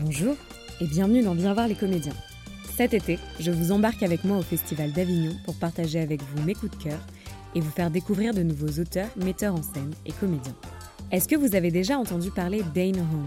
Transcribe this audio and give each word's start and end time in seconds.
Bonjour 0.00 0.36
et 0.80 0.86
bienvenue 0.86 1.24
dans 1.24 1.34
Viens 1.34 1.54
voir 1.54 1.66
les 1.66 1.74
comédiens. 1.74 2.14
Cet 2.76 2.94
été, 2.94 3.18
je 3.40 3.50
vous 3.50 3.72
embarque 3.72 4.04
avec 4.04 4.22
moi 4.22 4.38
au 4.38 4.42
Festival 4.42 4.92
d'Avignon 4.92 5.32
pour 5.44 5.56
partager 5.56 5.98
avec 5.98 6.20
vous 6.22 6.42
mes 6.44 6.54
coups 6.54 6.76
de 6.78 6.84
cœur 6.84 7.00
et 7.56 7.60
vous 7.60 7.70
faire 7.70 7.90
découvrir 7.90 8.32
de 8.32 8.44
nouveaux 8.44 8.80
auteurs, 8.80 9.08
metteurs 9.16 9.54
en 9.54 9.62
scène 9.62 9.92
et 10.06 10.12
comédiens. 10.12 10.54
Est-ce 11.10 11.26
que 11.26 11.34
vous 11.34 11.56
avez 11.56 11.72
déjà 11.72 11.98
entendu 11.98 12.30
parler 12.30 12.62
d'Ayn 12.74 12.92
Rand? 12.92 13.26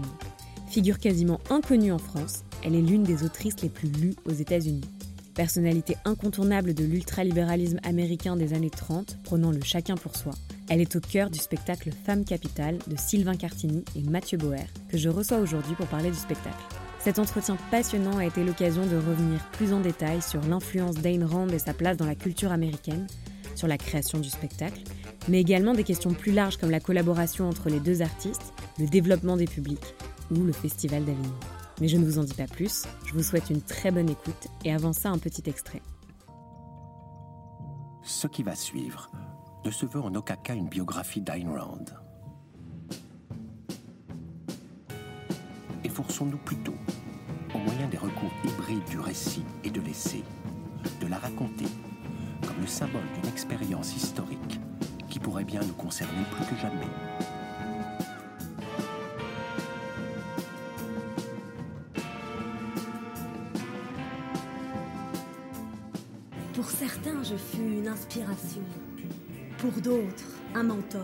Figure 0.68 0.98
quasiment 0.98 1.40
inconnue 1.50 1.92
en 1.92 1.98
France, 1.98 2.42
elle 2.64 2.74
est 2.74 2.80
l'une 2.80 3.02
des 3.02 3.22
autrices 3.22 3.60
les 3.60 3.68
plus 3.68 3.88
lues 3.88 4.14
aux 4.24 4.32
États-Unis. 4.32 4.88
Personnalité 5.34 5.96
incontournable 6.06 6.72
de 6.72 6.84
l'ultralibéralisme 6.84 7.80
américain 7.82 8.34
des 8.34 8.54
années 8.54 8.70
30, 8.70 9.18
prenant 9.24 9.50
le 9.50 9.62
chacun 9.62 9.96
pour 9.96 10.16
soi, 10.16 10.32
elle 10.72 10.80
est 10.80 10.96
au 10.96 11.00
cœur 11.00 11.28
du 11.28 11.38
spectacle 11.38 11.90
Femme 12.06 12.24
Capitale 12.24 12.78
de 12.86 12.96
Sylvain 12.96 13.36
Cartini 13.36 13.84
et 13.94 14.00
Mathieu 14.00 14.38
Boer, 14.38 14.64
que 14.88 14.96
je 14.96 15.10
reçois 15.10 15.36
aujourd'hui 15.36 15.74
pour 15.74 15.86
parler 15.86 16.10
du 16.10 16.16
spectacle. 16.16 16.64
Cet 16.98 17.18
entretien 17.18 17.58
passionnant 17.70 18.16
a 18.16 18.24
été 18.24 18.42
l'occasion 18.42 18.86
de 18.86 18.96
revenir 18.96 19.38
plus 19.50 19.74
en 19.74 19.80
détail 19.80 20.22
sur 20.22 20.40
l'influence 20.40 20.94
d'Ayn 20.94 21.26
Rand 21.26 21.48
et 21.48 21.58
sa 21.58 21.74
place 21.74 21.98
dans 21.98 22.06
la 22.06 22.14
culture 22.14 22.52
américaine, 22.52 23.06
sur 23.54 23.68
la 23.68 23.76
création 23.76 24.18
du 24.18 24.30
spectacle, 24.30 24.80
mais 25.28 25.42
également 25.42 25.74
des 25.74 25.84
questions 25.84 26.14
plus 26.14 26.32
larges 26.32 26.56
comme 26.56 26.70
la 26.70 26.80
collaboration 26.80 27.50
entre 27.50 27.68
les 27.68 27.80
deux 27.80 28.00
artistes, 28.00 28.54
le 28.78 28.86
développement 28.86 29.36
des 29.36 29.44
publics 29.44 29.94
ou 30.30 30.36
le 30.36 30.52
Festival 30.52 31.04
d'Avignon. 31.04 31.34
Mais 31.82 31.88
je 31.88 31.98
ne 31.98 32.04
vous 32.06 32.18
en 32.18 32.24
dis 32.24 32.32
pas 32.32 32.46
plus, 32.46 32.84
je 33.04 33.12
vous 33.12 33.22
souhaite 33.22 33.50
une 33.50 33.60
très 33.60 33.90
bonne 33.90 34.08
écoute 34.08 34.48
et 34.64 34.72
avant 34.72 34.94
ça 34.94 35.10
un 35.10 35.18
petit 35.18 35.42
extrait. 35.50 35.82
Ce 38.04 38.26
qui 38.26 38.42
va 38.42 38.54
suivre 38.54 39.10
ne 39.64 39.70
se 39.70 39.86
veut 39.86 40.00
en 40.00 40.14
aucun 40.14 40.36
cas 40.36 40.54
une 40.54 40.68
biographie 40.68 41.20
d'Ayn 41.20 41.48
Rand. 41.56 41.84
Efforçons-nous 45.84 46.38
plutôt, 46.38 46.74
au 47.54 47.58
moyen 47.58 47.88
des 47.88 47.98
recours 47.98 48.32
hybrides 48.44 48.84
du 48.84 48.98
récit 48.98 49.44
et 49.62 49.70
de 49.70 49.80
l'essai, 49.80 50.24
de 51.00 51.06
la 51.06 51.18
raconter 51.18 51.66
comme 52.46 52.60
le 52.60 52.66
symbole 52.66 53.02
d'une 53.14 53.30
expérience 53.30 53.94
historique 53.96 54.60
qui 55.08 55.18
pourrait 55.18 55.44
bien 55.44 55.60
nous 55.60 55.74
concerner 55.74 56.24
plus 56.32 56.46
que 56.46 56.60
jamais. 56.60 56.86
Pour 66.54 66.70
certains, 66.70 67.22
je 67.22 67.36
fus 67.36 67.78
une 67.78 67.88
inspiration. 67.88 68.62
Pour 69.62 69.80
d'autres, 69.80 70.24
un 70.56 70.64
mentor. 70.64 71.02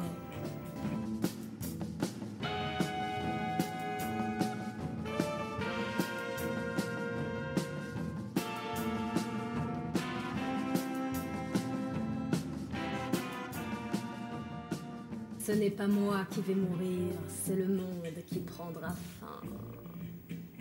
Ce 15.38 15.52
n'est 15.52 15.70
pas 15.70 15.86
moi 15.86 16.26
qui 16.32 16.40
vais 16.40 16.56
mourir, 16.56 17.12
c'est 17.28 17.54
le 17.54 17.68
monde 17.68 17.86
qui 18.26 18.40
prendra 18.40 18.88
fin. 19.20 19.40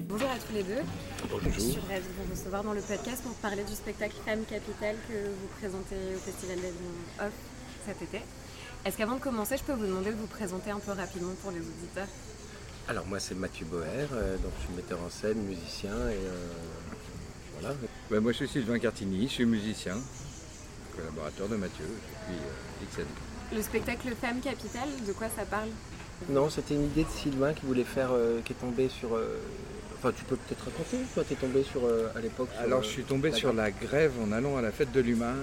Bonjour 0.01 0.29
à 0.29 0.37
tous 0.37 0.53
les 0.53 0.61
deux. 0.61 0.83
Bonjour. 1.31 1.51
Je 1.51 1.59
suis 1.59 1.79
ravie 1.79 2.03
de 2.03 2.23
vous 2.23 2.31
recevoir 2.31 2.63
dans 2.63 2.73
le 2.73 2.81
podcast 2.81 3.23
pour 3.23 3.33
parler 3.37 3.63
du 3.63 3.73
spectacle 3.73 4.17
Femme 4.23 4.45
Capitale 4.45 4.97
que 5.09 5.29
vous 5.29 5.47
présentez 5.59 5.95
au 6.15 6.19
Festival 6.19 6.57
d'Avignon 6.57 7.25
Off 7.25 7.56
cet 7.87 8.01
été. 8.01 8.21
Est-ce 8.85 8.97
qu'avant 8.97 9.15
de 9.15 9.21
commencer, 9.21 9.57
je 9.57 9.63
peux 9.63 9.73
vous 9.73 9.85
demander 9.85 10.11
de 10.11 10.17
vous 10.17 10.27
présenter 10.27 10.71
un 10.71 10.79
peu 10.79 10.91
rapidement 10.91 11.33
pour 11.41 11.51
les 11.51 11.59
auditeurs? 11.59 12.07
Alors 12.89 13.05
moi 13.05 13.19
c'est 13.19 13.35
Mathieu 13.35 13.65
Boer, 13.65 14.07
euh, 14.13 14.37
donc 14.37 14.51
je 14.59 14.65
suis 14.65 14.75
metteur 14.75 14.99
en 15.05 15.09
scène, 15.09 15.39
musicien 15.43 15.91
et 16.09 16.25
euh, 16.25 16.47
voilà. 17.59 17.75
Ben, 18.09 18.21
moi 18.21 18.31
je 18.31 18.37
suis 18.37 18.47
Sylvain 18.47 18.79
Cartini, 18.79 19.27
je 19.27 19.33
suis 19.33 19.45
musicien, 19.45 19.97
collaborateur 20.95 21.49
de 21.49 21.57
Mathieu 21.57 21.85
depuis 21.85 22.37
euh, 22.37 22.83
X 22.85 22.99
années. 22.99 23.07
Le 23.53 23.61
spectacle 23.61 24.09
Femme 24.21 24.39
Capitale, 24.39 24.89
de 25.05 25.11
quoi 25.13 25.27
ça 25.35 25.43
parle? 25.45 25.69
Non, 26.29 26.49
c'était 26.49 26.75
une 26.75 26.85
idée 26.85 27.03
de 27.03 27.09
Sylvain 27.09 27.53
qui 27.53 27.65
voulait 27.65 27.83
faire, 27.83 28.09
euh, 28.11 28.41
qui 28.43 28.53
est 28.53 28.55
tombé 28.55 28.89
sur... 28.89 29.15
euh, 29.15 29.37
Enfin 29.99 30.11
tu 30.15 30.23
peux 30.25 30.35
peut-être 30.35 30.63
raconter, 30.63 30.97
toi 31.15 31.23
t'es 31.27 31.33
tombé 31.33 31.63
sur 31.63 31.83
euh, 31.83 32.07
à 32.15 32.19
l'époque 32.19 32.49
Alors 32.59 32.83
je 32.83 32.87
suis 32.87 33.03
tombé 33.03 33.31
la 33.31 33.35
sur 33.35 33.51
la 33.51 33.71
grève 33.71 34.13
en 34.21 34.31
allant 34.31 34.55
à 34.55 34.61
la 34.61 34.71
fête 34.71 34.91
de 34.91 34.99
l'humain. 35.01 35.33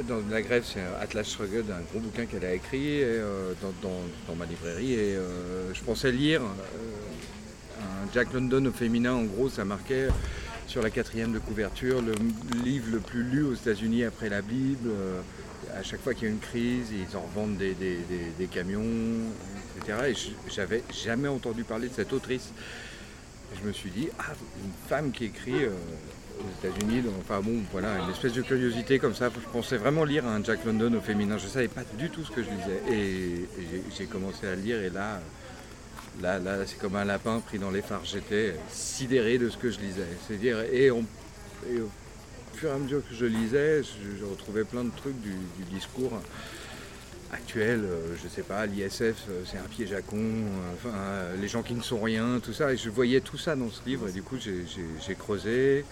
Dans 0.00 0.22
la 0.30 0.40
grève, 0.40 0.64
c'est 0.64 0.80
Atlas 1.02 1.28
Shrugged, 1.28 1.70
un 1.70 1.82
gros 1.82 2.00
bouquin 2.00 2.24
qu'elle 2.24 2.46
a 2.46 2.54
écrit 2.54 3.02
euh, 3.02 3.52
dans, 3.82 4.34
ma 4.34 4.46
librairie. 4.46 4.94
Et 4.94 5.16
euh, 5.16 5.74
je 5.74 5.82
pensais 5.82 6.10
lire 6.10 6.40
euh, 6.40 7.78
un 7.78 8.10
Jack 8.14 8.32
London 8.32 8.64
au 8.64 8.72
féminin. 8.72 9.12
En 9.12 9.24
gros, 9.24 9.50
ça 9.50 9.66
marquait 9.66 10.08
sur 10.66 10.80
la 10.80 10.88
quatrième 10.88 11.32
de 11.32 11.38
couverture 11.38 12.00
le 12.00 12.14
livre 12.64 12.86
le 12.90 13.00
plus 13.00 13.22
lu 13.22 13.42
aux 13.42 13.52
États-Unis 13.52 14.04
après 14.04 14.30
la 14.30 14.40
Bible. 14.40 14.90
À 15.76 15.82
chaque 15.82 16.00
fois 16.00 16.14
qu'il 16.14 16.24
y 16.24 16.30
a 16.30 16.30
une 16.30 16.40
crise, 16.40 16.86
ils 16.90 17.14
en 17.14 17.20
revendent 17.20 17.58
des, 17.58 18.46
camions, 18.50 18.82
etc. 19.76 19.98
Et 20.08 20.50
j'avais 20.50 20.82
jamais 21.04 21.28
entendu 21.28 21.64
parler 21.64 21.88
de 21.88 21.94
cette 21.94 22.14
autrice. 22.14 22.50
Je 23.60 23.68
me 23.68 23.74
suis 23.74 23.90
dit, 23.90 24.08
ah, 24.18 24.32
une 24.64 24.72
femme 24.88 25.12
qui 25.12 25.26
écrit 25.26 25.66
aux 26.42 26.66
États-Unis, 26.66 27.02
enfin 27.20 27.40
bon, 27.40 27.60
voilà, 27.70 27.98
une 27.98 28.10
espèce 28.10 28.32
de 28.32 28.42
curiosité 28.42 28.98
comme 28.98 29.14
ça. 29.14 29.30
Je 29.34 29.48
pensais 29.52 29.76
vraiment 29.76 30.04
lire 30.04 30.26
un 30.26 30.42
Jack 30.42 30.64
London 30.64 30.94
au 30.94 31.00
féminin. 31.00 31.38
Je 31.38 31.44
ne 31.44 31.50
savais 31.50 31.68
pas 31.68 31.82
du 31.98 32.10
tout 32.10 32.24
ce 32.24 32.30
que 32.30 32.42
je 32.42 32.48
lisais. 32.50 32.82
Et, 32.90 33.48
j'ai- 33.96 34.06
commencé 34.06 34.46
à 34.46 34.54
le 34.54 34.62
lire, 34.62 34.82
et 34.82 34.90
là, 34.90 35.20
là, 36.20 36.38
là 36.38 36.66
c'est 36.66 36.78
comme 36.78 36.96
un 36.96 37.04
lapin 37.04 37.40
pris 37.40 37.58
dans 37.58 37.70
les 37.70 37.82
phares. 37.82 38.04
J'étais 38.04 38.54
sidéré 38.68 39.38
de 39.38 39.48
ce 39.48 39.56
que 39.56 39.70
je 39.70 39.78
lisais. 39.78 40.06
C'est-à-dire, 40.26 40.60
et, 40.72 40.90
au 40.90 41.04
fur 42.54 42.68
et 42.68 42.72
à 42.72 42.78
mesure 42.78 43.00
que 43.08 43.14
je 43.14 43.26
lisais, 43.26 43.82
je, 43.82 44.24
retrouvais 44.24 44.64
plein 44.64 44.84
de 44.84 44.90
trucs 44.96 45.18
du, 45.20 45.34
discours 45.70 46.20
actuel, 47.32 47.80
euh, 47.84 48.14
je 48.22 48.28
sais 48.28 48.42
pas, 48.42 48.66
l'ISF, 48.66 49.00
euh, 49.00 49.42
c'est 49.46 49.56
un 49.56 49.68
piège 49.70 49.94
à 49.94 50.02
con, 50.02 50.18
euh, 50.18 50.74
enfin, 50.74 50.94
euh, 50.94 51.36
les 51.40 51.48
gens 51.48 51.62
qui 51.62 51.72
ne 51.72 51.80
sont 51.80 51.98
rien, 51.98 52.40
tout 52.42 52.52
ça. 52.52 52.74
Et 52.74 52.76
je 52.76 52.90
voyais 52.90 53.22
tout 53.22 53.38
ça 53.38 53.56
dans 53.56 53.70
ce 53.70 53.80
livre, 53.86 54.06
et 54.08 54.12
du 54.12 54.22
coup, 54.22 54.36
j'ai 54.38 55.14
creusé. 55.14 55.86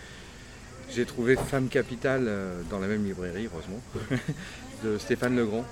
J'ai 0.93 1.05
trouvé 1.05 1.37
Femme 1.37 1.69
Capitale 1.69 2.25
euh, 2.27 2.63
dans 2.69 2.81
la 2.81 2.89
même 2.89 3.05
librairie, 3.05 3.49
heureusement, 3.53 3.81
de 4.85 4.99
Stéphane 4.99 5.37
Legrand. 5.37 5.65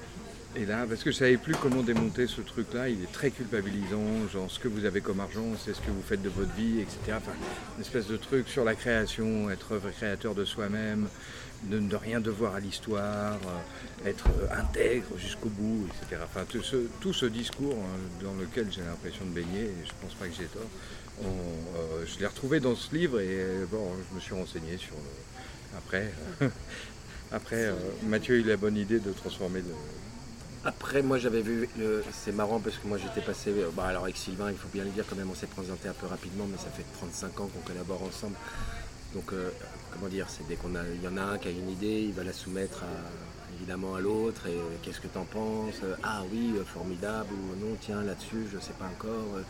Et 0.55 0.65
là, 0.65 0.87
parce 0.89 1.03
que 1.03 1.11
je 1.11 1.17
savais 1.17 1.37
plus 1.37 1.55
comment 1.57 1.83
démonter 1.83 2.29
ce 2.29 2.41
truc-là, 2.41 2.89
il 2.89 3.03
est 3.03 3.13
très 3.13 3.31
culpabilisant, 3.31 4.29
genre 4.33 4.49
ce 4.49 4.61
que 4.61 4.69
vous 4.69 4.85
avez 4.85 5.01
comme 5.01 5.19
argent, 5.19 5.45
c'est 5.63 5.75
ce 5.75 5.81
que 5.81 5.91
vous 5.91 6.03
faites 6.03 6.23
de 6.23 6.29
votre 6.29 6.55
vie, 6.55 6.81
etc. 6.81 6.99
Enfin, 7.17 7.33
une 7.77 7.83
espèce 7.83 8.07
de 8.07 8.17
truc 8.17 8.49
sur 8.49 8.65
la 8.65 8.75
création, 8.75 9.51
être 9.51 9.81
créateur 9.97 10.35
de 10.37 10.45
soi-même, 10.45 11.09
ne 11.69 11.97
rien 11.97 12.21
devoir 12.21 12.55
à 12.55 12.61
l'histoire, 12.61 13.35
euh, 13.35 14.09
être 14.09 14.29
euh, 14.29 14.61
intègre 14.61 15.19
jusqu'au 15.19 15.49
bout, 15.49 15.89
etc. 15.89 16.23
Enfin, 16.25 16.45
tout 17.01 17.13
ce, 17.13 17.27
discours 17.27 17.77
hein, 17.77 18.25
dans 18.25 18.35
lequel 18.35 18.69
j'ai 18.71 18.83
l'impression 18.83 19.25
de 19.25 19.31
baigner, 19.31 19.65
et 19.65 19.85
je 19.85 19.93
pense 20.01 20.15
pas 20.15 20.27
que 20.29 20.35
j'ai 20.35 20.47
tort, 20.47 20.63
euh, 21.25 22.05
je 22.07 22.19
l'ai 22.19 22.27
retrouvé 22.27 22.61
dans 22.61 22.75
ce 22.75 22.95
livre 22.95 23.21
et 23.21 23.27
euh, 23.29 23.67
bon, 23.71 23.91
je 24.11 24.15
me 24.15 24.21
suis 24.21 24.35
renseigné 24.35 24.77
sur 24.79 24.95
le... 24.95 25.79
Après, 25.79 26.13
après 27.33 27.67
euh, 27.67 27.75
Mathieu 28.05 28.37
a 28.37 28.39
eu 28.39 28.43
la 28.43 28.57
bonne 28.57 28.77
idée 28.77 29.01
de 29.01 29.13
transformer 29.13 29.61
le... 29.61 29.75
Après, 30.65 31.03
moi 31.03 31.19
j'avais 31.19 31.41
vu, 31.41 31.69
le- 31.79 32.03
c'est 32.13 32.33
marrant 32.33 32.61
parce 32.61 32.77
que 32.77 32.87
moi 32.87 32.99
j'étais 32.99 33.25
passé, 33.25 33.51
euh, 33.51 33.71
bah, 33.75 33.85
alors 33.87 34.05
avec 34.05 34.17
Sylvain, 34.17 34.51
il 34.51 34.57
faut 34.57 34.69
bien 34.73 34.85
le 34.85 34.91
dire 34.91 35.05
quand 35.09 35.17
même, 35.17 35.31
on 35.31 35.35
s'est 35.35 35.47
présenté 35.47 35.89
un 35.89 35.93
peu 35.93 36.07
rapidement, 36.07 36.47
mais 36.51 36.59
ça 36.59 36.71
fait 36.71 36.85
35 36.99 37.41
ans 37.41 37.49
qu'on 37.49 37.61
collabore 37.61 38.03
ensemble. 38.03 38.37
Donc, 39.15 39.33
euh, 39.33 39.51
comment 39.93 40.09
dire, 40.09 40.27
c'est 40.29 40.47
dès 40.49 40.57
qu'on 40.57 40.75
a, 40.75 40.81
il 40.95 41.03
y 41.03 41.09
en 41.09 41.17
a 41.17 41.23
un 41.23 41.39
qui 41.39 41.49
a 41.49 41.51
une 41.51 41.71
idée, 41.71 42.03
il 42.09 42.13
va 42.13 42.25
la 42.25 42.33
soumettre 42.33 42.83
à- 42.83 43.55
évidemment 43.57 43.95
à 43.95 44.01
l'autre, 44.01 44.47
et 44.47 44.51
euh, 44.53 44.77
qu'est-ce 44.83 45.01
que 45.01 45.09
t'en 45.09 45.25
penses? 45.25 45.77
Euh, 45.83 45.95
Ah 46.03 46.23
oui, 46.31 46.53
euh, 46.57 46.65
formidable, 46.65 47.29
ou 47.33 47.65
non, 47.65 47.77
tiens, 47.81 48.03
là-dessus, 48.03 48.47
je 48.53 48.59
sais 48.59 48.75
pas 48.79 48.87
encore. 48.87 49.37
Euh, 49.37 49.43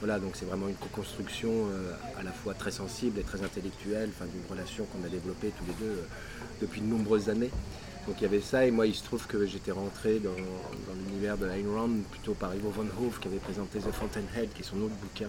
Voilà, 0.00 0.20
donc 0.20 0.36
c'est 0.36 0.44
vraiment 0.44 0.68
une 0.68 0.76
co-construction 0.76 1.50
euh, 1.50 1.92
à 2.20 2.22
la 2.22 2.30
fois 2.30 2.54
très 2.54 2.70
sensible 2.70 3.18
et 3.18 3.24
très 3.24 3.42
intellectuelle, 3.42 4.10
d'une 4.32 4.48
relation 4.48 4.84
qu'on 4.84 5.04
a 5.04 5.08
développée 5.08 5.52
tous 5.58 5.64
les 5.66 5.72
deux 5.72 5.92
euh, 5.92 6.06
depuis 6.60 6.80
de 6.80 6.86
nombreuses 6.86 7.28
années. 7.28 7.50
Donc 8.06 8.16
il 8.20 8.22
y 8.22 8.26
avait 8.26 8.40
ça, 8.40 8.64
et 8.64 8.70
moi 8.70 8.86
il 8.86 8.94
se 8.94 9.02
trouve 9.02 9.26
que 9.26 9.44
j'étais 9.44 9.72
rentré 9.72 10.20
dans, 10.20 10.36
l'univers 10.94 11.36
de 11.36 11.48
Ayn 11.48 11.68
Rand 11.74 11.90
plutôt 12.12 12.34
par 12.34 12.54
Ivo 12.54 12.70
von 12.70 12.86
Hoof 13.00 13.18
qui 13.18 13.26
avait 13.26 13.38
présenté 13.38 13.80
The 13.80 13.90
Fountainhead, 13.90 14.52
qui 14.54 14.62
est 14.62 14.64
son 14.64 14.80
autre 14.82 14.94
bouquin, 15.02 15.28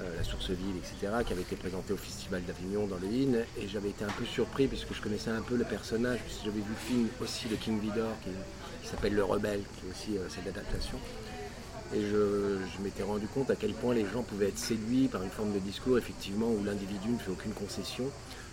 euh, 0.00 0.16
La 0.16 0.24
Source 0.24 0.48
Ville, 0.48 0.76
etc., 0.78 1.12
qui 1.26 1.34
avait 1.34 1.42
été 1.42 1.54
présenté 1.54 1.92
au 1.92 1.98
Festival 1.98 2.42
d'Avignon 2.44 2.86
dans 2.86 2.96
le 2.96 3.06
IN, 3.06 3.34
et 3.60 3.68
j'avais 3.68 3.90
été 3.90 4.02
un 4.06 4.12
peu 4.18 4.24
surpris 4.24 4.66
puisque 4.66 4.94
je 4.94 5.02
connaissais 5.02 5.30
un 5.30 5.42
peu 5.42 5.56
le 5.56 5.64
personnage, 5.64 6.20
puisque 6.20 6.46
j'avais 6.46 6.60
vu 6.60 6.70
le 6.70 6.88
film 6.88 7.08
aussi 7.20 7.48
de 7.48 7.56
King 7.56 7.78
Vidor 7.80 8.12
qui, 8.24 8.30
qui 8.82 8.88
s'appelle 8.88 9.14
Le 9.14 9.24
Rebelle, 9.24 9.60
qui 9.78 9.86
est 9.86 9.90
aussi 9.90 10.34
cette 10.34 10.46
adaptation. 10.46 10.98
Et 11.94 12.00
je, 12.00 12.82
m'étais 12.82 13.04
rendu 13.04 13.26
compte 13.28 13.50
à 13.50 13.56
quel 13.56 13.72
point 13.72 13.94
les 13.94 14.04
gens 14.04 14.22
pouvaient 14.22 14.48
être 14.48 14.58
séduits 14.58 15.06
par 15.06 15.22
une 15.22 15.30
forme 15.30 15.52
de 15.52 15.60
discours, 15.60 15.96
effectivement, 15.96 16.48
où 16.48 16.64
l'individu 16.64 17.10
ne 17.10 17.18
fait 17.18 17.30
aucune 17.30 17.52
concession. 17.52 18.04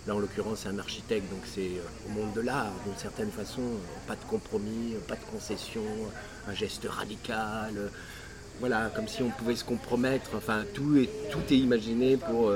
Là, 0.05 0.15
en 0.15 0.19
l'occurrence, 0.19 0.59
c'est 0.59 0.69
un 0.69 0.77
architecte, 0.77 1.29
donc 1.31 1.41
c'est 1.45 1.61
euh, 1.61 2.07
au 2.07 2.11
monde 2.11 2.33
de 2.33 2.41
l'art, 2.41 2.71
d'une 2.85 2.97
certaine 2.97 3.31
façon, 3.31 3.61
euh, 3.61 4.07
pas 4.07 4.15
de 4.15 4.23
compromis, 4.29 4.93
euh, 4.93 4.99
pas 5.07 5.15
de 5.15 5.23
concession, 5.31 5.81
un 6.47 6.53
geste 6.53 6.85
radical. 6.88 7.73
voilà, 8.59 8.91
comme 8.95 9.07
si 9.07 9.23
on 9.23 9.29
pouvait 9.29 9.55
se 9.55 9.63
compromettre. 9.63 10.31
Enfin, 10.35 10.63
tout 10.75 10.95
est, 10.97 11.09
tout 11.31 11.41
est 11.51 11.57
imaginé 11.57 12.17
pour 12.17 12.51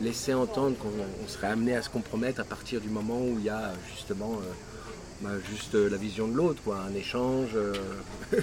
laisser 0.00 0.34
entendre 0.34 0.76
qu'on 0.78 0.90
on 1.24 1.28
serait 1.28 1.48
amené 1.48 1.76
à 1.76 1.82
se 1.82 1.90
compromettre 1.90 2.40
à 2.40 2.44
partir 2.44 2.80
du 2.80 2.88
moment 2.88 3.20
où 3.20 3.38
il 3.38 3.44
y 3.44 3.50
a 3.50 3.72
justement 3.94 4.40
bah, 5.20 5.30
juste 5.50 5.74
euh, 5.74 5.90
la 5.90 5.96
vision 5.96 6.28
de 6.28 6.34
l'autre, 6.34 6.62
un 6.72 6.94
échange. 6.94 7.50
euh, 7.54 7.74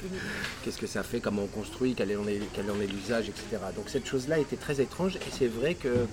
Qu'est-ce 0.63 0.77
que 0.77 0.87
ça 0.87 1.03
fait, 1.03 1.19
comment 1.19 1.43
on 1.43 1.47
construit, 1.47 1.93
quel 1.95 2.15
en 2.17 2.27
est, 2.27 2.87
l'usage, 2.87 3.29
etc. 3.29 3.63
Donc 3.75 3.89
cette 3.89 4.05
chose-là 4.05 4.39
était 4.39 4.57
très 4.57 4.81
étrange 4.81 5.15
et 5.15 5.31
c'est 5.31 5.47
vrai 5.47 5.75
que 5.75 6.05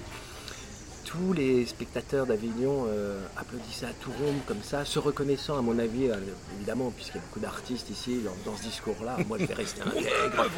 tous 1.05 1.32
les 1.32 1.67
spectateurs 1.67 2.26
d'Avignon 2.26 2.87
euh, 2.88 3.20
applaudissaient 3.37 3.87
à 3.87 3.93
tout 4.00 4.11
rond 4.12 4.35
comme 4.47 4.62
ça, 4.62 4.85
se 4.85 4.99
reconnaissant 4.99 5.59
à 5.59 5.62
mon 5.62 5.79
avis, 5.79 6.09
évidemment, 6.56 6.91
puisqu'il 6.94 7.17
y 7.17 7.19
a 7.19 7.23
beaucoup 7.23 7.41
d'artistes 7.41 7.91
ici 7.91 8.20
dans, 8.25 8.50
dans 8.50 8.56
ce 8.56 8.62
discours-là. 8.62 9.19
Moi, 9.29 9.38
je 9.38 9.47
vais 9.47 9.55
rester 9.55 9.82
intègre, 9.87 10.49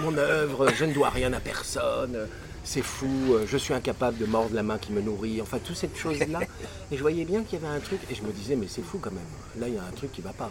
mon 0.00 0.16
œuvre, 0.18 0.68
je 0.74 0.84
ne 0.84 0.92
dois 0.92 1.10
rien 1.10 1.32
à 1.32 1.40
personne, 1.40 2.26
c'est 2.64 2.82
fou, 2.82 3.08
euh, 3.30 3.44
je 3.46 3.56
suis 3.56 3.74
incapable 3.74 4.18
de 4.18 4.26
mordre 4.26 4.54
la 4.54 4.62
main 4.62 4.78
qui 4.78 4.92
me 4.92 5.00
nourrit. 5.00 5.40
Enfin, 5.42 5.58
toute 5.58 5.76
cette 5.76 5.96
chose-là. 5.96 6.40
Et 6.92 6.96
je 6.96 7.00
voyais 7.02 7.24
bien 7.24 7.42
qu'il 7.42 7.60
y 7.60 7.64
avait 7.64 7.74
un 7.74 7.80
truc, 7.80 8.00
et 8.10 8.14
je 8.14 8.22
me 8.22 8.30
disais, 8.32 8.54
mais 8.56 8.66
c'est 8.68 8.82
fou 8.82 8.98
quand 9.00 9.10
même. 9.12 9.22
Là, 9.58 9.68
il 9.68 9.74
y 9.74 9.78
a 9.78 9.82
un 9.84 9.90
truc 9.90 10.12
qui 10.12 10.20
va 10.20 10.32
pas. 10.32 10.50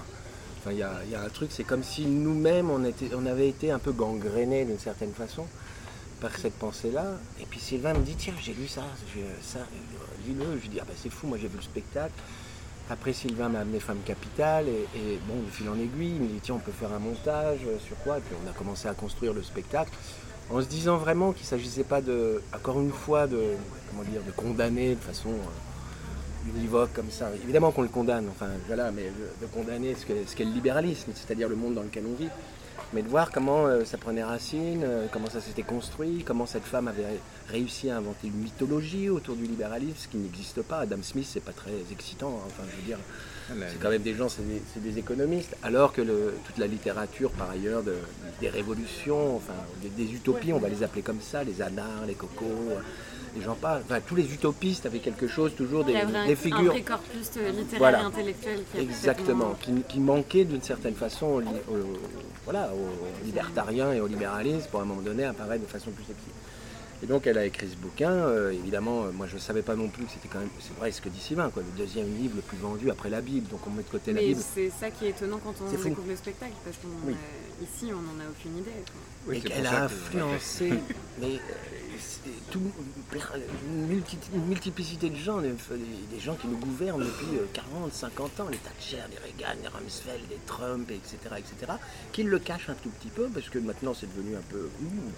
Enfin, 0.60 0.72
il 0.72 0.78
y 0.80 0.84
a, 0.84 0.92
il 1.06 1.12
y 1.12 1.16
a 1.16 1.22
un 1.22 1.30
truc, 1.30 1.50
c'est 1.52 1.64
comme 1.64 1.84
si 1.84 2.06
nous-mêmes, 2.06 2.70
on, 2.70 2.84
était- 2.84 3.12
on 3.16 3.26
avait 3.26 3.48
été 3.50 3.72
un 3.72 3.80
peu 3.80 3.92
gangrénés 3.92 4.66
d'une 4.66 4.80
certaine 4.80 5.14
façon 5.14 5.46
par 6.20 6.36
cette 6.38 6.54
pensée-là. 6.54 7.18
Et 7.40 7.46
puis 7.46 7.60
Sylvain 7.60 7.94
me 7.94 8.04
dit, 8.04 8.16
tiens, 8.16 8.34
j'ai 8.42 8.54
lu 8.54 8.68
ça, 8.68 8.84
j'ai- 9.16 9.24
ça, 9.42 9.60
euh, 9.60 10.28
lis-le. 10.28 10.60
Je 10.64 10.68
dis, 10.70 10.80
ah 10.80 10.86
bah 10.88 10.94
c'est 11.02 11.10
fou, 11.12 11.28
moi 11.28 11.38
j'ai 11.42 11.48
vu 11.48 11.58
le 11.58 11.64
spectacle. 11.64 12.14
Après 12.90 13.14
Sylvain 13.14 13.48
m'a 13.50 13.60
amené 13.62 13.80
Femme 13.80 14.02
Capitale 14.06 14.68
et, 14.68 14.82
et 15.00 15.20
bon, 15.28 15.42
de 15.42 15.50
fil 15.50 15.70
en 15.70 15.76
aiguille, 15.80 16.16
il 16.18 16.22
me 16.22 16.28
dit, 16.28 16.40
tiens, 16.44 16.56
on 16.56 16.60
peut 16.60 16.72
faire 16.74 16.92
un 16.92 17.00
montage 17.00 17.60
euh, 17.66 17.78
sur 17.80 17.96
quoi? 18.04 18.18
Et 18.18 18.22
puis 18.22 18.36
on 18.46 18.50
a 18.50 18.54
commencé 18.54 18.88
à 18.88 18.94
construire 18.94 19.34
le 19.34 19.42
spectacle 19.44 19.92
en 20.54 20.62
se 20.62 20.68
disant 20.68 20.98
vraiment 20.98 21.32
qu'il 21.32 21.44
ne 21.44 21.48
s'agissait 21.48 21.84
pas 21.84 22.02
de, 22.02 22.42
encore 22.54 22.80
une 22.80 22.92
fois, 22.92 23.28
de, 23.28 23.42
comment 23.90 24.04
dire, 24.04 24.22
de 24.26 24.32
condamner 24.32 24.96
de 24.96 25.00
façon 25.00 25.30
euh, 25.30 26.58
univoque 26.58 26.94
comme 26.94 27.10
ça. 27.10 27.30
Évidemment 27.44 27.72
qu'on 27.72 27.84
le 27.84 27.88
condamne, 27.88 28.28
enfin 28.30 28.50
voilà, 28.68 28.92
mais 28.92 29.12
de, 29.42 29.48
condamner 29.48 29.96
ce 29.96 30.06
qu'est 30.06 30.28
ce 30.28 30.36
qu'est 30.36 30.46
le 30.46 30.52
libéralisme, 30.52 31.12
c'est-à-dire 31.16 31.48
le 31.50 31.56
monde 31.56 31.76
dans 31.76 31.84
lequel 31.84 32.04
on 32.08 32.16
vit 32.16 32.30
mais 32.94 33.04
de 33.04 33.08
voir 33.08 33.32
comment 33.32 33.68
euh, 33.68 33.86
ça 33.86 33.98
prenait 33.98 34.24
racine, 34.24 34.82
euh, 34.84 35.08
comment 35.12 35.30
ça 35.30 35.40
s'était 35.40 35.64
construit, 35.64 36.24
comment 36.26 36.46
cette 36.46 36.64
femme 36.64 36.88
avait 36.88 37.06
réussi 37.48 37.90
à 37.90 37.98
inventer 37.98 38.28
une 38.28 38.42
mythologie 38.42 39.10
autour 39.10 39.36
du 39.36 39.44
libéralisme, 39.44 39.96
ce 39.98 40.08
qui 40.08 40.18
n'existe 40.18 40.62
pas. 40.62 40.80
Adam 40.80 41.02
Smith, 41.02 41.28
c'est 41.30 41.44
pas 41.44 41.54
très 41.54 41.72
excitant. 41.92 42.40
hein. 42.42 42.48
Enfin, 42.48 42.64
je 42.70 42.76
veux 42.76 42.86
dire, 42.86 42.98
c'est 43.70 43.80
quand 43.80 43.90
même 43.90 44.02
des 44.02 44.14
gens, 44.14 44.30
c'est 44.30 44.42
des, 44.48 44.90
des 44.90 45.00
économistes, 45.00 45.56
alors 45.64 45.94
que 45.94 46.02
le- 46.02 46.34
toute 46.46 46.58
la 46.58 46.68
littérature, 46.68 47.32
par 47.32 47.50
ailleurs, 47.50 47.84
de- 47.84 47.96
des 48.40 48.50
révolutions, 48.50 49.36
enfin, 49.36 49.54
des, 49.82 49.90
des 49.90 50.12
utopies, 50.14 50.54
on 50.54 50.60
va 50.60 50.70
les 50.70 50.84
appeler 50.84 51.02
comme 51.02 51.22
ça, 51.22 51.44
les 51.44 51.62
anards, 51.62 52.06
les 52.08 52.14
cocos, 52.16 52.46
euh, 52.72 52.80
les 53.36 53.42
gens 53.42 53.56
pas. 53.56 53.80
Enfin, 53.86 54.00
tous 54.06 54.16
les 54.16 54.34
utopistes 54.34 54.86
avaient 54.86 55.00
quelque 55.00 55.28
chose, 55.28 55.54
toujours 55.56 55.84
des, 55.86 55.94
Il 55.94 55.98
y 55.98 56.02
avait 56.02 56.16
un, 56.18 56.26
des 56.26 56.34
un 56.34 56.36
figures. 56.36 56.74
corpus 56.86 57.32
euh, 57.38 57.50
littéraire 57.52 57.78
Voilà. 57.80 58.02
et 58.02 58.04
intellectuel 58.04 58.60
qui 58.72 58.78
a 58.78 58.82
Exactement, 58.82 59.52
complètement- 59.52 59.82
qui, 59.88 59.94
qui 59.94 60.00
manquait 60.00 60.44
d'une 60.46 60.62
certaine 60.62 60.96
façon 60.96 61.28
au, 61.28 61.40
li- 61.40 61.48
au- 61.70 61.98
voilà, 62.44 62.72
aux 62.74 63.26
libertariens 63.26 63.94
et 63.94 64.02
au 64.02 64.08
libéralisme 64.08 64.68
pour 64.70 64.80
à 64.82 64.84
un 64.84 64.86
moment 64.86 65.02
donné 65.02 65.24
apparaître 65.26 65.64
de 65.64 65.70
façon 65.70 65.92
plus 65.92 66.04
sexy. 66.04 66.26
Et 67.04 67.08
donc 67.08 67.26
elle 67.26 67.38
a 67.40 67.46
écrit 67.46 67.68
ce 67.68 67.76
bouquin, 67.76 68.12
euh, 68.12 68.52
évidemment, 68.52 69.06
euh, 69.06 69.12
moi 69.12 69.26
je 69.26 69.34
ne 69.36 69.40
savais 69.40 69.64
pas 69.64 69.76
non 69.76 69.88
plus 69.88 70.06
que 70.06 70.12
c'était 70.12 70.28
quand 70.28 70.38
même, 70.40 70.50
c'est 70.60 70.76
vrai 70.78 70.92
ce 70.92 71.02
que 71.02 71.10
dit 71.10 71.20
Sylvain, 71.20 71.50
quoi, 71.50 71.64
le 71.64 71.78
deuxième 71.84 72.08
livre 72.16 72.36
le 72.36 72.44
plus 72.44 72.58
vendu 72.58 72.92
après 72.92 73.10
la 73.10 73.22
Bible, 73.22 73.48
donc 73.48 73.66
on 73.66 73.72
met 73.72 73.82
de 73.82 73.90
côté 73.90 74.14
la 74.14 74.22
Mais 74.22 74.28
Bible. 74.28 74.42
c'est 74.54 74.70
ça 74.70 74.92
qui 74.92 75.06
est 75.06 75.10
étonnant 75.10 75.40
quand 75.44 75.56
on 75.62 75.68
fou. 75.76 75.84
découvre 75.90 76.08
le 76.10 76.16
spectacle, 76.16 76.54
parce 76.64 76.78
qu'ici 76.78 77.86
Oui. 77.86 77.94
on 77.94 78.02
n'en 78.02 78.24
a 78.24 78.30
aucune 78.30 78.56
idée. 78.58 78.70
quoi. 78.86 79.02
Oui, 79.28 79.38
et 79.38 79.42
qu'elle 79.42 79.66
a 79.66 79.86
influencé 79.86 80.70
mais, 81.20 81.36
euh, 81.38 82.30
tout, 82.52 82.62
plein- 83.10 83.20
une, 83.68 83.88
multi- 83.88 84.18
une 84.36 84.46
multiplicité 84.46 85.10
de 85.10 85.16
gens, 85.16 85.42
des, 85.42 85.50
des 86.12 86.20
gens 86.20 86.36
qui 86.36 86.48
nous 86.48 86.58
gouvernent 86.58 87.04
depuis 87.04 87.38
euh, 87.40 87.46
40, 87.54 87.92
50 87.94 88.40
ans, 88.42 88.48
les 88.52 88.58
Thatcher, 88.60 88.98
les 89.10 89.18
Reagan, 89.18 89.60
les 89.64 89.68
Rumsfeld, 89.70 90.22
les 90.30 90.38
Trump, 90.46 90.90
etc., 90.92 91.18
etc., 91.40 91.72
qui 92.12 92.22
le 92.24 92.38
cachent 92.38 92.70
un 92.70 92.76
tout 92.76 92.90
petit 92.90 93.10
peu, 93.10 93.28
parce 93.34 93.50
que 93.50 93.58
maintenant 93.58 93.96
c'est 94.00 94.08
devenu 94.16 94.36
un 94.36 94.42
peu... 94.52 94.70
ouh, 94.84 95.12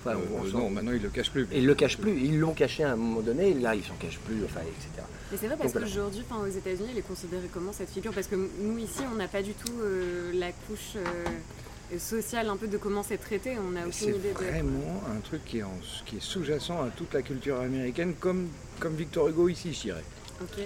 enfin, 0.00 0.16
Euh, 0.16 0.22
on 0.34 0.44
euh, 0.44 0.50
sent- 0.50 0.56
non, 0.56 0.70
maintenant 0.70 0.92
il 0.92 1.02
le 1.02 1.08
cache 1.08 1.30
plus. 1.30 1.46
Ils 1.52 1.66
le 1.66 1.74
cachent 1.74 1.98
plus, 1.98 2.12
ils 2.18 2.38
l'ont 2.38 2.54
caché 2.54 2.84
à 2.84 2.92
un 2.92 2.96
moment 2.96 3.20
donné, 3.20 3.54
là 3.54 3.74
ils 3.74 3.84
s'en 3.84 3.94
cachent 3.94 4.18
plus, 4.18 4.44
enfin, 4.44 4.60
etc. 4.60 5.06
Mais 5.30 5.38
c'est 5.38 5.46
vrai 5.46 5.56
parce 5.58 5.72
voilà. 5.72 5.86
qu'aujourd'hui, 5.86 6.22
enfin, 6.30 6.42
aux 6.42 6.50
États-Unis, 6.50 6.88
elle 6.92 6.98
est 6.98 7.02
considérée 7.06 7.48
comment 7.52 7.72
cette 7.72 7.90
figure? 7.90 8.12
Parce 8.12 8.26
que 8.28 8.36
nous 8.36 8.78
ici, 8.78 9.00
on 9.12 9.16
n'a 9.16 9.28
pas 9.28 9.42
du 9.42 9.52
tout 9.52 9.72
euh, 9.82 10.32
la 10.34 10.52
couche 10.52 10.94
euh, 10.96 11.98
sociale 11.98 12.48
un 12.48 12.56
peu 12.56 12.66
de 12.66 12.76
comment 12.78 13.02
c'est 13.02 13.18
traité. 13.18 13.56
On 13.58 13.70
n'a 13.70 13.80
aucune 13.80 13.92
C'est 13.92 14.10
idée 14.10 14.28
de. 14.30 14.34
vraiment 14.44 15.02
un 15.16 15.20
truc 15.20 15.44
qui 15.44 15.58
est, 15.58 15.62
en- 15.62 15.80
qui 16.06 16.16
est 16.16 16.22
sous-jacent 16.22 16.82
à 16.82 16.88
toute 16.90 17.12
la 17.14 17.22
culture 17.22 17.60
américaine, 17.60 18.14
comme, 18.18 18.48
comme 18.80 18.94
Victor 18.94 19.28
Hugo 19.28 19.48
ici, 19.48 19.72
je 19.74 19.80
dirais. 19.82 20.04
Ok. 20.40 20.64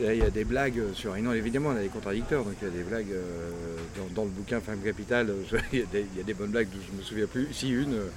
Il 0.00 0.14
y 0.14 0.22
a 0.22 0.30
des 0.30 0.44
blagues 0.44 0.80
sur. 0.94 1.16
et 1.16 1.22
Non, 1.22 1.32
évidemment, 1.32 1.70
on 1.70 1.76
a 1.76 1.80
des 1.80 1.88
contradicteurs, 1.88 2.44
donc 2.44 2.54
il 2.62 2.68
y 2.68 2.70
a 2.70 2.74
des 2.74 2.84
blagues 2.84 3.10
euh, 3.10 3.50
dans, 4.14 4.24
le 4.24 4.30
bouquin 4.30 4.60
Femme 4.60 4.80
Capitale. 4.84 5.34
Il 5.72 5.80
y, 5.80 5.82
a 5.82 6.22
des, 6.24 6.34
bonnes 6.34 6.50
blagues, 6.50 6.68
je 6.72 6.96
me 6.96 7.02
souviens 7.02 7.26
plus. 7.26 7.48
Si 7.52 7.70
une, 7.70 7.94
euh, 7.94 8.08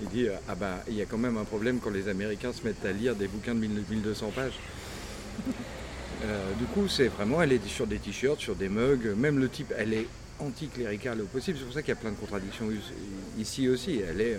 il 0.00 0.08
dit 0.08 0.28
euh, 0.28 0.36
Ah 0.48 0.54
bah, 0.54 0.84
il 0.86 0.94
y 0.94 1.02
a 1.02 1.06
quand 1.06 1.18
même 1.18 1.36
un 1.36 1.44
problème 1.44 1.80
quand 1.82 1.90
les 1.90 2.08
Américains 2.08 2.52
se 2.52 2.62
mettent 2.64 2.84
à 2.84 2.92
lire 2.92 3.16
des 3.16 3.26
bouquins 3.26 3.54
de 3.54 3.60
1000 3.60 3.70
1200 3.90 4.32
pages. 4.34 4.58
Du 6.58 6.64
coup, 6.66 6.88
c'est 6.88 7.08
vraiment, 7.08 7.42
elle 7.42 7.52
est 7.52 7.66
sur 7.66 7.86
des 7.86 7.98
t-shirts, 7.98 8.40
sur 8.40 8.54
des 8.54 8.70
mugs, 8.70 9.14
même 9.14 9.38
le 9.38 9.48
type, 9.50 9.74
elle 9.76 9.92
est 9.92 10.06
anticléricale 10.38 11.20
au 11.20 11.26
possible. 11.26 11.58
C'est 11.58 11.64
pour 11.64 11.74
ça 11.74 11.82
qu'il 11.82 11.90
y 11.90 11.96
a 11.98 12.00
plein 12.00 12.12
de 12.12 12.16
contradictions 12.16 12.66
ici 13.38 13.68
aussi. 13.68 14.00
Elle 14.08 14.20
est 14.22 14.38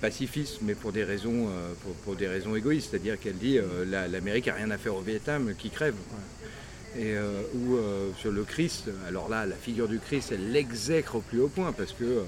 pacifiste, 0.00 0.58
mais 0.62 0.74
pour 0.74 0.92
des 0.92 1.04
raisons, 1.04 1.48
euh, 1.48 1.72
pour, 1.82 1.92
pour 1.94 2.16
des 2.16 2.28
raisons 2.28 2.54
égoïstes. 2.56 2.90
C'est-à-dire 2.90 3.18
qu'elle 3.20 3.36
dit 3.38 3.58
euh, 3.58 3.84
la- 3.88 4.08
l'Amérique 4.08 4.48
a 4.48 4.54
rien 4.54 4.70
à 4.70 4.78
faire 4.78 4.94
au 4.96 5.00
Vietnam, 5.00 5.52
qui 5.58 5.70
crève. 5.70 5.94
Et 6.98 7.16
euh, 7.16 7.40
ou 7.54 7.76
euh, 7.76 8.10
sur 8.18 8.30
le 8.32 8.44
Christ, 8.44 8.84
alors 9.08 9.28
là, 9.28 9.46
la 9.46 9.56
figure 9.56 9.88
du 9.88 9.98
Christ, 9.98 10.30
elle 10.32 10.52
l'exècre 10.52 11.14
au 11.16 11.20
plus 11.20 11.40
haut 11.40 11.48
point 11.48 11.72
parce 11.72 11.92
que 11.92 12.22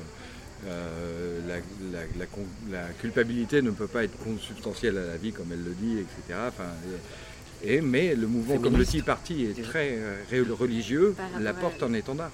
euh, 0.66 1.38
la, 1.46 1.56
la- 1.92 2.06
la 2.18 2.26
la 2.72 2.88
culpabilité 3.00 3.60
ne 3.60 3.70
peut 3.70 3.86
pas 3.86 4.04
être 4.04 4.16
consubstantielle 4.18 4.96
à 4.96 5.04
la 5.06 5.16
vie, 5.18 5.32
comme 5.32 5.48
elle 5.52 5.62
le 5.64 5.74
dit, 5.78 5.98
etc. 5.98 6.38
Enfin, 6.48 6.64
et, 7.62 7.80
mais 7.82 8.14
le 8.14 8.26
mouvement 8.26 8.54
comme 8.58 8.76
le. 8.78 8.86
Tea 8.86 9.02
Party 9.02 9.44
est 9.44 9.62
très 9.62 9.98
euh, 9.98 10.44
religieux, 10.58 11.14
la 11.40 11.52
porte 11.60 11.82
en 11.82 11.92
étendard. 11.92 12.30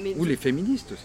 Mais, 0.00 0.14
Ou 0.16 0.24
les 0.24 0.36
féministes 0.36 0.92
aussi. 0.92 1.02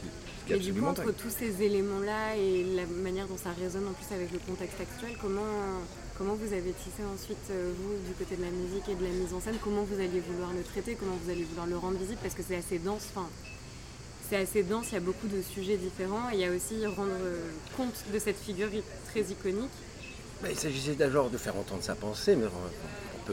Ce 0.57 0.61
qui 0.61 0.69
est 0.69 0.71
mais 0.71 0.73
du 0.73 0.81
coup, 0.81 0.87
entre 0.87 1.11
tous 1.11 1.29
ces 1.29 1.61
éléments-là 1.63 2.35
et 2.37 2.63
la 2.75 2.85
manière 2.85 3.27
dont 3.27 3.37
ça 3.37 3.51
résonne 3.51 3.87
en 3.87 3.93
plus 3.93 4.13
avec 4.13 4.31
le 4.31 4.39
contexte 4.39 4.79
actuel, 4.79 5.17
comment, 5.21 5.81
comment 6.17 6.35
vous 6.35 6.53
avez 6.53 6.71
tissé 6.71 7.03
ensuite, 7.13 7.37
euh, 7.51 7.71
vous, 7.77 7.93
du 8.07 8.13
côté 8.13 8.35
de 8.35 8.41
la 8.41 8.51
musique 8.51 8.87
et 8.89 8.95
de 8.95 9.03
la 9.03 9.11
mise 9.11 9.33
en 9.33 9.39
scène, 9.39 9.55
comment 9.63 9.83
vous 9.83 9.95
alliez 9.95 10.19
vouloir 10.19 10.51
le 10.53 10.63
traiter, 10.63 10.95
comment 10.95 11.17
vous 11.23 11.31
allez 11.31 11.43
vouloir 11.43 11.67
le 11.67 11.77
rendre 11.77 11.97
visible? 11.97 12.19
Parce 12.21 12.35
que 12.35 12.43
c'est 12.47 12.57
assez 12.57 12.79
dense. 12.79 13.07
Enfin, 13.13 13.27
c'est 14.29 14.37
assez 14.37 14.63
dense, 14.63 14.87
il 14.91 14.93
y 14.93 14.97
a 14.97 15.01
beaucoup 15.01 15.27
de 15.27 15.41
sujets 15.41 15.77
différents 15.77 16.29
et 16.31 16.35
il 16.35 16.39
y 16.41 16.45
a 16.45 16.51
aussi 16.51 16.85
rendre 16.85 17.09
euh, 17.21 17.49
compte 17.75 18.03
de 18.13 18.19
cette 18.19 18.37
figure 18.37 18.69
très 19.11 19.21
iconique. 19.21 19.71
Bah, 20.41 20.49
il 20.51 20.57
s'agissait 20.57 20.95
d'abord 20.95 21.29
de 21.29 21.37
faire 21.37 21.57
entendre 21.57 21.83
sa 21.83 21.95
pensée, 21.95 22.35
mais 22.35 22.45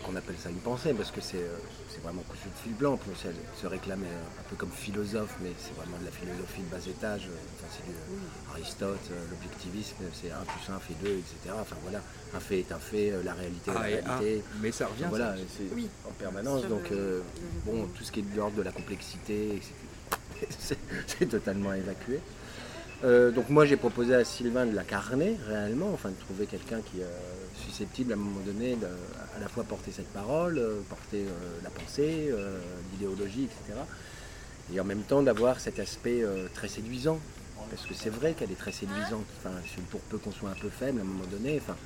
qu'on 0.00 0.17
appelle 0.17 0.37
ça 0.43 0.50
une 0.50 0.57
pensée, 0.57 0.93
parce 0.95 1.11
que 1.11 1.21
c'est 1.21 1.38
euh, 1.38 1.57
c'est 1.88 2.03
vraiment 2.03 2.23
cousu 2.29 2.49
de 2.49 2.59
fil 2.62 2.75
blanc. 2.75 2.97
Pour 2.97 3.17
se, 3.17 3.29
se 3.61 3.67
réclamer 3.67 4.07
euh, 4.07 4.41
un 4.41 4.43
peu 4.50 4.57
comme 4.57 4.71
philosophe, 4.71 5.35
mais 5.43 5.50
c'est 5.59 5.75
vraiment 5.76 5.99
de 5.99 6.05
la 6.05 6.11
philosophie 6.11 6.62
de 6.62 6.71
bas 6.71 6.85
étage. 6.87 7.26
euh, 7.26 7.37
Enfin, 7.57 7.69
c'est 7.76 7.87
du 7.87 7.97
Aristote, 8.53 8.99
euh, 9.11 9.25
l'objectivisme, 9.31 9.97
c'est 10.12 10.31
1 10.31 10.37
plus 10.45 10.73
1 10.73 10.79
fait 10.81 10.95
2, 11.03 11.09
etc. 11.11 11.55
Enfin 11.61 11.76
voilà, 11.83 12.00
un 12.35 12.41
fait 12.41 12.61
est 12.61 12.73
un 12.73 12.79
fait, 12.79 13.11
euh, 13.12 13.23
la 13.23 13.33
réalité 13.35 13.71
est 13.71 13.75
Ah, 13.76 13.88
la 13.91 13.97
ah, 14.07 14.19
réalité. 14.19 14.45
mais 14.61 14.73
ça 14.73 14.87
revient. 14.87 15.07
Voilà, 15.09 15.35
ça. 15.37 15.41
et 15.43 15.47
c'est 15.57 15.75
Oui. 15.75 15.88
en 16.07 16.12
permanence. 16.12 16.67
Donc, 16.67 16.91
euh, 16.93 17.23
bon, 17.65 17.87
tout 17.95 18.05
ce 18.05 18.12
qui 18.12 18.21
est 18.21 18.23
de 18.31 18.37
l'ordre 18.37 18.57
de 18.57 18.62
la 18.62 18.73
complexité, 18.73 19.61
c'est 21.07 21.26
totalement 21.29 21.73
évacué. 21.73 22.21
Euh, 23.05 23.31
donc 23.31 23.50
moi 23.50 23.67
j'ai 23.67 23.76
proposé 23.76 24.15
à 24.15 24.25
Sylvain 24.25 24.65
de 24.67 24.75
l'incarner 24.75 25.37
réellement, 25.47 25.91
enfin 25.93 26.09
de 26.09 26.15
trouver 26.15 26.47
quelqu'un 26.47 26.81
qui 26.81 27.00
est 27.00 27.65
susceptible 27.65 28.12
à 28.12 28.15
un 28.15 28.19
moment 28.19 28.41
donné 28.41 28.76
à 29.37 29.41
la 29.41 29.49
fois 29.49 29.65
porter 29.65 29.93
cette 29.93 30.12
parole, 30.12 30.59
euh, 30.59 30.81
porter 30.88 31.23
euh, 31.23 31.59
la 31.62 31.71
pensée, 31.71 32.29
euh, 32.31 32.59
l'idéologie, 32.93 33.45
etc. 33.45 33.79
Et 34.73 34.81
en 34.81 34.85
même 34.85 35.03
temps 35.03 35.23
d'avoir 35.23 35.61
cet 35.61 35.79
aspect 35.79 36.23
euh, 36.23 36.49
très 36.55 36.69
séduisant. 36.69 37.21
Parce 37.71 37.85
que 37.85 37.95
c'est 37.95 38.11
vrai 38.11 38.35
qu'elle 38.35 38.53
est 38.53 38.59
très 38.59 38.73
séduisante. 38.73 39.25
Enfin, 39.38 39.50
pour 39.91 40.00
peu 40.03 40.19
qu'on 40.19 40.31
soit 40.31 40.50
un 40.50 40.55
peu 40.61 40.69
faible 40.69 41.00
à 41.00 41.03
un 41.03 41.05
moment 41.05 41.26
donné, 41.31 41.61
enfin, 41.61 41.76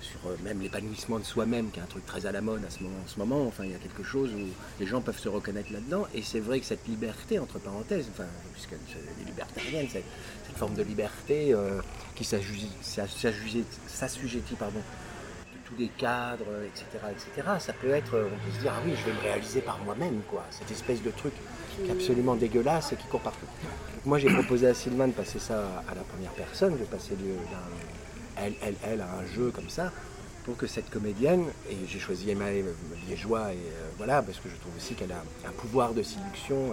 sur 0.00 0.18
euh, 0.26 0.36
même 0.44 0.60
l'épanouissement 0.60 1.18
de 1.18 1.24
soi-même, 1.24 1.70
qui 1.70 1.80
est 1.80 1.82
un 1.82 1.86
truc 1.86 2.04
très 2.06 2.26
à 2.26 2.32
la 2.32 2.40
mode 2.40 2.64
à 2.64 2.70
ce 2.70 2.82
moment, 2.82 2.96
en 3.04 3.08
ce 3.08 3.18
moment. 3.18 3.46
Enfin, 3.46 3.64
il 3.64 3.72
y 3.72 3.74
a 3.74 3.78
quelque 3.78 4.02
chose 4.02 4.30
où 4.34 4.46
les 4.80 4.86
gens 4.86 5.00
peuvent 5.00 5.18
se 5.18 5.28
reconnaître 5.28 5.72
là-dedans. 5.72 6.06
Et 6.14 6.22
c'est 6.22 6.40
vrai 6.40 6.60
que 6.60 6.66
cette 6.66 6.86
liberté, 6.86 7.38
entre 7.38 7.58
parenthèses, 7.58 8.06
enfin, 8.12 8.26
puisqu'elle 8.52 8.78
est 8.78 9.26
libertarienne, 9.26 9.86
cette, 9.90 10.04
cette 10.46 10.56
forme 10.56 10.74
de 10.74 10.82
liberté 10.82 11.52
euh, 11.52 11.80
qui 12.14 12.24
s'assujettit- 12.24 14.56
pardon, 14.58 14.80
tous 15.64 15.74
des 15.74 15.88
cadres, 15.88 16.46
etc., 16.64 16.84
etc. 17.10 17.48
Ça 17.58 17.72
peut 17.72 17.90
être, 17.90 18.12
on 18.14 18.46
peut 18.46 18.52
se 18.54 18.60
dire, 18.60 18.72
ah 18.76 18.80
oui, 18.86 18.92
je 18.96 19.10
vais 19.10 19.16
me 19.16 19.20
réaliser 19.20 19.60
par 19.60 19.78
moi-même, 19.84 20.20
quoi. 20.30 20.44
Cette 20.50 20.70
espèce 20.70 21.02
de 21.02 21.10
truc 21.10 21.32
qui 21.74 21.88
est 21.88 21.92
absolument 21.92 22.36
dégueulasse 22.36 22.92
et 22.92 22.96
qui 22.96 23.06
court 23.08 23.20
partout. 23.20 23.46
Moi, 24.04 24.20
j'ai 24.20 24.32
proposé 24.32 24.68
à 24.68 24.74
Sylvain 24.74 25.08
de 25.08 25.12
passer 25.12 25.40
ça 25.40 25.82
à 25.88 25.94
la 25.94 26.02
première 26.02 26.30
personne, 26.32 26.78
de 26.78 26.84
passer 26.84 27.16
d'un 27.16 27.58
elle, 28.36 28.54
elle, 28.62 28.76
elle 28.84 29.00
à 29.00 29.08
un 29.12 29.26
jeu 29.34 29.50
comme 29.50 29.68
ça, 29.68 29.92
pour 30.44 30.56
que 30.56 30.66
cette 30.66 30.90
comédienne, 30.90 31.44
et 31.70 31.76
j'ai 31.88 31.98
choisi 31.98 32.30
Emma 32.30 32.46
Liégeois, 33.08 33.52
et 33.52 33.58
voilà, 33.96 34.22
parce 34.22 34.38
que 34.38 34.48
je 34.48 34.56
trouve 34.56 34.76
aussi 34.76 34.94
qu'elle 34.94 35.12
a 35.12 35.22
un 35.46 35.52
pouvoir 35.52 35.92
de 35.92 36.02
séduction 36.02 36.72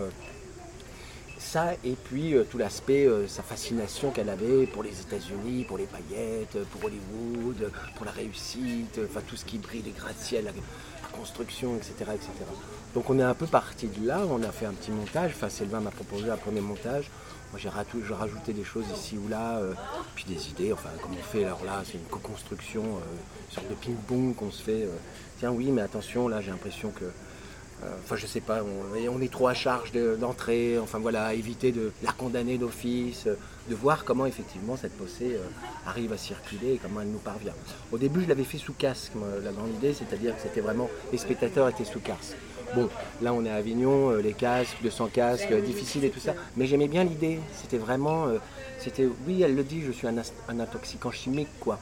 ça 1.43 1.73
et 1.83 1.95
puis 2.03 2.33
euh, 2.33 2.43
tout 2.49 2.57
l'aspect, 2.57 3.05
euh, 3.05 3.27
sa 3.27 3.43
fascination 3.43 4.11
qu'elle 4.11 4.29
avait 4.29 4.65
pour 4.65 4.81
les 4.81 5.01
États-Unis, 5.01 5.65
pour 5.65 5.77
les 5.77 5.85
paillettes, 5.85 6.57
pour 6.71 6.85
Hollywood, 6.85 7.71
pour 7.95 8.05
la 8.05 8.11
réussite, 8.11 8.99
enfin 9.03 9.21
tout 9.27 9.35
ce 9.35 9.45
qui 9.45 9.57
brille, 9.57 9.83
les 9.83 9.91
gratte-ciel, 9.91 10.45
la, 10.45 10.51
construction, 11.11 11.75
etc., 11.75 11.93
etc. 12.15 12.31
Donc 12.95 13.07
on 13.11 13.19
est 13.19 13.23
un 13.23 13.35
peu 13.35 13.45
parti 13.45 13.87
de 13.87 14.07
là, 14.07 14.21
on 14.27 14.41
a 14.41 14.51
fait 14.51 14.65
un 14.65 14.73
petit 14.73 14.89
montage, 14.89 15.31
enfin 15.35 15.47
Sylvain 15.47 15.79
m'a 15.79 15.91
proposé 15.91 16.31
un 16.31 16.37
premier 16.37 16.59
montage, 16.59 17.11
moi 17.53 17.59
j'ai 17.59 18.13
rajouté 18.13 18.51
des 18.51 18.63
choses 18.63 18.85
ici 18.93 19.17
ou 19.17 19.29
là, 19.29 19.59
euh, 19.59 19.73
puis 20.15 20.25
des 20.25 20.49
idées, 20.49 20.73
enfin 20.73 20.89
comme 21.01 21.11
on 21.13 21.23
fait, 21.23 21.45
alors 21.45 21.63
là 21.63 21.83
c'est 21.85 21.99
une 21.99 22.09
co-construction, 22.09 22.81
une 22.81 23.53
sorte 23.53 23.69
de 23.69 23.75
ping-pong 23.75 24.35
qu'on 24.35 24.51
se 24.51 24.61
fait, 24.61 24.87
tiens 25.39 25.51
oui 25.51 25.71
mais 25.71 25.83
attention 25.83 26.27
là 26.27 26.41
j'ai 26.41 26.51
l'impression 26.51 26.89
que 26.91 27.05
euh, 27.83 27.89
enfin, 28.03 28.15
je 28.15 28.27
sais 28.27 28.39
pas, 28.39 28.61
on, 28.63 29.21
est 29.21 29.31
trop 29.31 29.47
à 29.47 29.53
charge 29.53 29.91
d'entrer, 29.91 30.77
enfin 30.79 30.99
voilà, 30.99 31.33
éviter 31.33 31.71
de 31.71 31.91
la 32.03 32.11
condamner 32.11 32.57
d'office, 32.57 33.27
euh, 33.27 33.35
de 33.69 33.75
voir 33.75 34.05
comment 34.05 34.25
effectivement 34.25 34.77
cette 34.77 34.93
euh, 35.21 35.37
arrive 35.85 36.13
à 36.13 36.17
circuler 36.17 36.73
et 36.73 36.77
comment 36.77 37.01
elle 37.01 37.09
nous 37.09 37.19
parvient. 37.19 37.53
Au 37.91 37.97
début, 37.97 38.23
je 38.23 38.29
l'avais 38.29 38.43
fait 38.43 38.57
sous 38.57 38.73
casque, 38.73 39.13
la 39.43 39.51
grande 39.51 39.73
idée, 39.75 39.93
c'est-à-dire 39.93 40.35
que 40.35 40.41
c'était 40.41 40.61
vraiment, 40.61 40.89
les 41.11 41.17
spectateurs 41.17 41.67
étaient 41.69 41.85
sous 41.85 41.99
casque. 41.99 42.35
Bon, 42.75 42.89
là 43.21 43.33
on 43.33 43.45
est 43.45 43.49
à 43.49 43.55
Avignon, 43.55 44.11
les 44.17 44.33
casques, 44.33 44.77
200 44.81 45.09
casques, 45.13 45.53
difficile 45.63 46.05
et 46.05 46.09
tout 46.09 46.19
ça, 46.19 46.33
mais 46.57 46.65
j'aimais 46.65 46.87
bien 46.87 47.03
l'idée, 47.03 47.39
c'était 47.61 47.77
vraiment, 47.77 48.25
c'était, 48.79 49.07
oui, 49.27 49.43
elle 49.43 49.55
le 49.55 49.63
dit, 49.63 49.81
je 49.85 49.91
suis 49.91 50.07
un, 50.07 50.15
un 50.49 50.59
intoxicant 50.59 51.11
chimique, 51.11 51.49
quoi. 51.59 51.79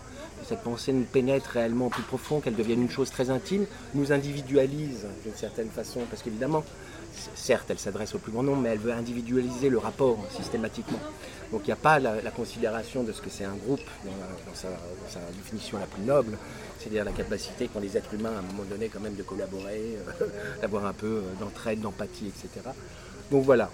Cette 0.47 0.63
pensée 0.63 0.91
nous 0.91 1.03
pénètre 1.03 1.51
réellement 1.51 1.89
plus 1.89 2.03
profond, 2.03 2.39
qu'elle 2.39 2.55
devienne 2.55 2.81
une 2.81 2.89
chose 2.89 3.11
très 3.11 3.29
intime, 3.29 3.65
nous 3.93 4.11
individualise 4.11 5.05
d'une 5.23 5.35
certaine 5.35 5.69
façon, 5.69 6.01
parce 6.09 6.23
qu'évidemment, 6.23 6.63
certes, 7.35 7.69
elle 7.69 7.79
s'adresse 7.79 8.15
au 8.15 8.19
plus 8.19 8.31
grand 8.31 8.43
nombre, 8.43 8.61
mais 8.61 8.69
elle 8.69 8.79
veut 8.79 8.91
individualiser 8.91 9.69
le 9.69 9.77
rapport 9.77 10.17
systématiquement. 10.35 10.99
Donc 11.51 11.61
il 11.63 11.67
n'y 11.67 11.73
a 11.73 11.77
pas 11.77 11.99
la, 11.99 12.31
considération 12.31 13.03
de 13.03 13.11
ce 13.11 13.21
que 13.21 13.29
c'est 13.29 13.43
un 13.43 13.55
groupe 13.55 13.81
dans, 14.05 14.55
sa, 14.55 14.69
définition 15.35 15.77
la 15.77 15.85
plus 15.85 16.01
noble, 16.01 16.37
c'est-à-dire 16.81 17.05
la 17.05 17.11
capacité 17.11 17.67
qu'ont 17.67 17.79
les 17.79 17.95
êtres 17.97 18.13
humains 18.13 18.31
à 18.31 18.39
un 18.39 18.41
moment 18.41 18.63
donné 18.69 18.89
quand 18.89 18.99
même 18.99 19.15
de 19.15 19.23
collaborer, 19.23 19.97
euh, 20.21 20.27
d'avoir 20.61 20.85
un 20.85 20.93
peu 20.93 21.07
euh, 21.07 21.21
d'entraide, 21.39 21.81
d'empathie, 21.81 22.27
etc. 22.27 22.69
Donc 23.29 23.45
voilà, 23.45 23.69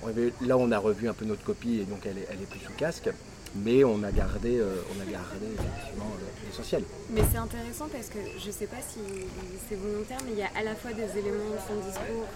là 0.45 0.57
on 0.57 0.71
a 0.71 0.77
revu 0.77 1.09
un 1.09 1.13
peu 1.13 1.25
notre 1.25 1.43
copie 1.43 1.79
et 1.79 1.85
donc 1.85 2.05
elle 2.05 2.17
est, 2.17 2.45
plus 2.49 2.59
sous 2.59 2.73
casque 2.73 3.09
mais 3.55 3.83
on 3.83 4.03
a 4.03 4.11
gardé, 4.11 4.59
euh, 4.59 4.75
on 4.95 5.01
a 5.01 5.05
gardé 5.11 5.47
effectivement 5.57 6.11
l'essentiel. 6.45 6.83
Mais 7.09 7.21
c'est 7.31 7.37
intéressant 7.37 7.87
parce 7.87 8.07
que 8.07 8.19
je 8.37 8.47
ne 8.47 8.51
sais 8.51 8.67
pas 8.67 8.77
si 8.87 8.99
c'est 9.67 9.75
volontaire, 9.75 10.19
mais 10.25 10.33
il 10.33 10.37
y 10.37 10.43
a 10.43 10.49
à 10.55 10.63
la 10.63 10.75
fois 10.75 10.91
des 10.91 11.17
éléments 11.17 11.49
de 11.49 11.61
son 11.65 11.79
discours 11.87 12.27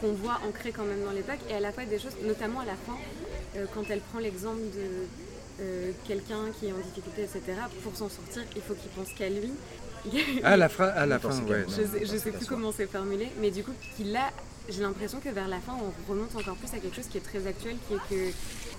qu'on 0.00 0.12
voit 0.12 0.40
ancrés 0.48 0.70
quand 0.70 0.84
même 0.84 1.04
dans 1.04 1.10
l'époque 1.10 1.40
et 1.50 1.54
à 1.54 1.60
la 1.60 1.70
fois 1.70 1.84
des 1.84 1.98
choses, 1.98 2.16
notamment 2.22 2.60
à 2.60 2.64
la 2.64 2.76
fin, 2.76 2.96
quand 3.74 3.82
elle 3.90 4.00
prend 4.00 4.20
l'exemple 4.20 4.62
de 4.74 5.92
quelqu'un 6.06 6.50
qui 6.58 6.68
est 6.68 6.72
en 6.72 6.78
difficulté, 6.78 7.22
etc., 7.22 7.42
pour 7.82 7.94
s'en 7.94 8.08
sortir, 8.08 8.42
il 8.56 8.62
faut 8.62 8.74
qu'il 8.74 8.90
pense 8.90 9.12
qu'à 9.12 9.28
lui. 9.28 9.52
à 10.44 10.56
la 10.56 10.68
fin, 10.68 10.88
à 10.88 11.06
la 11.06 11.18
fin 11.18 11.30
ouais, 11.44 11.66
Je 11.68 12.12
ne 12.12 12.18
sais, 12.18 12.30
plus 12.30 12.46
comment 12.46 12.72
c'est 12.72 12.86
formulé, 12.86 13.28
mais 13.40 13.50
du 13.50 13.62
coup, 13.62 13.72
qu'il 13.96 14.14
a, 14.16 14.30
j'ai 14.68 14.82
l'impression 14.82 15.20
que 15.20 15.28
vers 15.28 15.48
la 15.48 15.60
fin, 15.60 15.72
on 15.74 16.10
remonte 16.10 16.34
encore 16.36 16.56
plus 16.56 16.72
à 16.76 16.78
quelque 16.78 16.96
chose 16.96 17.06
qui 17.06 17.18
est 17.18 17.22
très 17.22 17.46
actuel, 17.46 17.76
qui 17.88 17.94
est 17.94 18.08
que 18.08 18.32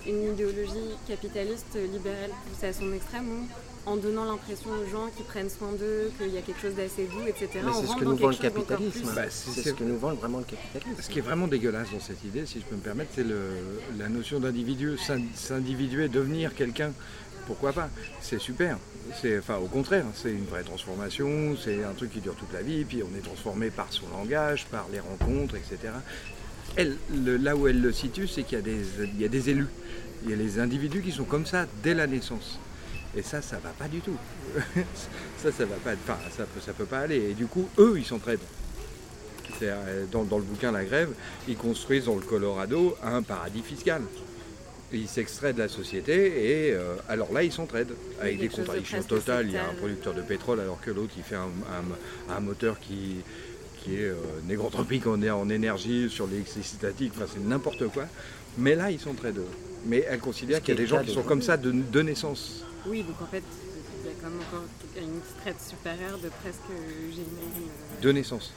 une 0.08 0.32
idéologie 0.32 0.94
capitaliste 1.08 1.76
libérale 1.92 2.30
poussée 2.48 2.68
à 2.68 2.72
son 2.72 2.92
extrême 2.92 3.28
où 3.28 3.46
en 3.86 3.96
donnant 3.96 4.24
l'impression 4.24 4.70
aux 4.70 4.90
gens 4.90 5.08
qui 5.16 5.22
prennent 5.22 5.48
soin 5.48 5.70
d'eux, 5.72 6.10
qu'il 6.18 6.34
y 6.34 6.38
a 6.38 6.42
quelque 6.42 6.60
chose 6.60 6.74
d'assez 6.74 7.04
doux, 7.04 7.26
etc. 7.26 7.48
c'est 7.72 7.86
ce 7.86 7.96
que 7.96 8.04
nous 8.04 8.16
vend 8.16 8.28
le 8.30 8.34
capitalisme. 8.34 9.12
Bah, 9.14 9.22
c'est 9.30 9.62
ce 9.62 9.70
que 9.70 9.84
nous 9.84 9.96
vend 9.96 10.12
vraiment 10.14 10.38
le 10.38 10.44
capitalisme. 10.44 11.00
Ce 11.00 11.08
qui 11.08 11.20
est 11.20 11.22
vraiment 11.22 11.46
dégueulasse 11.46 11.92
dans 11.92 12.00
cette 12.00 12.22
idée, 12.24 12.46
si 12.46 12.58
je 12.60 12.64
peux 12.64 12.74
me 12.74 12.80
permettre, 12.80 13.12
c'est 13.14 13.24
la 13.96 14.08
notion 14.08 14.40
d'individu, 14.40 14.96
s'individuer, 15.34 16.08
devenir 16.08 16.54
quelqu'un. 16.54 16.92
Pourquoi 17.46 17.72
pas 17.72 17.88
C'est 18.20 18.40
super. 18.40 18.78
Enfin, 19.38 19.56
au 19.56 19.66
contraire, 19.66 20.04
c'est 20.14 20.32
une 20.32 20.46
vraie 20.46 20.64
transformation, 20.64 21.56
c'est 21.56 21.84
un 21.84 21.92
truc 21.92 22.12
qui 22.12 22.20
dure 22.20 22.34
toute 22.34 22.52
la 22.52 22.62
vie, 22.62 22.84
puis 22.84 23.02
on 23.02 23.16
est 23.16 23.22
transformé 23.22 23.70
par 23.70 23.86
son 23.90 24.08
langage, 24.08 24.66
par 24.66 24.86
les 24.92 25.00
rencontres, 25.00 25.54
etc 25.54 25.92
là 26.78 27.56
où 27.56 27.68
elle 27.68 27.80
le 27.80 27.92
situe, 27.92 28.28
c'est 28.28 28.42
qu'il 28.42 28.58
y, 28.58 29.24
a 29.24 29.28
des 29.28 29.50
élus. 29.50 29.68
Il 30.24 30.30
y 30.30 30.32
a 30.32 30.36
les 30.36 30.58
individus 30.58 31.02
qui 31.02 31.12
sont 31.12 31.24
comme 31.24 31.46
ça 31.46 31.66
dès 31.82 31.94
la 31.94 32.06
naissance. 32.06 32.58
Et 33.16 33.22
ça, 33.22 33.40
ça 33.40 33.58
va 33.58 33.70
pas 33.70 33.88
du 33.88 34.00
tout. 34.00 34.16
ça, 35.38 35.50
ça 35.52 35.64
va 35.64 35.76
pas. 35.76 35.92
Enfin, 35.92 36.18
ça 36.36 36.44
peut, 36.44 36.72
peut 36.72 36.84
pas 36.84 37.00
aller. 37.00 37.30
Et 37.30 37.34
du 37.34 37.46
coup, 37.46 37.68
eux, 37.78 37.94
ils 37.96 38.04
s'entraident. 38.04 38.40
Dans, 40.12 40.24
dans 40.24 40.36
le 40.36 40.44
bouquin 40.44 40.70
La 40.70 40.84
Grève, 40.84 41.14
ils 41.48 41.56
construisent 41.56 42.04
dans 42.04 42.16
le 42.16 42.20
Colorado 42.20 42.94
un 43.02 43.22
paradis 43.22 43.62
fiscal. 43.62 44.02
Ils 44.92 45.08
s'extraient 45.08 45.52
de 45.52 45.58
la 45.58 45.68
société 45.68 46.68
et 46.68 46.72
euh, 46.72 46.94
alors 47.08 47.32
là 47.32 47.42
ils 47.42 47.50
s'entraident 47.50 47.96
avec 48.20 48.38
des 48.38 48.48
contradictions 48.48 49.02
totales. 49.02 49.46
Il 49.46 49.52
y 49.52 49.56
a 49.56 49.68
un 49.68 49.74
producteur 49.74 50.14
de 50.14 50.22
pétrole 50.22 50.60
alors 50.60 50.80
que 50.80 50.92
l'autre 50.92 51.12
il 51.16 51.24
fait 51.24 51.34
un 51.36 52.40
moteur 52.40 52.78
qui, 52.78 53.16
qui 53.86 53.96
est 53.96 54.08
euh, 54.08 54.14
négrotropique 54.46 55.06
en, 55.06 55.22
en 55.22 55.48
énergie, 55.48 56.10
sur 56.10 56.26
l'électricité 56.26 56.88
statique, 56.88 57.12
enfin 57.16 57.26
c'est 57.32 57.42
n'importe 57.42 57.88
quoi. 57.88 58.06
Mais 58.58 58.74
là, 58.74 58.90
ils 58.90 58.98
deux. 58.98 59.46
Mais 59.84 60.04
elle 60.08 60.18
considère 60.18 60.60
qu'il 60.60 60.74
y 60.74 60.76
a 60.76 60.80
des 60.80 60.86
gens 60.86 61.02
qui 61.02 61.12
sont 61.12 61.22
comme 61.22 61.42
ça 61.42 61.56
de, 61.56 61.70
de, 61.70 62.02
naissance. 62.02 62.64
Oui, 62.86 63.02
donc 63.02 63.20
en 63.22 63.26
fait, 63.26 63.42
il 64.02 64.06
y 64.06 64.12
a 64.12 64.16
quand 64.20 64.30
même 64.30 64.40
encore 64.40 64.64
une 64.96 65.20
traite 65.42 65.60
supérieure 65.60 66.18
de 66.18 66.28
presque 66.28 66.72
génie. 67.10 67.70
De 68.02 68.12
naissance. 68.12 68.52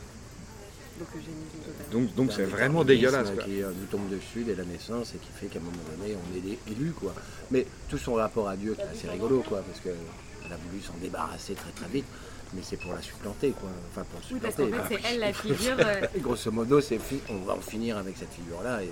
Donc 1.00 1.92
Donc 1.92 2.16
donc 2.16 2.32
c'est 2.32 2.44
vraiment 2.46 2.84
dégueulasse. 2.84 3.30
Qui 3.44 3.62
nous 3.62 3.86
tombe 3.90 4.10
dessus 4.10 4.44
dès 4.44 4.56
la 4.56 4.66
naissance 4.66 5.14
et 5.16 5.18
qui 5.18 5.30
fait 5.40 5.48
qu'à 5.48 5.60
un 5.60 5.64
moment 5.64 5.78
donné 5.98 6.16
on 6.16 6.38
est 6.38 6.72
élus 6.72 6.92
quoi. 6.92 7.14
Mais 7.52 7.66
tout 7.90 7.98
son 7.98 8.14
rapport 8.14 8.48
à 8.48 8.56
Dieu 8.56 8.74
qui 8.76 8.82
est 8.82 8.86
assez 8.86 9.10
rigolo 9.10 9.44
quoi 9.48 9.62
parce 9.62 9.80
qu'elle 9.80 10.52
a 10.52 10.58
voulu 10.70 10.82
s'en 10.82 10.94
débarrasser 11.02 11.54
très 11.54 11.72
très 11.72 11.88
vite 11.88 12.06
mais 12.54 12.62
c'est 12.64 12.78
pour 12.78 12.94
la 12.94 13.02
supplanter, 13.02 13.52
quoi. 13.52 13.70
Enfin, 13.92 14.04
pour 14.10 14.20
oui, 14.32 14.40
parce 14.42 14.56
qu'en 14.56 14.68
fait, 14.68 14.96
c'est 14.96 15.08
elle 15.08 15.20
la 15.20 15.34
figure. 15.34 15.76
Euh, 15.80 16.02
et 16.16 16.20
grosso 16.22 16.52
modo, 16.52 16.82
c'est 16.82 17.00
on 17.30 17.46
va 17.46 17.54
en 17.54 17.62
finir 17.62 17.98
avec 17.98 18.18
cette 18.18 18.34
figure-là. 18.34 18.82
Et 18.84 18.92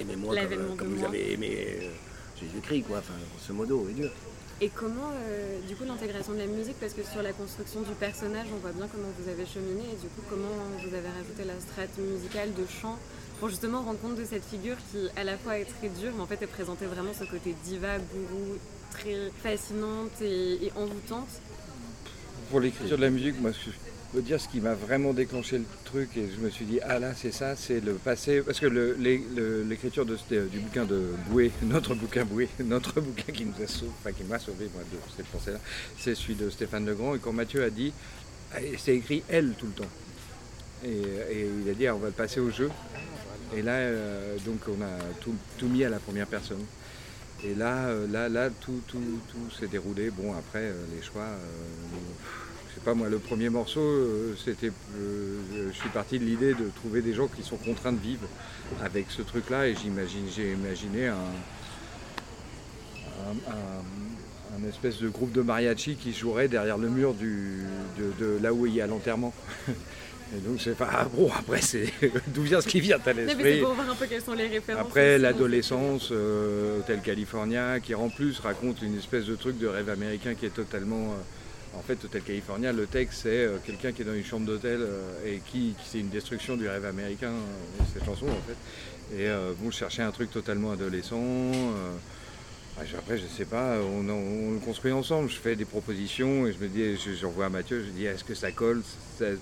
aimez-moi 0.00 0.34
comme, 0.36 0.76
comme 0.76 0.94
vous 0.94 1.04
avez 1.04 1.32
aimé 1.32 1.78
euh, 1.82 1.90
Jésus-Christ, 2.40 2.84
quoi. 2.88 2.98
Enfin, 2.98 3.14
grosso 3.36 3.54
modo, 3.54 3.86
et 3.88 3.92
Dieu. 3.92 4.10
Et 4.60 4.70
comment, 4.70 5.12
euh, 5.14 5.60
du 5.68 5.76
coup, 5.76 5.84
l'intégration 5.84 6.32
de 6.32 6.38
la 6.38 6.46
musique, 6.46 6.74
parce 6.80 6.92
que 6.92 7.04
sur 7.04 7.22
la 7.22 7.32
construction 7.32 7.80
du 7.82 7.92
personnage, 7.92 8.48
on 8.52 8.58
voit 8.58 8.72
bien 8.72 8.88
comment 8.90 9.06
vous 9.16 9.30
avez 9.30 9.46
cheminé, 9.46 9.82
et 9.82 9.96
du 9.96 10.08
coup, 10.08 10.22
comment 10.28 10.48
vous 10.82 10.94
avez 10.94 11.06
rajouté 11.06 11.44
la 11.44 11.58
strate 11.60 11.96
musicale 11.98 12.52
de 12.54 12.66
chant 12.66 12.98
pour 13.38 13.50
justement 13.50 13.82
rendre 13.82 14.00
compte 14.00 14.16
de 14.16 14.24
cette 14.24 14.44
figure 14.44 14.76
qui, 14.90 15.08
à 15.16 15.22
la 15.22 15.38
fois, 15.38 15.58
est 15.58 15.64
très 15.64 15.88
dure, 15.88 16.10
mais 16.16 16.22
en 16.22 16.26
fait, 16.26 16.38
elle 16.40 16.48
présentait 16.48 16.86
vraiment 16.86 17.12
ce 17.14 17.24
côté 17.24 17.54
diva, 17.64 17.98
gourou, 17.98 18.58
très 18.90 19.30
fascinante 19.44 20.20
et 20.22 20.72
envoûtante. 20.74 21.28
Pour 22.50 22.58
l'écriture 22.58 22.96
de 22.96 23.02
la 23.02 23.10
musique, 23.10 23.40
moi, 23.40 23.52
je 23.52 23.70
peux 24.12 24.22
dire 24.22 24.40
ce 24.40 24.48
qui 24.48 24.60
m'a 24.60 24.74
vraiment 24.74 25.12
déclenché 25.12 25.58
le 25.58 25.64
truc 25.84 26.16
et 26.16 26.28
je 26.34 26.40
me 26.44 26.50
suis 26.50 26.64
dit, 26.64 26.80
ah 26.82 26.98
là, 26.98 27.12
c'est 27.14 27.32
ça, 27.32 27.56
c'est 27.56 27.80
le 27.80 27.94
passé. 27.94 28.42
Parce 28.42 28.60
que 28.60 28.66
l'écriture 28.66 30.06
du 30.06 30.58
bouquin 30.60 30.84
de 30.84 31.12
Boué, 31.28 31.50
notre 31.62 31.94
bouquin 31.94 32.24
Boué, 32.24 32.48
notre 32.64 33.00
bouquin 33.00 33.32
qui 33.32 33.44
nous 33.44 33.62
a 33.62 33.66
sauvé, 33.66 33.92
enfin 34.00 34.12
qui 34.12 34.24
m'a 34.24 34.38
sauvé, 34.38 34.68
moi, 34.74 34.82
de 34.92 34.98
cette 35.16 35.26
pensée-là, 35.26 35.58
c'est 35.98 36.14
celui 36.14 36.34
de 36.34 36.50
Stéphane 36.50 36.86
Legrand. 36.86 37.14
Et 37.14 37.18
quand 37.18 37.32
Mathieu 37.32 37.62
a 37.62 37.70
dit, 37.70 37.92
ah, 38.54 38.58
c'est 38.78 38.96
écrit 38.96 39.22
elle 39.28 39.52
tout 39.58 39.66
le 39.66 39.72
temps. 39.72 39.90
Et, 40.84 41.48
il 41.64 41.70
a 41.70 41.74
dit, 41.74 41.86
ah, 41.86 41.94
on 41.94 41.98
va 41.98 42.08
le 42.08 42.12
passer 42.12 42.40
au 42.40 42.50
jeu. 42.50 42.70
Et 43.56 43.62
là, 43.62 43.76
euh, 43.76 44.36
donc, 44.44 44.60
on 44.68 44.82
a 44.82 44.98
tout 45.20 45.68
mis 45.68 45.84
à 45.84 45.88
la 45.88 45.98
première 45.98 46.26
personne. 46.26 46.64
Et 47.44 47.54
là, 47.54 47.86
euh, 47.86 48.06
là, 48.10 48.28
là, 48.28 48.50
tout, 48.50 48.82
tout, 48.88 49.20
tout 49.30 49.56
s'est 49.56 49.68
déroulé. 49.68 50.10
Bon, 50.10 50.34
après, 50.34 50.64
euh, 50.64 50.84
les 50.94 51.02
choix, 51.02 51.28
sais 52.78 52.84
pas 52.84 52.94
moi, 52.94 53.08
le 53.08 53.18
premier 53.18 53.48
morceau, 53.48 53.80
c'était, 54.42 54.70
je 54.94 55.72
suis 55.72 55.88
parti 55.90 56.18
de 56.18 56.24
l'idée 56.24 56.54
de 56.54 56.70
trouver 56.76 57.02
des 57.02 57.14
gens 57.14 57.28
qui 57.28 57.42
sont 57.42 57.56
contraints 57.56 57.92
de 57.92 58.00
vivre 58.00 58.26
avec 58.82 59.06
ce 59.10 59.22
truc-là, 59.22 59.68
et 59.68 59.74
j'imagine, 59.74 60.26
j'ai 60.34 60.52
imaginé 60.52 61.08
un, 61.08 61.16
un, 63.48 64.68
espèce 64.68 64.98
de 64.98 65.08
groupe 65.08 65.32
de 65.32 65.42
mariachi 65.42 65.96
qui 65.96 66.12
jouerait 66.12 66.48
derrière 66.48 66.78
le 66.78 66.88
mur 66.88 67.14
du, 67.14 67.64
de 67.98 68.38
là 68.42 68.52
où 68.52 68.66
il 68.66 68.74
y 68.74 68.80
a 68.80 68.86
l'enterrement. 68.86 69.32
Et 70.36 70.40
donc 70.46 70.60
c'est 70.60 70.76
pas 70.76 70.90
ah, 70.92 71.06
bon 71.10 71.30
après 71.38 71.62
c'est 71.62 71.90
d'où 72.28 72.42
vient 72.42 72.60
ce 72.60 72.68
qui 72.68 72.80
vient 72.80 72.98
à 73.06 73.12
l'esprit. 73.14 73.60
pour 73.60 73.72
voir 73.72 73.90
un 73.90 73.94
peu 73.94 74.04
quelles 74.04 74.20
sont 74.20 74.34
les 74.34 74.46
références. 74.46 74.86
Après 74.86 75.16
l'adolescence, 75.16 76.10
euh, 76.12 76.80
Hotel 76.80 77.00
California, 77.00 77.80
qui 77.80 77.94
en 77.94 78.10
plus 78.10 78.38
raconte 78.40 78.82
une 78.82 78.98
espèce 78.98 79.24
de 79.24 79.36
truc 79.36 79.58
de 79.58 79.66
rêve 79.66 79.88
américain 79.88 80.34
qui 80.34 80.44
est 80.44 80.54
totalement 80.54 81.12
euh, 81.12 81.16
En 81.74 81.82
fait, 81.82 82.02
Hôtel 82.04 82.22
California, 82.22 82.72
le 82.72 82.86
texte, 82.86 83.20
c'est 83.22 83.28
euh, 83.44 83.58
quelqu'un 83.64 83.92
qui 83.92 84.02
est 84.02 84.04
dans 84.04 84.14
une 84.14 84.24
chambre 84.24 84.46
d'hôtel 84.46 84.78
euh, 84.80 85.12
et 85.26 85.40
qui, 85.50 85.74
qui- 85.78 85.88
c'est 85.90 85.98
une 86.00 86.08
destruction 86.08 86.56
du 86.56 86.68
rêve 86.68 86.84
américain, 86.84 87.30
euh, 87.30 87.82
cette 87.92 88.04
chanson 88.04 88.26
en 88.26 88.42
fait. 88.46 89.16
Et 89.16 89.28
euh, 89.28 89.52
bon, 89.58 89.70
je 89.70 89.76
cherchais 89.76 90.02
un 90.02 90.10
truc 90.10 90.30
totalement 90.30 90.72
adolescent. 90.72 91.16
euh, 91.20 91.90
ah, 92.80 92.84
je- 92.84 92.96
après, 92.96 93.18
je 93.18 93.26
sais 93.26 93.44
pas, 93.44 93.76
on, 93.80 94.02
le 94.52 94.58
construit 94.60 94.92
ensemble. 94.92 95.28
Je 95.30 95.36
fais 95.36 95.56
des 95.56 95.64
propositions 95.64 96.46
et 96.46 96.52
je 96.52 96.58
me 96.58 96.68
dis, 96.68 96.96
je- 96.96 97.12
j'envoie 97.14 97.46
à 97.46 97.50
Mathieu, 97.50 97.84
je 97.84 97.90
dis, 97.90 98.04
est-ce 98.06 98.24
que 98.24 98.34
ça 98.34 98.50
colle? 98.50 98.82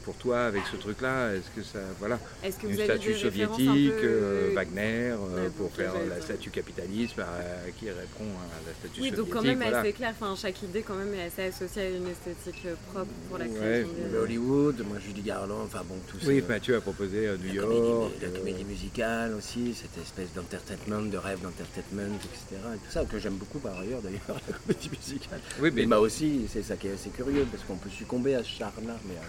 Pour 0.04 0.14
toi 0.16 0.40
avec 0.44 0.62
ce 0.70 0.76
truc-là 0.76 1.34
Est-ce 1.34 1.50
que 1.54 1.62
ça, 1.62 1.78
voilà, 1.98 2.18
Est-ce 2.42 2.58
que 2.58 2.66
une 2.66 2.74
vous 2.74 2.80
avez 2.80 2.88
statue 2.98 3.08
des 3.08 3.14
références 3.14 3.60
un 3.60 3.64
soviétique, 3.64 3.92
peu- 4.00 4.02
euh, 4.04 4.52
Wagner, 4.54 4.80
euh, 5.10 5.16
Ouais, 5.44 5.50
pour 5.56 5.72
faire 5.72 5.92
la 6.08 6.20
statue 6.20 6.50
capitalisme 6.50 7.20
euh, 7.20 7.68
qui 7.78 7.86
répond 7.88 8.24
à 8.24 8.66
la 8.68 8.74
statue 8.74 9.00
Oui, 9.00 9.08
soviétique. 9.10 9.16
donc 9.16 9.28
quand 9.30 9.42
même 9.42 9.58
voilà. 9.60 9.78
assez 9.80 9.92
clair. 9.92 10.14
Enfin, 10.20 10.34
chaque 10.40 10.62
idée 10.62 10.82
quand 10.82 10.94
même 10.94 11.14
est 11.14 11.24
assez 11.26 11.42
associée 11.44 11.82
à 11.82 11.90
une 11.90 12.06
esthétique 12.08 12.62
euh, 12.66 12.74
propre 12.92 13.10
pour 13.28 13.38
la 13.38 13.44
Ouais. 13.46 13.54
création 13.54 13.88
des... 13.96 14.04
avait 14.04 14.18
Hollywood, 14.18 14.84
moi 14.88 14.98
Judy 15.04 15.22
Garland, 15.22 15.62
enfin 15.64 15.82
bon, 15.88 15.96
tout 16.08 16.18
ça. 16.18 16.26
Oui, 16.28 16.42
Mathieu 16.48 16.76
a 16.76 16.80
proposé 16.80 17.28
New 17.42 17.48
la 17.48 17.54
York. 17.54 17.68
comédie, 17.68 18.14
la 18.22 18.28
comédie 18.38 18.64
musicale 18.64 19.34
aussi, 19.34 19.74
cette 19.74 19.96
espèce 20.02 20.32
d'entertainment, 20.34 21.02
de 21.10 21.16
rêve 21.18 21.40
d'entertainment, 21.42 22.14
etc. 22.16 22.60
Et 22.74 22.78
tout 22.78 22.90
ça, 22.92 23.04
que 23.04 23.18
j'aime 23.18 23.34
beaucoup 23.36 23.58
par 23.58 23.78
ailleurs 23.78 24.00
d'ailleurs, 24.02 24.20
la 24.48 24.56
comédie 24.58 24.90
musicale. 24.90 25.40
Oui, 25.60 25.70
Mais 25.74 25.82
mais 25.82 25.86
moi 25.86 26.00
aussi, 26.00 26.46
c'est 26.52 26.62
ça 26.62 26.76
qui 26.76 26.88
est 26.88 26.92
assez 26.92 27.10
curieux, 27.10 27.46
parce 27.50 27.62
qu'on 27.64 27.76
peut 27.76 27.90
succomber 27.90 28.34
à 28.34 28.42
ce 28.42 28.48
charme-là, 28.48 28.96
mais 29.06 29.14
euh, 29.14 29.26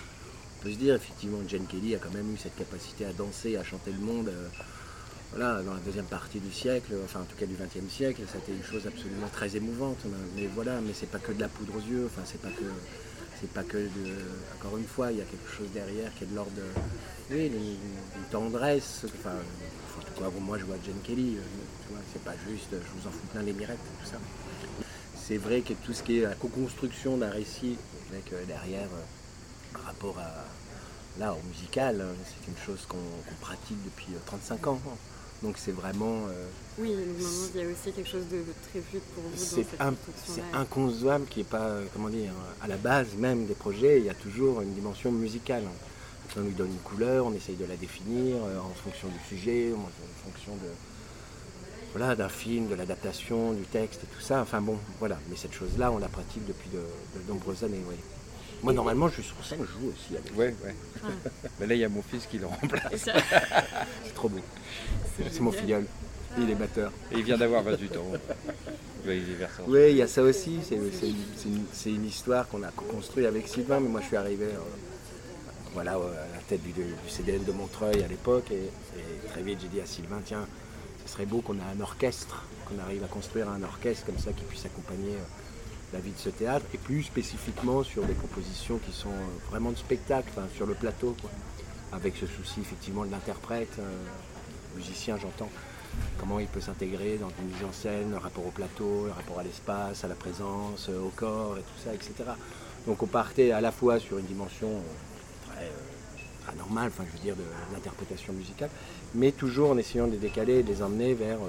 on 0.60 0.64
peut 0.64 0.72
se 0.72 0.78
dire 0.78 0.96
effectivement 0.96 1.40
Jane 1.48 1.66
Kelly 1.68 1.96
a 1.96 2.00
quand 2.00 2.14
même 2.14 2.34
eu 2.34 2.38
cette 2.38 2.56
capacité 2.56 3.06
à 3.06 3.14
danser, 3.14 3.58
à 3.58 3.64
chanter 3.64 3.92
le 3.92 4.00
monde. 4.00 4.30
euh, 4.30 4.48
voilà, 5.32 5.62
dans 5.62 5.74
la 5.74 5.80
deuxième 5.82 6.06
partie 6.06 6.40
du 6.40 6.52
siècle, 6.52 6.94
enfin 7.04 7.20
en 7.20 7.26
tout 7.26 7.36
cas 7.36 7.46
du 7.46 7.56
XXe 7.56 7.92
siècle, 7.92 8.22
c'était 8.32 8.54
une 8.54 8.64
chose 8.64 8.88
absolument 8.88 9.28
très 9.28 9.56
émouvante. 9.58 10.00
Mais 10.36 10.48
voilà, 10.56 10.80
mais 10.82 10.94
c'est 10.94 11.10
pas 11.12 11.20
que 11.20 11.34
de 11.34 11.42
la 11.42 11.50
poudre 11.50 11.76
aux 11.76 11.92
yeux, 11.92 12.06
enfin 12.06 12.22
c'est 12.26 12.42
pas 12.42 12.50
que 12.50 12.64
c'est 13.40 13.52
pas 13.52 13.64
que 13.64 13.78
de, 13.78 14.16
encore 14.58 14.78
une 14.78 14.86
fois, 14.86 15.12
il 15.12 15.20
y 15.20 15.22
a 15.22 15.26
quelque 15.26 15.52
chose 15.52 15.68
derrière 15.74 16.12
qui 16.16 16.24
est 16.24 16.28
de 16.28 16.36
l'ordre 16.36 16.52
oui, 17.30 17.50
d'une 17.50 18.24
tendresse. 18.32 19.06
Enfin, 19.20 19.36
en 19.36 20.02
tout 20.02 20.22
cas, 20.22 20.40
moi 20.40 20.58
je 20.58 20.64
vois 20.64 20.78
Jane 20.84 21.00
Kelly, 21.04 21.36
euh, 21.36 21.42
tu 21.86 21.94
vois, 21.94 22.02
c'est 22.12 22.24
pas 22.24 22.36
juste, 22.50 22.70
je 22.72 23.00
vous 23.00 23.08
en 23.08 23.12
fous 23.12 23.28
plein 23.32 23.44
les 23.44 23.54
mirettes, 23.54 23.78
tout 24.02 24.10
ça. 24.10 24.18
C'est 25.16 25.38
vrai 25.38 25.62
que 25.62 25.74
tout 25.74 25.94
ce 25.94 26.04
qui 26.04 26.20
est 26.20 26.22
la 26.22 26.36
co-construction 26.36 27.18
d'un 27.18 27.30
récit, 27.30 27.78
avec 28.12 28.32
euh, 28.32 28.46
derrière, 28.46 28.88
par 29.74 29.84
rapport 29.84 30.18
à 30.20 30.46
au 31.26 31.48
musical, 31.48 32.00
hein, 32.00 32.14
c'est 32.26 32.52
une 32.52 32.58
chose 32.64 32.86
qu'on 32.88 33.36
pratique 33.42 33.84
depuis 33.84 34.14
euh, 34.14 34.20
35 34.28 34.68
ans. 34.68 34.80
Donc 35.44 35.56
c'est 35.58 35.72
vraiment, 35.72 36.26
euh, 36.30 36.48
Oui, 36.80 36.92
il 36.94 37.62
y 37.62 37.64
a 37.64 37.68
aussi 37.68 37.92
quelque 37.92 38.10
chose 38.10 38.28
de 38.32 38.44
très 38.70 38.82
fluide 38.82 39.04
pour 39.14 39.24
vous 39.24 39.30
c'est 39.36 40.42
inconcevable 40.54 41.26
qui 41.28 41.42
est 41.42 41.50
pas, 41.50 41.62
euh, 41.62 41.86
comment 41.94 42.10
dire, 42.10 42.32
à 42.62 42.68
la 42.68 42.78
base 42.78 43.14
même 43.18 43.46
des 43.46 43.54
projets, 43.54 44.00
il 44.00 44.06
y 44.06 44.10
a 44.10 44.16
toujours 44.16 44.62
une 44.62 44.74
dimension 44.74 45.12
musicale. 45.12 45.64
On 46.36 46.42
lui 46.42 46.54
donne 46.54 46.72
une 46.72 46.80
couleur, 46.80 47.26
on 47.26 47.34
essaye 47.34 47.56
de 47.56 47.66
la 47.66 47.78
définir 47.78 48.36
euh, 48.44 48.60
en 48.60 48.74
fonction 48.84 49.08
du 49.08 49.20
sujet, 49.28 49.72
en 49.74 49.80
en 49.80 50.30
fonction 50.30 50.54
de 50.56 50.70
voilà 51.94 52.16
d'un 52.16 52.30
film, 52.30 52.68
de 52.68 52.76
l'adaptation, 52.76 53.54
du 53.54 53.64
texte 53.64 54.02
et 54.04 54.08
tout 54.08 54.22
ça. 54.22 54.42
Enfin 54.42 54.62
bon, 54.62 54.78
voilà. 55.00 55.18
Mais 55.30 55.36
cette 55.36 55.54
chose-là, 55.54 55.92
on 55.92 56.00
la 56.00 56.10
pratique 56.10 56.46
depuis 56.46 56.70
de, 56.70 56.80
de 56.80 57.28
nombreuses 57.32 57.64
années. 57.64 57.82
Oui. 57.90 57.96
Moi, 58.64 58.74
normalement, 58.74 59.08
je 59.08 59.16
suis 59.16 59.24
sur 59.24 59.46
scène, 59.46 59.60
je 59.62 59.72
joue 59.72 59.94
aussi 59.94 60.18
avec. 60.18 60.38
Ouais, 60.38 60.56
ouais. 60.64 60.76
Ah. 61.04 61.08
Mais 61.60 61.68
là, 61.68 61.76
il 61.76 61.80
y 61.80 61.84
a 61.84 61.90
mon 61.90 62.02
fils 62.02 62.26
qui 62.26 62.38
le 62.38 62.48
remplace. 62.48 63.10
C'est 64.04 64.14
trop 64.16 64.30
beau. 64.30 64.40
C'est 65.18 65.40
mon 65.40 65.52
filleul. 65.52 65.86
Il 66.40 66.50
est 66.50 66.56
batteur. 66.56 66.92
Et 67.12 67.18
il 67.18 67.24
vient 67.24 67.38
d'avoir 67.38 67.64
28 67.64 67.98
ans. 67.98 68.06
Ouais, 69.06 69.18
il 69.18 69.32
est 69.32 69.36
vers 69.36 69.50
ça. 69.52 69.64
Oui, 69.68 69.92
il 69.92 69.98
y 69.98 70.02
a 70.02 70.08
ça 70.08 70.22
aussi. 70.22 70.60
C'est 70.64 71.90
une, 71.90 72.06
histoire 72.06 72.48
qu'on 72.48 72.64
a 72.64 72.72
construite 72.72 73.26
avec 73.26 73.48
Sylvain, 73.48 73.80
mais 73.80 73.90
moi 73.90 74.02
je 74.02 74.08
suis 74.08 74.18
arrivé 74.18 74.46
euh, 74.46 74.60
voilà, 75.74 75.96
euh, 75.96 76.10
à 76.10 76.36
la 76.36 76.42
tête 76.48 76.62
du, 76.62 76.72
du 76.74 76.84
CDN 77.08 77.44
de 77.44 77.52
Montreuil 77.52 78.04
à 78.04 78.08
l'époque. 78.08 78.52
Et, 78.52 78.56
et 78.56 79.28
très 79.30 79.42
vite, 79.42 79.60
j'ai 79.62 79.68
dit 79.70 79.82
à 79.82 79.86
Sylvain 79.86 80.20
tiens, 80.26 80.46
ce 81.06 81.14
serait 81.14 81.26
beau 81.26 81.42
qu'on 81.42 81.56
ait 81.56 81.78
un 81.78 81.80
orchestre, 81.82 82.44
qu'on 82.66 82.80
arrive 82.84 83.04
à 83.04 83.08
construire 83.08 83.50
un 83.50 83.64
orchestre 83.64 84.06
comme 84.06 84.20
ça 84.20 84.34
qui 84.34 84.44
puisse 84.44 84.66
accompagner 84.66 85.14
euh, 85.14 85.47
la 85.94 86.00
vie 86.00 86.12
de 86.12 86.17
ce 86.17 86.29
théâtre, 86.29 86.66
et 86.74 86.77
plus 86.77 87.03
spécifiquement 87.03 87.83
sur 87.83 88.03
des 88.03 88.14
compositions 88.14 88.77
qui 88.77 88.92
sont 88.92 89.09
euh, 89.09 89.50
vraiment 89.50 89.72
de 89.72 89.77
spectacle, 89.77 90.29
sur 90.55 90.66
le 90.66 90.74
plateau, 90.74 91.16
avec 91.92 92.16
ce 92.18 92.27
souci 92.27 92.62
effectivement 92.62 93.05
de 93.05 93.12
l'interprète, 93.12 93.75
euh, 93.79 93.92
musicien 94.75 95.18
j'entends 95.18 95.50
comment 96.20 96.40
il 96.40 96.48
peut 96.48 96.62
s'intégrer 96.62 97.18
dans 97.18 97.29
une 97.40 97.48
mise 97.48 97.64
en 97.64 97.72
scène, 97.72 98.12
le 98.12 98.18
rapport 98.18 98.46
au 98.46 98.51
plateau, 98.51 99.05
le 99.05 99.12
rapport 99.12 99.40
à 99.40 99.44
l'espace, 99.44 100.03
à 100.03 100.07
la 100.07 100.16
présence, 100.16 100.88
euh, 100.90 101.00
au 101.00 101.09
corps 101.09 101.57
et 101.57 101.62
tout 101.62 101.83
ça, 101.83 101.94
etc. 101.94 102.14
Donc 102.85 103.01
on 103.03 103.07
partait 103.07 103.51
à 103.51 103.62
la 103.62 103.72
fois 103.72 104.00
sur 104.00 104.18
une 104.18 104.25
dimension 104.25 104.70
très, 105.50 105.66
euh, 105.66 106.46
très 106.46 106.55
normale, 106.55 106.88
enfin 106.88 107.03
je 107.07 107.18
veux 107.18 107.24
dire 107.24 107.35
de 107.35 107.44
l'interprétation 107.74 108.33
musicale, 108.33 108.70
mais 109.16 109.31
toujours 109.31 109.72
en 109.72 109.77
essayant 109.77 110.07
de 110.07 110.14
les 110.14 110.18
décaler 110.18 110.59
et 110.59 110.64
de 110.64 110.70
les 110.70 110.81
emmener 110.81 111.14
vers, 111.14 111.40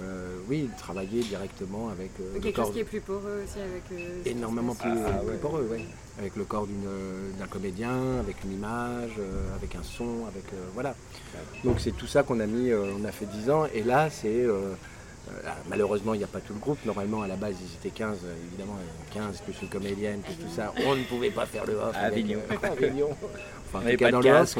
euh, 0.00 0.38
oui, 0.48 0.68
travailler 0.78 1.22
directement 1.22 1.88
avec 1.88 2.10
euh, 2.20 2.34
le 2.34 2.40
quelque 2.40 2.56
corps 2.56 2.64
chose 2.66 2.74
qui 2.74 2.80
est 2.80 2.84
plus 2.84 3.00
poreux 3.00 3.42
aussi 3.44 3.58
avec... 3.60 3.82
euh, 3.92 4.22
énormément 4.24 4.74
plus, 4.74 4.90
Ah, 4.90 5.18
plus 5.18 5.28
ouais. 5.30 5.36
poreux, 5.36 5.68
ouais. 5.70 5.84
Avec 6.18 6.34
le 6.36 6.44
corps 6.44 6.66
d'une, 6.66 6.84
d'un 7.38 7.46
comédien, 7.46 8.18
avec 8.20 8.42
une 8.44 8.52
image, 8.54 9.10
euh, 9.18 9.54
avec 9.56 9.74
un 9.76 9.82
son, 9.82 10.26
avec 10.26 10.44
euh, 10.52 10.56
voilà. 10.74 10.94
Donc 11.64 11.80
c'est 11.80 11.92
tout 11.96 12.06
ça 12.06 12.22
qu'on 12.22 12.40
a 12.40 12.46
mis, 12.46 12.70
euh, 12.70 12.92
on 13.00 13.04
a 13.04 13.12
fait 13.12 13.26
10 13.26 13.50
ans, 13.50 13.66
et 13.72 13.82
là 13.82 14.10
c'est 14.10 14.28
euh, 14.42 14.72
euh, 15.30 15.42
là, 15.44 15.56
malheureusement 15.68 16.14
il 16.14 16.18
n'y 16.18 16.24
a 16.24 16.28
pas 16.28 16.40
tout 16.40 16.52
le 16.54 16.58
groupe. 16.60 16.78
Normalement 16.84 17.22
à 17.22 17.28
la 17.28 17.36
base 17.36 17.54
ils 17.60 17.74
étaient 17.88 17.96
15, 17.96 18.18
euh, 18.24 18.34
évidemment 18.48 18.76
euh, 18.78 19.14
15 19.14 19.40
plus 19.42 19.54
une 19.62 19.68
comédienne, 19.68 20.20
plus 20.20 20.34
tout 20.34 20.50
ça. 20.54 20.72
On 20.86 20.94
ne 20.96 21.04
pouvait 21.04 21.30
pas 21.30 21.46
faire 21.46 21.66
le 21.66 21.74
off. 21.74 21.94
À 21.94 22.00
avec, 22.06 22.18
Avignon. 22.24 22.40
euh, 22.50 22.56
à 22.62 22.66
Avignon. 22.72 23.08
Enfin 23.72 23.78
en 23.86 23.90
tout 23.90 23.96
cas 23.96 24.04
pas 24.06 24.10
dans 24.12 24.20
de 24.20 24.28
le 24.28 24.34
off. 24.34 24.56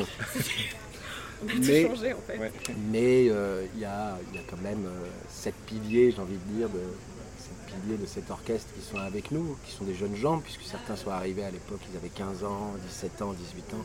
On 1.42 1.48
a 1.48 1.52
tout 1.52 1.58
Mais- 1.62 1.82
changé 1.86 2.12
en 2.12 2.18
fait. 2.20 2.38
Ouais. 2.38 2.52
Mais 2.90 3.28
euh, 3.28 3.64
il 3.74 3.80
y, 3.80 3.84
a, 3.84 4.18
il 4.30 4.36
y 4.36 4.38
a 4.38 4.42
quand 4.48 4.60
même 4.62 4.84
euh, 4.86 5.06
sept 5.28 5.54
piliers, 5.66 6.10
j'ai 6.12 6.20
envie 6.20 6.36
de 6.36 6.52
dire, 6.58 6.68
de, 6.68 6.80
sept 7.38 7.80
piliers 7.82 7.96
de 7.98 8.06
cet 8.06 8.30
orchestre 8.30 8.68
qui 8.74 8.80
sont 8.84 8.98
avec 8.98 9.30
nous, 9.30 9.56
qui 9.66 9.72
sont 9.72 9.84
des 9.84 9.94
jeunes 9.94 10.16
gens, 10.16 10.38
puisque 10.38 10.62
certains 10.62 10.96
sont 10.96 11.10
arrivés 11.10 11.44
à 11.44 11.50
l'époque, 11.50 11.80
ils 11.92 11.96
avaient 11.96 12.08
15 12.08 12.44
ans, 12.44 12.74
17 12.88 13.22
ans, 13.22 13.32
18 13.32 13.74
ans. 13.74 13.84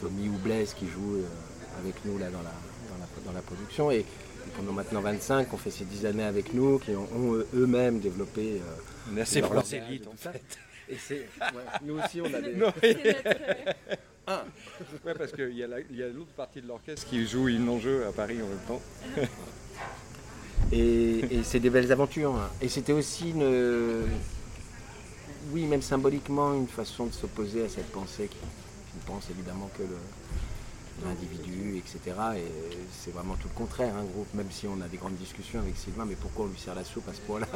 Tommy 0.00 0.28
ou 0.28 0.38
Blaise 0.38 0.72
qui 0.74 0.86
joue 0.88 1.16
euh, 1.16 1.24
avec 1.82 1.94
nous 2.06 2.16
là, 2.18 2.30
dans, 2.30 2.38
la, 2.38 2.44
dans, 2.44 2.98
la, 2.98 3.24
dans 3.26 3.32
la 3.32 3.42
production. 3.42 3.90
Et, 3.90 3.98
et 3.98 4.04
pendant 4.56 4.72
maintenant 4.72 5.02
25, 5.02 5.52
on 5.52 5.56
fait 5.58 5.70
ces 5.70 5.84
10 5.84 6.06
années 6.06 6.24
avec 6.24 6.54
nous, 6.54 6.78
qui 6.78 6.92
ont, 6.92 7.06
ont, 7.14 7.34
eux-mêmes 7.54 8.00
développé. 8.00 8.60
euh, 8.62 9.12
On 9.12 9.16
est 9.18 9.20
assez 9.20 9.40
leur 9.42 9.50
français 9.52 9.76
langage 9.80 9.90
et 9.90 9.92
vite, 9.98 10.04
tout 10.04 10.10
en 10.28 10.32
fait. 10.32 10.42
Et 10.88 10.94
ouais, 11.14 11.62
nous 11.84 11.98
aussi, 12.00 12.20
on 12.20 12.32
a 12.34 12.40
des. 12.40 12.54
Non, 12.56 12.72
notre- 14.30 15.04
Ouais, 15.06 15.14
parce 15.14 15.32
qu'il 15.32 15.54
y 15.56 15.62
a 15.64 16.08
l'autre 16.08 16.32
partie 16.36 16.60
de 16.60 16.66
l'orchestre 16.68 17.06
qui 17.08 17.26
joue 17.26 17.48
une 17.48 17.68
enjeu 17.68 18.06
à 18.06 18.12
Paris 18.12 18.38
en 18.42 18.46
même 18.46 18.64
temps. 18.66 18.80
Et, 20.72 21.18
et 21.38 21.42
c'est 21.42 21.58
des 21.58 21.70
belles 21.70 21.90
aventures. 21.90 22.34
hein. 22.36 22.48
Et 22.60 22.68
c'était 22.68 22.92
aussi 22.92 23.30
une. 23.30 24.04
Oui, 25.52 25.64
même 25.64 25.82
symboliquement, 25.82 26.54
une 26.54 26.68
façon 26.68 27.06
de 27.06 27.12
s'opposer 27.12 27.64
à 27.64 27.68
cette 27.68 27.90
pensée 27.90 28.28
qui, 28.28 28.36
qui 28.36 28.98
pense 29.06 29.28
évidemment 29.30 29.68
que 29.76 29.82
le- 29.82 29.88
l'individu, 31.04 31.76
etc. 31.78 32.16
Et 32.36 32.44
c'est 32.92 33.12
vraiment 33.12 33.34
tout 33.34 33.48
le 33.48 33.58
contraire, 33.58 33.94
un 33.96 34.04
groupe, 34.04 34.32
même 34.34 34.50
si 34.50 34.66
on 34.66 34.80
a 34.80 34.88
des 34.88 34.96
grandes 34.96 35.16
discussions 35.16 35.60
avec 35.60 35.76
Sylvain, 35.76 36.04
mais 36.08 36.16
pourquoi 36.20 36.44
on 36.46 36.48
lui 36.48 36.58
sert 36.58 36.74
la 36.74 36.84
soupe 36.84 37.08
à 37.08 37.14
ce 37.14 37.20
point-là? 37.20 37.46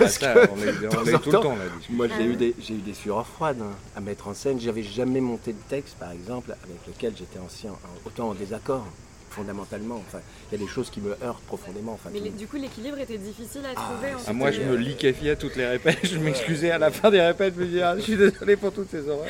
Ah, 0.00 0.08
ça, 0.08 0.34
on 0.52 0.62
est, 0.62 0.86
on 0.86 1.18
tout 1.18 1.30
le 1.32 1.38
temps, 1.38 1.54
discussion. 1.78 1.94
Moi, 1.94 2.08
j'ai 2.16 2.24
eu, 2.24 2.36
des, 2.36 2.54
j'ai 2.60 2.74
eu 2.74 2.78
des 2.80 2.92
fureurs 2.94 3.26
froides 3.26 3.60
hein, 3.62 3.72
à 3.96 4.00
mettre 4.00 4.28
en 4.28 4.34
scène. 4.34 4.60
J'avais 4.60 4.82
jamais 4.82 5.20
monté 5.20 5.52
de 5.52 5.58
texte, 5.68 5.96
par 5.98 6.12
exemple, 6.12 6.54
avec 6.64 6.86
lequel 6.86 7.14
j'étais 7.16 7.38
ancien, 7.38 7.72
autant 8.04 8.28
en 8.30 8.34
désaccord, 8.34 8.86
fondamentalement. 9.30 10.02
Enfin, 10.06 10.18
il 10.50 10.58
y 10.58 10.62
a 10.62 10.64
des 10.64 10.70
choses 10.70 10.90
qui 10.90 11.00
me 11.00 11.10
heurtent 11.22 11.42
profondément. 11.46 11.92
Enfin, 11.92 12.10
Mais 12.12 12.20
les- 12.20 12.30
du 12.30 12.46
coup, 12.46 12.56
l'équilibre 12.56 12.98
était 12.98 13.18
difficile 13.18 13.62
à 13.64 13.70
Ah, 13.76 13.82
trouver. 13.92 14.14
en 14.14 14.18
Ah, 14.26 14.32
moi, 14.32 14.50
je 14.50 14.60
euh, 14.60 14.70
me 14.70 14.76
liquéfiais 14.76 15.30
à 15.32 15.36
toutes 15.36 15.56
les 15.56 15.66
répètes. 15.66 15.98
Je 16.04 16.18
m'excusais 16.18 16.70
à 16.70 16.78
la 16.78 16.90
fin 16.90 17.10
des 17.10 17.20
répètes. 17.20 17.54
Je 17.56 17.60
me 17.60 17.66
disais, 17.66 17.82
ah, 17.82 17.96
je 17.96 18.02
suis 18.02 18.16
désolé 18.16 18.56
pour 18.56 18.72
toutes 18.72 18.90
ces 18.90 19.06
horreurs. 19.08 19.26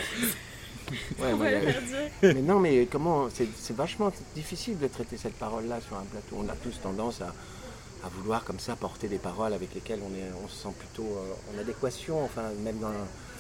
Ouais, 1.19 1.61
dire. 1.61 1.75
mais 2.23 2.35
non, 2.43 2.59
mais 2.61 2.87
comment 2.91 3.29
C'est 3.31 3.77
vachement 3.77 4.13
difficile 4.35 4.79
de 4.79 4.87
traiter 4.89 5.17
cette 5.17 5.35
parole-là 5.35 5.81
sur 5.87 5.97
un 5.97 6.05
plateau. 6.05 6.37
On 6.39 6.49
a 6.49 6.55
tous 6.57 6.81
tendance 6.81 7.21
à, 7.21 7.33
à 8.05 8.09
vouloir 8.09 8.45
comme 8.45 8.59
ça 8.59 8.77
porter 8.77 9.09
des 9.09 9.19
paroles 9.19 9.53
avec 9.53 9.75
lesquelles 9.75 10.01
on, 10.03 10.15
est, 10.17 10.31
on 10.45 10.49
se 10.49 10.57
sent 10.63 10.75
plutôt 10.79 11.05
euh, 11.17 11.55
en 11.57 11.61
adéquation, 11.61 12.25
enfin 12.25 12.43
même 12.63 12.79
dans. 12.79 12.91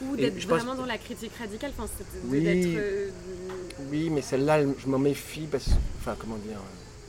Ou 0.06 0.16
d'être 0.16 0.38
je 0.38 0.46
pense- 0.46 0.58
vraiment 0.60 0.74
dans 0.76 0.86
la 0.86 0.98
critique 0.98 1.32
radicale. 1.38 1.72
Enfin, 1.78 1.88
Oui. 2.26 2.44
euh, 2.76 3.10
Oui, 3.90 4.10
mais 4.10 4.22
celle-là, 4.22 4.60
je 4.78 4.86
m'en 4.88 4.98
méfie 4.98 5.46
parce 5.50 5.68
enfin, 6.00 6.14
comment 6.18 6.36
dire, 6.36 6.58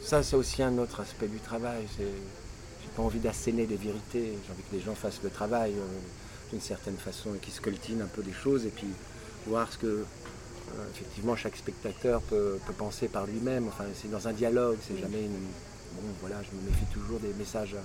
ça 0.04 0.24
c'est 0.24 0.36
aussi 0.36 0.64
un 0.64 0.78
autre 0.78 1.00
aspect 1.02 1.28
du 1.28 1.40
travail. 1.40 1.84
J'ai 1.98 2.06
pas 2.96 3.04
envie 3.04 3.20
d'asséner 3.20 3.66
des 3.66 3.76
vérités. 3.76 4.34
J'ai 4.46 4.52
envie 4.52 4.64
que 4.70 4.76
les 4.76 4.82
gens 4.82 4.96
fassent 4.96 5.22
le 5.24 5.30
travail 5.30 5.74
euh, 5.74 5.86
d'une 6.52 6.62
certaine 6.62 6.98
façon 6.98 7.36
et 7.36 7.38
qu'ils 7.38 7.54
scoltinent 7.54 8.02
un 8.04 8.08
peu 8.08 8.24
des 8.24 8.34
choses 8.34 8.66
et 8.66 8.70
puis 8.70 8.88
voir 9.46 9.72
ce 9.72 9.78
que, 9.78 9.86
euh, 9.88 10.04
effectivement, 10.94 11.36
chaque 11.36 11.56
spectateur 11.56 12.22
peut, 12.22 12.60
peut 12.66 12.74
penser 12.74 13.08
par 13.08 13.26
lui-même. 13.26 13.68
Enfin, 13.68 13.86
c'est 13.94 14.10
dans 14.10 14.28
un 14.28 14.34
dialogue, 14.34 14.78
c'est 14.86 15.00
jamais 15.00 15.24
une. 15.24 15.40
Bon, 15.96 16.04
voilà, 16.22 16.36
je 16.44 16.56
me 16.56 16.70
méfie 16.70 16.86
toujours 16.94 17.20
des 17.20 17.34
messages 17.34 17.76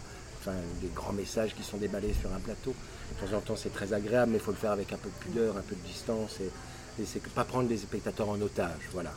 enfin, 0.45 0.57
des 0.83 0.89
grands 0.95 1.13
messages 1.13 1.55
qui 1.55 1.63
sont 1.63 1.79
déballés 1.79 2.15
sur 2.21 2.33
un 2.33 2.39
plateau. 2.39 2.75
De 3.11 3.27
temps 3.27 3.37
en 3.37 3.41
temps, 3.41 3.57
c'est 3.57 3.73
très 3.73 3.93
agréable, 3.93 4.33
mais 4.33 4.39
il 4.39 4.45
faut 4.45 4.51
le 4.51 4.57
faire 4.57 4.73
avec 4.73 4.93
un 4.93 4.97
peu 4.97 5.09
de 5.09 5.25
pudeur, 5.25 5.57
un 5.57 5.63
peu 5.63 5.75
de 5.75 5.87
distance, 5.87 6.39
et, 6.41 7.03
et 7.03 7.07
c'est 7.07 7.23
pas 7.31 7.45
prendre 7.45 7.69
les 7.69 7.79
spectateurs 7.79 8.29
en 8.29 8.41
otage, 8.41 8.89
voilà. 8.93 9.13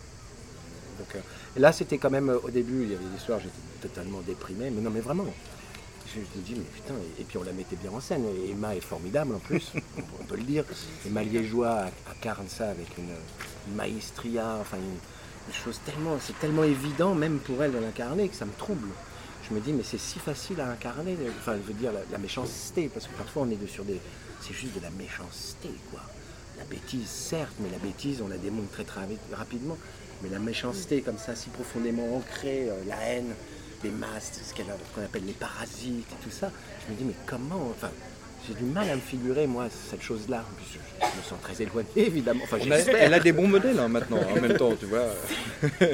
Donc, 0.99 1.15
euh, 1.15 1.19
et 1.55 1.59
là, 1.59 1.71
c'était 1.71 1.97
quand 1.97 2.09
même, 2.09 2.29
euh, 2.29 2.39
au 2.43 2.49
début, 2.49 2.83
il 2.83 2.91
y 2.91 2.95
avait 2.95 3.05
des 3.05 3.19
soirs, 3.19 3.39
j'étais 3.39 3.87
totalement 3.87 4.21
déprimé, 4.21 4.69
mais 4.69 4.81
non, 4.81 4.89
mais 4.89 5.01
vraiment. 5.01 5.25
Je 6.13 6.19
me 6.39 6.43
dis, 6.45 6.53
mais 6.55 6.63
putain, 6.73 6.93
et, 7.19 7.23
puis 7.23 7.37
on 7.37 7.43
la 7.43 7.51
mettait 7.51 7.75
bien 7.75 7.91
en 7.91 7.99
scène. 7.99 8.23
Et 8.25 8.51
Emma 8.51 8.75
est 8.75 8.81
formidable 8.81 9.35
en 9.35 9.39
plus, 9.39 9.71
on, 10.21 10.23
peut- 10.25 10.35
le 10.37 10.43
dire. 10.43 10.63
Emma 11.05 11.23
Liégeois 11.23 11.85
incarne 12.09 12.47
ça 12.47 12.69
avec 12.69 12.87
une, 12.97 13.75
maestria, 13.75 14.57
enfin 14.61 14.77
une, 14.77 15.53
chose 15.53 15.79
tellement, 15.85 16.17
c'est 16.21 16.37
tellement 16.39 16.63
évident 16.63 17.13
même 17.15 17.39
pour 17.39 17.61
elle 17.63 17.71
de 17.73 17.77
l'incarner 17.77 18.27
que 18.29 18.35
ça 18.35 18.45
me 18.45 18.51
trouble. 18.57 18.87
Je 19.49 19.53
me 19.55 19.59
dis, 19.61 19.71
mais 19.73 19.83
c'est 19.83 19.97
si 19.99 20.19
facile 20.19 20.59
à 20.61 20.69
incarner, 20.69 21.15
enfin, 21.39 21.55
je 21.55 21.67
veux 21.67 21.77
dire, 21.77 21.91
la, 21.93 22.01
la 22.11 22.17
méchanceté, 22.17 22.89
parce 22.93 23.07
que 23.07 23.13
parfois 23.17 23.43
on 23.43 23.49
est 23.49 23.67
sur 23.67 23.83
des. 23.85 23.99
C'est 24.41 24.53
juste 24.53 24.75
de 24.75 24.81
la 24.81 24.89
méchanceté, 24.91 25.69
quoi. 25.91 26.01
La 26.57 26.63
bêtise, 26.65 27.07
certes, 27.07 27.53
mais 27.59 27.69
la 27.69 27.77
bêtise, 27.79 28.21
on 28.21 28.27
la 28.27 28.37
démontre 28.37 28.69
très, 28.71 28.83
très 28.83 29.01
rapi- 29.01 29.17
rapidement. 29.33 29.77
Mais 30.23 30.29
la 30.29 30.39
méchanceté, 30.39 31.01
comme 31.01 31.17
ça, 31.17 31.35
si 31.35 31.49
profondément 31.49 32.15
ancrée, 32.17 32.69
euh, 32.69 32.83
la 32.87 32.97
haine, 33.03 33.33
les 33.83 33.89
masques, 33.91 34.35
ce 34.47 34.53
qu'elle 34.53 34.69
a- 34.69 34.77
qu'on 34.95 35.01
appelle 35.03 35.25
les 35.25 35.33
parasites 35.33 36.05
et 36.11 36.23
tout 36.23 36.31
ça, 36.31 36.51
je 36.87 36.93
me 36.93 36.97
dis, 36.97 37.03
mais 37.05 37.13
comment 37.25 37.71
Enfin, 37.71 37.89
j'ai 38.47 38.53
du 38.53 38.63
mal 38.63 38.89
à 38.89 38.95
me 38.95 39.01
figurer, 39.01 39.45
moi, 39.45 39.67
cette 39.89 40.01
chose-là. 40.01 40.37
En 40.49 40.55
plus, 40.55 40.65
je, 40.73 41.05
je 41.05 41.17
me 41.17 41.23
sens 41.23 41.37
très 41.41 41.61
éloigné, 41.61 41.87
évidemment. 41.97 42.41
Enfin, 42.45 42.57
On 42.61 42.71
a- 42.71 42.77
j'espère. 42.77 42.95
elle 43.01 43.13
a 43.13 43.19
des 43.19 43.33
bons 43.33 43.47
modèles 43.47 43.77
hein, 43.79 43.87
maintenant, 43.89 44.19
en 44.19 44.41
même 44.41 44.55
temps, 44.57 44.73
tu 44.79 44.85
vois. 44.85 45.05
Ah 45.63 45.67
bah, 45.81 45.87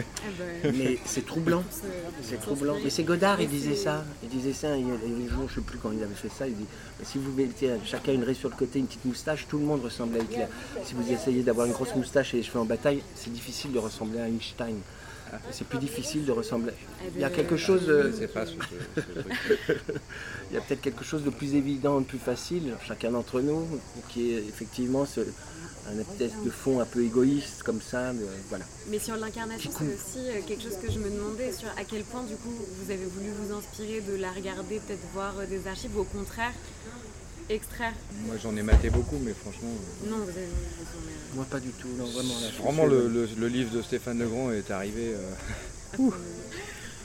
Mais 0.73 0.99
c'est 1.05 1.25
troublant. 1.25 1.63
euh, 1.83 1.87
C'est 2.21 2.35
tous 2.37 2.41
troublant. 2.53 2.75
Mais 2.83 2.89
c'est 2.91 3.03
Godard, 3.03 3.41
il 3.41 3.49
disait 3.49 3.75
ça. 3.75 4.03
Il 4.21 4.29
disait 4.29 4.53
ça. 4.53 4.75
Il 4.77 4.87
y 4.87 4.91
a 4.91 4.93
un 4.93 5.29
jour, 5.29 5.47
je 5.49 5.59
ne 5.59 5.63
sais 5.63 5.67
plus 5.67 5.79
quand 5.79 5.91
il 5.91 6.03
avait 6.03 6.13
fait 6.13 6.29
ça. 6.29 6.47
Il 6.47 6.55
dit 6.55 6.65
si 7.03 7.17
vous 7.17 7.31
mettez 7.31 7.71
chacun 7.85 8.13
une 8.13 8.23
raie 8.23 8.33
sur 8.35 8.49
le 8.49 8.55
côté, 8.55 8.77
une 8.79 8.85
petite 8.85 9.05
moustache, 9.05 9.47
tout 9.49 9.57
le 9.57 9.65
monde 9.65 9.83
ressemble 9.83 10.17
à 10.17 10.19
Hitler. 10.23 10.45
Si 10.85 10.93
vous 10.93 11.11
essayez 11.11 11.41
d'avoir 11.41 11.65
une 11.65 11.73
grosse 11.73 11.95
moustache 11.95 12.33
et 12.33 12.37
les 12.37 12.43
cheveux 12.43 12.59
en 12.59 12.65
bataille, 12.65 13.01
c'est 13.15 13.33
difficile 13.33 13.71
de 13.71 13.79
ressembler 13.79 14.19
à 14.19 14.27
Einstein. 14.27 14.75
C'est 15.51 15.67
plus 15.67 15.79
difficile 15.79 16.25
de 16.25 16.31
ressembler. 16.31 16.73
Il 17.15 17.21
y 17.21 17.23
a 17.23 17.29
quelque 17.29 17.57
chose 17.57 17.81
Je 17.87 17.91
de, 17.91 18.11
sais 18.11 18.27
pas 18.27 18.45
ce, 18.45 18.51
ce- 18.53 19.01
ce 19.01 19.19
truc. 19.19 19.33
il 20.51 20.55
y 20.55 20.57
a 20.57 20.61
peut-être 20.61 20.81
quelque 20.81 21.03
chose 21.03 21.23
de 21.23 21.29
plus 21.29 21.55
évident, 21.55 21.99
de 21.99 22.05
plus 22.05 22.19
facile, 22.19 22.75
chacun 22.85 23.11
d'entre 23.11 23.41
nous, 23.41 23.67
qui 24.09 24.33
est 24.33 24.39
effectivement 24.39 25.05
ce, 25.05 25.21
un 25.89 25.99
espèce 25.99 26.31
de 26.45 26.49
fond 26.49 26.79
un 26.79 26.85
peu 26.85 27.03
égoïste 27.03 27.63
comme 27.63 27.81
ça. 27.81 28.13
de- 28.13 28.19
voilà. 28.49 28.65
Mais 28.89 28.99
sur 28.99 29.15
l'incarnation, 29.17 29.69
c'est 29.77 29.83
aussi 29.85 30.27
euh, 30.29 30.39
quelque 30.47 30.63
chose 30.63 30.77
que 30.81 30.91
je 30.91 30.99
me 30.99 31.09
demandais 31.09 31.51
sur 31.51 31.67
à 31.77 31.83
quel 31.83 32.03
point 32.03 32.23
du 32.23 32.35
coup 32.35 32.53
vous 32.79 32.91
avez 32.91 33.05
voulu 33.05 33.29
vous 33.41 33.53
inspirer 33.53 34.01
de 34.01 34.15
la 34.15 34.31
regarder, 34.31 34.79
peut-être 34.87 35.03
voir 35.13 35.33
euh, 35.39 35.45
des 35.45 35.67
archives, 35.67 35.95
ou 35.97 36.01
au 36.01 36.05
contraire 36.05 36.53
extraire. 37.49 37.93
Moi 38.25 38.35
j'en 38.41 38.55
ai 38.55 38.61
maté 38.63 38.89
beaucoup, 38.89 39.17
mais 39.23 39.33
franchement. 39.33 39.69
euh, 40.05 40.09
Non, 40.09 40.17
vous 40.17 40.29
avez 40.29 40.31
en 40.31 40.43
avez- 40.43 41.35
Moi, 41.35 41.45
pas 41.49 41.59
du 41.59 41.69
tout. 41.71 41.87
Non, 41.97 42.05
vraiment. 42.05 42.33
là, 42.39 42.85
le, 42.87 43.07
le- 43.07 43.29
le 43.37 43.47
livre 43.47 43.75
de 43.75 43.81
Stéphane 43.81 44.19
Legrand 44.19 44.51
est 44.51 44.69
arrivé. 44.71 45.15
euh, 45.15 45.97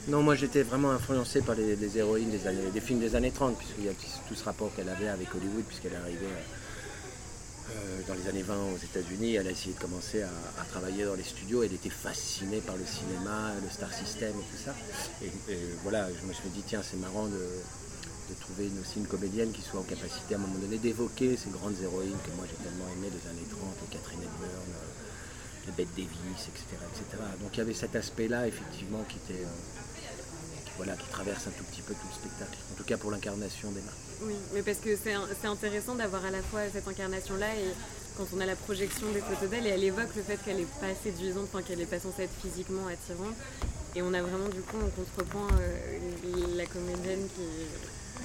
Non, 0.09 0.23
moi 0.23 0.35
j'étais 0.37 0.63
vraiment 0.63 0.91
influencé 0.93 1.43
par 1.43 1.55
les, 1.55 1.77
les 1.77 1.99
héroïnes 1.99 2.31
des, 2.31 2.47
années, 2.47 2.71
des 2.73 2.81
films 2.81 3.01
des 3.01 3.15
années 3.15 3.31
30, 3.31 3.59
puisqu'il 3.59 3.85
y 3.85 3.89
a 3.89 3.93
tout 3.93 4.35
ce 4.35 4.43
rapport 4.45 4.75
qu'elle 4.75 4.89
avait 4.89 5.09
avec 5.09 5.29
Hollywood, 5.35 5.65
puisqu'elle 5.67 5.93
est 5.93 5.97
arrivée 5.97 6.25
euh, 6.25 7.73
euh, 7.77 8.01
dans 8.09 8.15
les 8.15 8.27
années 8.27 8.43
20 8.43 8.55
aux 8.57 8.79
États-Unis. 8.83 9.35
Elle 9.35 9.49
a 9.49 9.51
essayé 9.51 9.75
de 9.75 9.79
commencer 9.81 10.23
à, 10.23 10.29
à 10.61 10.65
travailler 10.65 11.05
dans 11.05 11.15
les 11.15 11.25
studios. 11.25 11.63
Elle 11.63 11.75
était 11.75 11.91
fascinée 11.91 12.63
par 12.63 12.77
le 12.77 12.87
cinéma, 12.87 13.53
le 13.63 13.69
star 13.71 13.93
system 13.93 14.31
et 14.31 14.33
tout 14.57 14.63
ça. 14.65 14.75
Et, 15.23 15.53
et 15.53 15.59
voilà, 15.83 16.09
je 16.09 16.27
me 16.27 16.33
suis 16.33 16.49
dit, 16.55 16.63
tiens, 16.67 16.81
c'est 16.83 16.97
marrant 16.99 17.27
de, 17.27 17.45
de 18.29 18.35
trouver 18.41 18.71
aussi 18.81 18.99
une 18.99 19.07
comédienne 19.07 19.53
qui 19.53 19.63
soit 19.63 19.81
en 19.81 19.85
capacité 19.85 20.35
à 20.35 20.39
un 20.39 20.41
moment 20.41 20.59
donné 20.59 20.79
d'évoquer 20.79 21.37
ces 21.37 21.51
grandes 21.51 21.77
héroïnes 21.83 22.19
que 22.25 22.31
moi 22.37 22.45
j'ai 22.49 22.57
tellement 22.63 22.87
aimées 22.93 23.11
des 23.11 23.25
années 23.31 23.49
30, 23.51 23.61
les 23.83 23.97
Catherine 23.97 24.21
Hepburn. 24.21 24.71
euh, 24.75 24.99
les 25.67 25.73
Bette 25.73 25.95
Davis, 25.97 26.49
etc., 26.49 26.81
etc. 26.81 27.23
Donc 27.41 27.51
il 27.55 27.59
y 27.59 27.61
avait 27.61 27.75
cet 27.75 27.95
aspect-là, 27.95 28.49
effectivement, 28.49 29.05
qui 29.09 29.17
était, 29.17 29.45
euh, 29.45 29.49
voilà, 30.77 30.95
qui 30.97 31.07
traverse 31.09 31.47
un 31.47 31.51
tout 31.51 31.65
petit 31.65 31.83
peu 31.83 31.93
tout 31.95 32.07
le 32.09 32.15
spectacle. 32.15 32.59
En 32.73 32.77
tout 32.77 32.85
cas 32.85 32.97
pour 32.97 33.11
l'incarnation 33.11 33.71
d'Emma. 33.73 33.93
Oui, 34.23 34.35
mais 34.55 34.63
parce 34.63 34.79
que 34.79 34.97
c'est 34.97 35.47
intéressant 35.47 35.95
d'avoir 35.95 36.25
à 36.25 36.31
la 36.31 36.43
fois 36.43 36.61
cette 36.73 36.89
incarnation-là 36.89 37.55
et 37.55 37.71
quand 38.17 38.27
on 38.35 38.41
a 38.41 38.47
la 38.47 38.57
projection 38.57 39.07
des 39.13 39.21
photos 39.21 39.49
d'elle 39.49 39.67
et 39.67 39.71
elle 39.71 39.85
évoque 39.85 40.15
le 40.17 40.23
fait 40.23 40.39
qu'elle 40.45 40.57
n'est 40.57 40.75
pas 40.81 40.95
séduisante, 41.03 41.49
enfin 41.53 41.63
qu'elle 41.63 41.79
n'est 41.79 41.87
pas 41.87 42.01
censée 42.01 42.23
être 42.23 42.35
physiquement 42.43 42.87
attirante. 42.89 43.37
Et 43.95 44.03
on 44.03 44.13
a 44.13 44.23
vraiment 44.23 44.49
du 44.49 44.61
coup 44.61 44.77
en 44.77 44.91
contrepoint 44.91 45.49
euh, 45.61 46.57
la 46.57 46.67
comédienne 46.67 47.27
qui. 47.37 47.43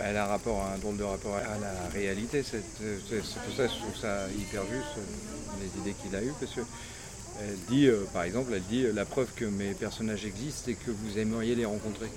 Elle 0.02 0.18
a 0.18 0.26
un, 0.26 0.28
rapport, 0.28 0.66
un 0.74 0.78
drôle 0.78 0.98
de 0.98 1.04
rapport 1.04 1.36
à 1.36 1.60
la 1.60 1.90
réalité. 1.94 2.44
C'est 2.44 2.62
pour 2.62 3.56
ça 3.56 3.68
que 3.68 3.74
je 3.74 3.80
trouve 3.80 3.98
ça 4.00 4.28
hyper 4.38 4.64
juste, 4.64 5.08
les 5.62 5.82
idées 5.82 5.96
qu'il 6.02 6.16
a 6.16 6.22
eues, 6.22 6.34
parce 6.40 6.54
que 6.54 6.62
elle 7.42 7.58
dit, 7.70 7.88
euh, 7.88 8.04
par 8.14 8.24
exemple, 8.24 8.52
elle 8.54 8.62
dit 8.64 8.86
euh, 8.86 8.94
la 8.94 9.06
preuve 9.06 9.28
que 9.36 9.46
mes 9.46 9.74
personnages 9.74 10.26
existent 10.26 10.70
et 10.70 10.76
que 10.76 10.92
vous 10.92 11.18
aimeriez 11.18 11.56
les 11.56 11.66
rencontrer. 11.66 12.08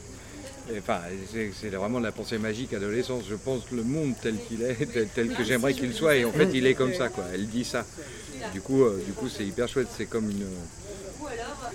Enfin, 0.76 1.00
c'est 1.32 1.68
vraiment 1.68 2.00
de 2.00 2.04
la 2.04 2.12
pensée 2.12 2.38
magique 2.38 2.74
adolescence. 2.74 3.22
Je 3.28 3.36
pense 3.36 3.70
le 3.70 3.84
monde 3.84 4.14
tel 4.20 4.36
qu'il 4.36 4.62
est, 4.62 4.74
tel, 4.92 5.08
tel 5.14 5.28
que 5.32 5.44
j'aimerais 5.44 5.74
qu'il 5.74 5.92
soit, 5.94 6.16
et 6.16 6.24
en 6.24 6.32
fait, 6.32 6.50
il 6.52 6.66
est 6.66 6.74
comme 6.74 6.92
ça, 6.92 7.08
quoi. 7.08 7.24
Elle 7.32 7.46
dit 7.46 7.64
ça. 7.64 7.86
Du 8.52 8.60
coup, 8.60 8.82
euh, 8.82 9.02
du 9.06 9.12
coup, 9.12 9.28
c'est 9.28 9.44
hyper 9.44 9.68
chouette. 9.68 9.88
C'est 9.96 10.06
comme 10.06 10.28
une, 10.28 10.46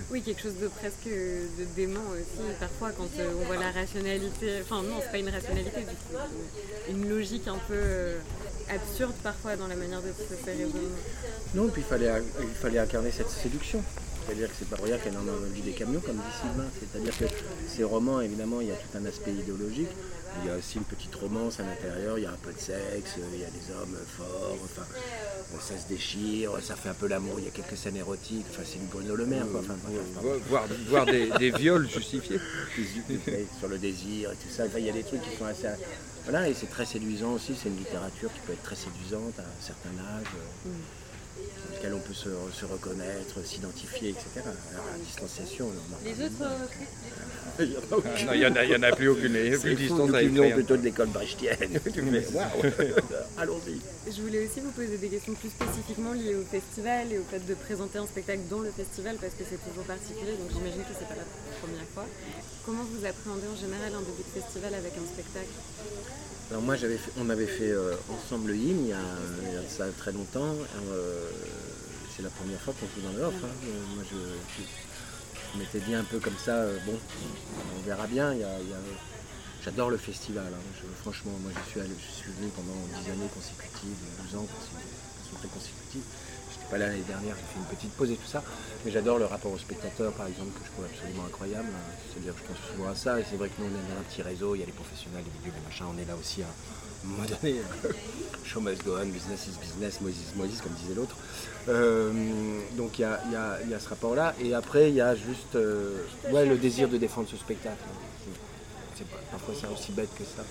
Oui, 0.10 0.21
quelque 0.21 0.41
chose 0.41 0.58
de 0.62 0.67
presque 0.67 1.08
de 1.08 1.65
dément 1.75 2.01
aussi. 2.13 2.47
Parfois, 2.60 2.91
quand 2.91 3.10
euh, 3.19 3.34
on 3.41 3.45
voit 3.45 3.58
la 3.58 3.71
rationalité. 3.71 4.60
Enfin, 4.62 4.84
non, 4.84 4.95
c'est 5.01 5.12
pas 5.12 5.17
une 5.17 5.30
rationalité 5.30 5.82
du. 5.82 6.93
Une 6.93 7.10
logique 7.10 7.47
un 7.47 7.60
peu 7.67 7.73
euh, 7.75 8.19
absurde 8.69 9.13
parfois 9.23 9.56
dans 9.56 9.67
la 9.67 9.75
manière 9.75 10.01
de 10.01 10.12
se 10.12 10.45
raisonner. 10.45 10.88
Non, 11.54 11.67
puis 11.69 11.82
il 11.82 11.88
fallait, 11.88 12.12
il 12.41 12.56
fallait 12.56 12.80
incarner 12.80 13.12
cette 13.12 13.30
séduction. 13.30 13.84
C'est-à-dire 14.25 14.49
que 14.49 14.54
c'est 14.58 14.69
pas 14.69 14.77
rien 14.82 14.97
qu'elle 14.97 15.17
en 15.17 15.27
a 15.27 15.32
vendu 15.32 15.62
des 15.62 15.71
camions, 15.71 15.99
comme 15.99 16.15
dit 16.15 16.38
Sylvain. 16.41 16.67
C'est-à-dire 16.80 17.17
que 17.17 17.25
ces 17.67 17.84
romans, 17.84 18.21
évidemment, 18.21 18.62
il 18.62 18.67
y 18.67 18.71
a 18.71 18.75
tout 18.75 18.97
un 18.97 19.06
aspect 19.06 19.32
idéologique. 19.32 19.89
Il 20.41 20.47
y 20.47 20.51
a 20.51 20.56
aussi 20.56 20.77
une 20.77 20.86
petite 20.86 21.13
romance 21.15 21.60
à 21.60 21.63
l'intérieur, 21.63 22.17
il 22.17 22.23
y 22.23 22.25
a 22.25 22.32
un 22.32 22.39
peu 22.41 22.54
de 22.54 22.60
sexe, 22.60 23.15
il 23.34 23.39
y 23.39 23.43
a 23.43 23.49
des 23.49 23.73
hommes 23.73 23.97
forts, 24.17 24.58
ça 25.60 25.78
se 25.78 25.88
déchire, 25.88 26.52
ça 26.62 26.76
fait 26.76 26.90
un 26.90 26.94
peu 26.94 27.08
l'amour, 27.08 27.36
il 27.40 27.46
y 27.46 27.48
a 27.48 27.52
quelques 27.52 27.76
scènes 27.78 27.98
érotiques, 27.98 28.46
enfin, 28.52 28.62
c'est 28.66 28.78
une 28.78 28.86
Bruno 28.88 29.16
Le 29.16 29.26
Maire, 29.26 29.46
quoi. 29.52 29.60
Enfin, 29.62 29.76
voir, 30.22 30.36
voir- 30.48 30.68
voir 30.88 31.06
des, 31.06 31.30
des 31.40 31.52
viols 31.52 31.90
justifiés. 31.90 32.40
Sur 33.60 33.68
le 33.68 33.78
désir 33.78 34.32
et 34.32 34.36
tout 34.36 34.50
ça. 34.50 34.66
Enfin, 34.66 34.80
il 34.80 34.86
y 34.86 34.90
a 34.90 34.94
des 34.94 35.04
trucs 35.04 35.22
qui 35.22 35.36
sont 35.38 35.46
assez. 35.46 35.68
Voilà, 36.24 36.48
et 36.48 36.54
c'est 36.54 36.70
très 36.70 36.86
séduisant 36.86 37.34
aussi. 37.34 37.54
C'est 37.62 37.70
une 37.70 37.78
littérature 37.78 38.32
qui 38.34 38.40
peut 38.46 38.54
être 38.54 38.64
très 38.64 38.76
séduisante 38.76 39.34
à 39.40 39.42
un 39.42 39.62
certain 39.62 39.90
âge, 40.18 40.28
euh, 40.68 40.70
on 41.94 42.00
peut 42.00 42.13
se, 42.13 42.30
se 42.54 42.65
reconnaître, 42.65 43.44
s'identifier, 43.46 44.10
etc. 44.10 44.26
Alors, 44.46 44.86
la 44.91 44.98
distanciation, 45.04 45.67
on 45.67 45.94
en 45.94 45.98
Les 46.06 46.26
autres, 46.26 46.41
euh, 46.41 47.65
Il 47.65 47.72
y 47.74 47.76
en 47.76 47.80
a 47.80 47.84
Ah 47.91 47.96
aucune. 47.98 48.26
non, 48.28 48.34
il 48.34 48.39
n'y 48.39 48.46
en, 48.76 48.80
en 48.80 48.84
a 48.84 48.91
plus 48.96 49.08
aucune. 49.10 49.34
Il 49.36 49.52
y 49.52 49.56
a 49.56 49.60
plus 49.60 49.72
de 49.72 49.76
distance 49.76 50.10
nous 50.10 50.15
avec 50.15 50.28
qui 50.30 50.34
venons 50.36 50.44
rien. 50.48 50.56
plutôt 50.56 50.78
de 50.78 50.84
l'école 50.84 51.08
brechtienne. 51.10 51.80
Allons-y. 53.38 53.80
Je 54.12 54.22
voulais 54.22 54.46
aussi 54.46 54.60
vous 54.62 54.72
poser 54.72 54.98
des 54.98 55.10
questions 55.10 55.34
plus 55.34 55.50
spécifiquement 55.50 56.13
liées 56.13 56.36
au 56.36 56.44
festival 56.44 57.12
et 57.12 57.17
au 57.20 57.24
fait 57.24 57.39
de 57.46 57.54
présenter 57.56 57.98
un 58.00 58.06
spectacle 58.08 58.41
dans 58.50 58.60
le 58.60 58.72
festival 58.72 59.15
parce 59.20 59.34
que 59.34 59.44
c'est 59.50 59.60
toujours 59.70 59.84
particulier, 59.86 60.34
donc 60.38 60.50
j'imagine 60.54 60.82
que 60.82 60.94
c'est 60.98 61.08
pas 61.08 61.15
la 61.15 61.28
première 61.62 61.88
fois. 61.94 62.06
Comment 62.65 62.84
vous 62.84 63.06
appréhendez 63.06 63.48
en 63.52 63.56
général 63.60 63.94
un 63.94 64.02
début 64.02 64.24
de 64.24 64.41
festival 64.41 64.74
avec 64.74 64.94
un 64.94 65.06
spectacle? 65.08 65.50
Alors 66.52 66.62
moi, 66.63 66.76
j'avais 66.76 66.98
fait- 66.98 67.12
on 67.20 67.30
avait 67.30 67.48
fait 67.48 67.72
euh, 67.72 67.96
ensemble 68.12 68.50
le 68.52 68.56
hymne 68.58 68.84
il 68.86 68.89
y 68.89 68.94
a, 68.94 68.98
il 69.48 69.54
y 69.54 69.58
a 69.58 69.62
de 69.62 69.70
ça 69.70 69.86
très 69.98 70.12
longtemps. 70.12 70.56
Euh, 70.91 71.30
c'est 72.22 72.30
la 72.30 72.30
première 72.38 72.62
fois 72.62 72.74
qu'on 72.80 72.86
joue 72.86 73.02
dans 73.02 73.18
le 73.18 73.24
off. 73.26 73.34
hein. 73.44 73.48
Euh, 73.66 73.96
moi, 73.96 74.04
je, 74.06 74.14
je- 74.62 74.70
je 75.54 75.58
m'étais 75.58 75.80
dit 75.80 75.96
un 75.96 76.04
peu 76.04 76.20
comme 76.20 76.38
ça, 76.38 76.52
euh, 76.54 76.78
bon, 76.86 76.94
on 76.94 77.82
verra 77.82 78.06
bien. 78.06 78.34
J'adore 79.66 79.90
le 79.90 79.98
festival. 79.98 80.46
hein. 80.54 80.62
Je- 80.78 81.02
franchement, 81.02 81.32
moi, 81.42 81.52
je 81.54 81.72
suis, 81.72 81.82
je 81.82 82.22
suis 82.22 82.32
venu 82.38 82.50
pendant 82.56 82.78
10 83.02 83.10
années 83.10 83.30
consécutives, 83.34 83.98
12 84.22 84.36
ans 84.40 84.46
consécutives, 84.46 85.50
consécutives. 85.50 86.06
J'étais 86.52 86.70
pas 86.70 86.78
là 86.78 86.88
l'année 86.88 87.08
dernière, 87.08 87.36
j'ai 87.36 87.48
fait 87.54 87.58
une 87.60 87.76
petite 87.76 87.92
pause 87.94 88.12
et 88.12 88.16
tout 88.18 88.28
ça. 88.30 88.44
Mais 88.86 88.92
j'adore 88.92 89.18
le 89.18 89.26
rapport 89.26 89.52
au 89.52 89.58
spectateur, 89.58 90.14
par 90.14 90.28
exemple, 90.28 90.52
que 90.60 90.66
je 90.66 90.72
trouve 90.72 90.86
absolument 90.86 91.26
incroyable. 91.26 91.70
C'est-à-dire 92.14 92.34
que 92.36 92.40
je 92.42 92.46
pense 92.54 92.62
souvent 92.76 92.90
à 92.90 92.96
ça. 92.96 93.20
Et 93.20 93.26
c'est 93.30 93.38
vrai 93.38 93.50
que 93.50 93.58
nous, 93.62 93.66
on 93.66 93.74
est 93.74 93.94
dans 93.94 94.00
un 94.00 94.04
petit 94.06 94.22
réseau. 94.22 94.54
Il 94.56 94.60
y 94.60 94.64
a 94.64 94.68
les 94.68 94.72
professionnels, 94.78 95.24
les 95.26 95.34
vidéos, 95.42 95.54
les 95.58 95.66
machins. 95.68 95.86
On 95.90 95.98
est 95.98 96.06
là 96.06 96.16
aussi 96.16 96.44
à 96.44 96.48
un 96.48 97.08
moment 97.08 97.26
donné. 97.26 97.62
Show 98.46 98.62
must 98.62 98.84
go 98.84 98.98
on, 99.02 99.08
business 99.08 99.48
is 99.48 99.58
business, 99.62 100.02
Moses 100.02 100.34
Moses, 100.36 100.62
comme 100.62 100.74
disait 100.74 100.94
l'autre. 100.96 101.16
Euh, 101.69 102.12
donc 102.78 102.97
il 103.00 103.02
y 103.02 103.06
a, 103.06 103.80
ce 103.80 103.89
rapport-là. 103.89 104.34
Et 104.41 104.54
après, 104.54 104.89
il 104.89 104.95
y 104.95 105.02
a 105.02 105.15
juste 105.15 105.56
euh, 105.56 105.97
ouais, 106.32 106.45
le 106.45 106.58
désir 106.58 106.89
de 106.89 106.97
défendre 106.97 107.28
ce 107.30 107.38
spectacle. 107.38 107.78
Pas- 109.12 109.17
parfois, 109.32 109.54
c'est 109.60 109.67
aussi 109.67 109.91
bête 109.91 110.10
que 110.17 110.24
ça. 110.24 110.43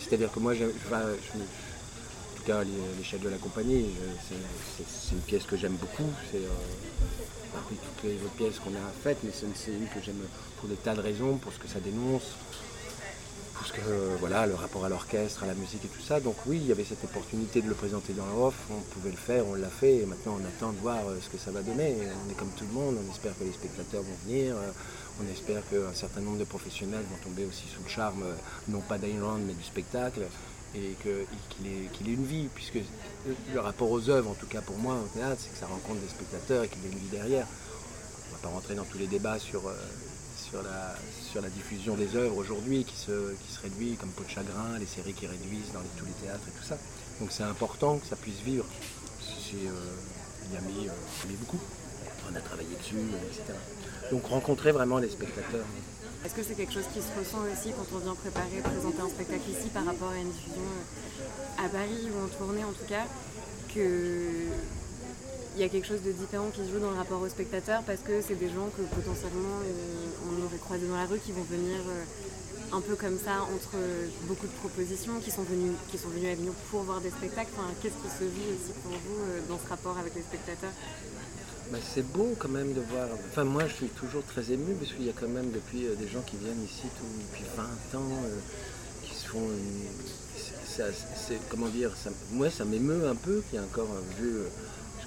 C'est-à-dire 0.00 0.32
que 0.32 0.40
moi, 0.40 0.52
en 0.54 0.56
tout 0.56 2.42
cas, 2.46 2.58
à 2.60 2.64
l'é- 2.64 2.70
l'échelle 2.98 3.20
de 3.20 3.28
la 3.28 3.36
compagnie, 3.36 3.86
c'est- 4.28 5.14
une 5.14 5.20
pièce 5.20 5.44
que 5.44 5.56
j'aime 5.56 5.74
beaucoup. 5.76 6.10
C'est 6.30 6.38
euh, 6.38 7.58
toutes 7.68 8.04
les 8.10 8.14
autres 8.16 8.34
pièces 8.36 8.58
qu'on 8.58 8.70
a 8.70 8.90
faites, 9.02 9.18
mais 9.24 9.30
c'est 9.32 9.72
une 9.72 9.86
que 9.88 10.00
j'aime 10.04 10.20
pour 10.58 10.68
des 10.70 10.76
tas 10.76 10.94
de 10.94 11.00
raisons, 11.02 11.36
pour 11.36 11.52
ce 11.52 11.58
que 11.58 11.68
ça 11.68 11.80
dénonce, 11.80 12.30
tout 13.62 13.68
ce 13.68 13.72
que, 13.74 14.16
voilà, 14.18 14.46
le 14.46 14.54
rapport 14.54 14.84
à 14.84 14.88
l'orchestre, 14.88 15.44
à 15.44 15.46
la 15.46 15.54
musique 15.54 15.84
et 15.84 15.88
tout 15.88 16.00
ça. 16.00 16.20
Donc 16.20 16.34
oui, 16.46 16.58
il 16.60 16.66
y 16.66 16.72
avait 16.72 16.84
cette 16.84 17.04
opportunité 17.04 17.62
de 17.62 17.68
le 17.68 17.74
présenter 17.74 18.12
dans 18.12 18.26
la 18.26 18.46
off, 18.46 18.54
on 18.70 18.80
pouvait 18.94 19.10
le 19.10 19.16
faire, 19.16 19.46
on 19.46 19.54
l'a 19.54 19.68
fait, 19.68 19.98
et 19.98 20.06
maintenant 20.06 20.38
on 20.40 20.44
attend 20.44 20.72
de 20.72 20.78
voir 20.78 20.98
euh, 21.08 21.18
ce 21.20 21.28
que 21.28 21.38
ça 21.38 21.50
va 21.50 21.62
donner. 21.62 21.96
on 22.26 22.30
est 22.30 22.34
comme 22.34 22.50
tout 22.56 22.64
le 22.66 22.72
monde, 22.72 22.96
on 22.98 23.10
espère 23.10 23.32
que 23.38 23.44
les 23.44 23.52
spectateurs 23.52 24.02
vont 24.02 24.16
venir, 24.26 24.56
euh, 24.56 24.70
on 25.22 25.30
espère 25.30 25.62
qu'un 25.70 25.94
certain 25.94 26.20
nombre 26.20 26.38
de 26.38 26.44
professionnels 26.44 27.04
vont 27.10 27.30
tomber 27.30 27.44
aussi 27.44 27.64
sous 27.68 27.82
le 27.82 27.88
charme, 27.88 28.22
euh, 28.24 28.34
non 28.68 28.80
pas 28.80 28.98
d'Ayn 28.98 29.22
mais 29.46 29.54
du 29.54 29.64
spectacle, 29.64 30.22
et 30.74 30.96
qu'il 31.02 31.66
ait, 31.66 32.10
ait, 32.10 32.14
une 32.14 32.24
vie, 32.24 32.48
puisque 32.54 32.78
le 33.54 33.60
rapport 33.60 33.90
aux 33.90 34.08
œuvres, 34.08 34.30
en 34.30 34.34
tout 34.34 34.46
cas 34.46 34.62
pour 34.62 34.78
moi, 34.78 34.94
au 34.94 35.18
théâtre, 35.18 35.36
c'est 35.38 35.52
que 35.52 35.58
ça 35.58 35.66
rencontre 35.66 36.00
des 36.00 36.08
spectateurs 36.08 36.64
et 36.64 36.68
qu'il 36.68 36.82
y 36.82 36.86
a 36.86 36.88
une 36.88 36.98
vie 36.98 37.10
derrière. 37.10 37.46
On 37.46 38.30
ne 38.30 38.36
va 38.36 38.48
pas 38.48 38.48
rentrer 38.48 38.74
dans 38.74 38.84
tous 38.84 38.98
les 38.98 39.06
débats 39.06 39.38
sur 39.38 39.70
sur 41.30 41.40
la, 41.40 41.48
diffusion 41.48 41.94
des 41.94 42.14
œuvres 42.14 42.36
aujourd'hui 42.36 42.84
qui 42.84 42.96
se, 42.96 43.32
qui 43.32 43.52
se 43.52 43.60
réduit 43.62 43.96
comme 43.96 44.10
Peau 44.10 44.22
de 44.24 44.28
chagrin, 44.28 44.78
les 44.78 44.86
séries 44.86 45.14
qui 45.14 45.26
réduisent 45.26 45.72
dans 45.72 45.80
tous 45.96 46.04
les 46.04 46.12
théâtres 46.12 46.46
et 46.46 46.50
tout 46.50 46.64
ça. 46.64 46.76
Donc 47.20 47.30
c'est 47.32 47.42
important 47.42 47.98
que 47.98 48.06
ça 48.06 48.16
puisse 48.16 48.40
vivre. 48.40 48.66
C'est, 49.20 49.66
euh, 49.66 50.60
mis, 50.68 50.88
euh, 50.88 51.36
beaucoup. 51.40 51.58
On 52.30 52.36
a 52.36 52.40
travaillé 52.40 52.76
dessus, 52.76 52.96
etc. 53.30 53.54
Donc 54.10 54.26
rencontrer 54.26 54.72
vraiment 54.72 54.98
les 54.98 55.08
spectateurs. 55.08 55.64
Est-ce 56.24 56.34
que 56.34 56.42
c'est 56.42 56.54
quelque 56.54 56.72
chose 56.72 56.86
qui 56.92 57.00
se 57.00 57.18
ressent 57.18 57.42
aussi 57.50 57.72
quand 57.72 57.96
on 57.96 57.98
vient 57.98 58.14
préparer, 58.14 58.60
présenter 58.62 59.00
un 59.00 59.08
spectacle 59.08 59.50
ici 59.50 59.68
par 59.72 59.84
rapport 59.84 60.10
à 60.10 60.18
une 60.18 60.30
diffusion 60.30 60.62
euh, 60.62 61.64
à 61.64 61.68
Paris 61.68 62.08
ou 62.12 62.24
en 62.24 62.28
tournée 62.28 62.64
en 62.64 62.72
tout 62.72 62.86
cas, 62.88 63.06
que 63.74 64.52
il 65.54 65.60
y 65.60 65.64
a 65.64 65.68
quelque 65.68 65.86
chose 65.86 66.02
de 66.02 66.12
différent 66.12 66.48
qui 66.48 66.64
se 66.64 66.72
joue 66.72 66.78
dans 66.80 66.90
le 66.90 66.96
rapport 66.96 67.20
au 67.20 67.28
spectateur 67.28 67.82
parce 67.82 68.00
que 68.00 68.22
c'est 68.22 68.38
des 68.38 68.48
gens 68.48 68.70
que 68.76 68.82
potentiellement 68.94 69.60
euh, 69.64 70.32
on 70.32 70.46
aurait 70.46 70.58
croisé 70.58 70.86
dans 70.86 70.96
la 70.96 71.04
rue 71.04 71.18
qui 71.18 71.32
vont 71.32 71.42
venir 71.44 71.76
euh, 71.76 72.76
un 72.76 72.80
peu 72.80 72.96
comme 72.96 73.18
ça 73.18 73.42
entre 73.54 73.76
beaucoup 74.26 74.46
de 74.46 74.52
propositions 74.52 75.20
qui 75.20 75.30
sont 75.30 75.42
venus 75.42 75.72
qui 75.90 75.98
sont 75.98 76.08
à 76.08 76.30
Avignon 76.30 76.54
pour 76.70 76.82
voir 76.82 77.00
des 77.02 77.10
spectacles. 77.10 77.50
Qu'est-ce 77.82 78.00
qui 78.00 78.08
se 78.08 78.24
vit 78.24 78.48
aussi 78.48 78.72
pour 78.82 78.92
vous 78.92 79.20
euh, 79.20 79.40
dans 79.48 79.58
ce 79.58 79.68
rapport 79.68 79.98
avec 79.98 80.14
les 80.14 80.22
spectateurs? 80.22 80.72
Bah, 81.70 81.78
c'est 81.94 82.06
beau 82.12 82.34
quand 82.38 82.48
même 82.48 82.72
de 82.72 82.80
voir. 82.80 83.08
Enfin, 83.30 83.44
moi, 83.44 83.66
je 83.68 83.74
suis 83.74 83.88
toujours 83.88 84.24
très 84.24 84.52
ému 84.52 84.74
parce 84.74 84.92
qu'il 84.92 85.04
y 85.04 85.10
a 85.10 85.14
quand 85.18 85.28
même 85.28 85.50
depuis 85.50 85.86
des 85.98 86.08
gens 86.08 86.22
qui 86.22 86.36
viennent 86.36 86.64
ici 86.64 86.84
depuis 87.30 87.44
20 87.56 87.98
ans, 87.98 88.20
qui 89.04 89.14
se 89.14 89.26
font. 89.26 89.48
c'est, 90.66 91.38
comment 91.48 91.68
dire 91.68 91.90
Moi, 92.32 92.50
ça 92.50 92.64
m'émeut 92.64 93.06
un 93.06 93.14
peu 93.14 93.42
qu'il 93.48 93.58
y 93.58 93.62
a 93.62 93.64
encore 93.64 93.88
un 93.90 94.22
vieux 94.22 94.48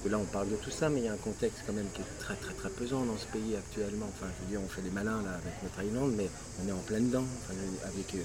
là, 0.04 0.18
on 0.18 0.24
parle 0.24 0.48
de 0.50 0.56
tout 0.56 0.70
ça, 0.70 0.88
mais 0.88 1.00
il 1.00 1.04
y 1.04 1.08
a 1.08 1.12
un 1.12 1.22
contexte 1.22 1.62
quand 1.66 1.72
même 1.72 1.88
qui 1.92 2.00
est 2.00 2.18
très 2.20 2.34
très 2.34 2.54
très 2.54 2.70
pesant 2.70 3.04
dans 3.04 3.16
ce 3.16 3.26
pays 3.26 3.56
actuellement. 3.56 4.06
Enfin, 4.14 4.30
je 4.36 4.44
veux 4.44 4.50
dire, 4.50 4.60
on 4.64 4.68
fait 4.68 4.82
des 4.82 4.90
malins 4.90 5.22
là 5.22 5.34
avec 5.34 5.54
notre 5.62 5.82
Island, 5.82 6.12
mais 6.16 6.28
on 6.62 6.68
est 6.68 6.72
en 6.72 6.84
plein 6.86 7.00
dedans. 7.00 7.24
avec, 7.84 8.14
euh, 8.14 8.22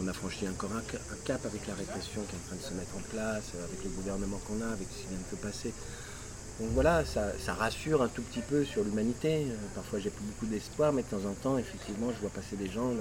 on 0.00 0.06
a 0.06 0.12
franchi 0.12 0.48
encore 0.48 0.70
un, 0.76 0.82
cap 1.24 1.44
avec 1.44 1.66
la 1.66 1.74
répression 1.74 2.22
qui 2.22 2.36
est 2.36 2.38
en 2.38 2.46
train 2.46 2.56
de 2.56 2.62
se 2.62 2.74
mettre 2.74 2.96
en 2.96 3.02
place, 3.10 3.50
euh, 3.56 3.64
avec 3.64 3.82
le 3.82 3.90
gouvernement 3.90 4.38
qu'on 4.46 4.62
a, 4.62 4.70
avec 4.70 4.86
ce 4.92 5.02
qui 5.02 5.08
vient 5.08 5.18
de 5.18 5.36
se 5.36 5.42
passer. 5.42 5.72
Donc 6.60 6.70
voilà, 6.74 7.04
ça, 7.04 7.54
rassure 7.54 8.02
un 8.02 8.08
tout 8.08 8.22
petit 8.22 8.42
peu 8.42 8.64
sur 8.64 8.84
l'humanité. 8.84 9.46
Euh, 9.48 9.54
parfois 9.74 9.98
j'ai 9.98 10.10
plus 10.10 10.24
beaucoup 10.24 10.46
d'espoir, 10.46 10.92
mais 10.92 11.02
de 11.02 11.08
temps 11.08 11.28
en 11.28 11.34
temps, 11.34 11.58
effectivement, 11.58 12.12
je 12.14 12.20
vois 12.20 12.30
passer 12.30 12.56
des 12.56 12.68
gens 12.68 12.92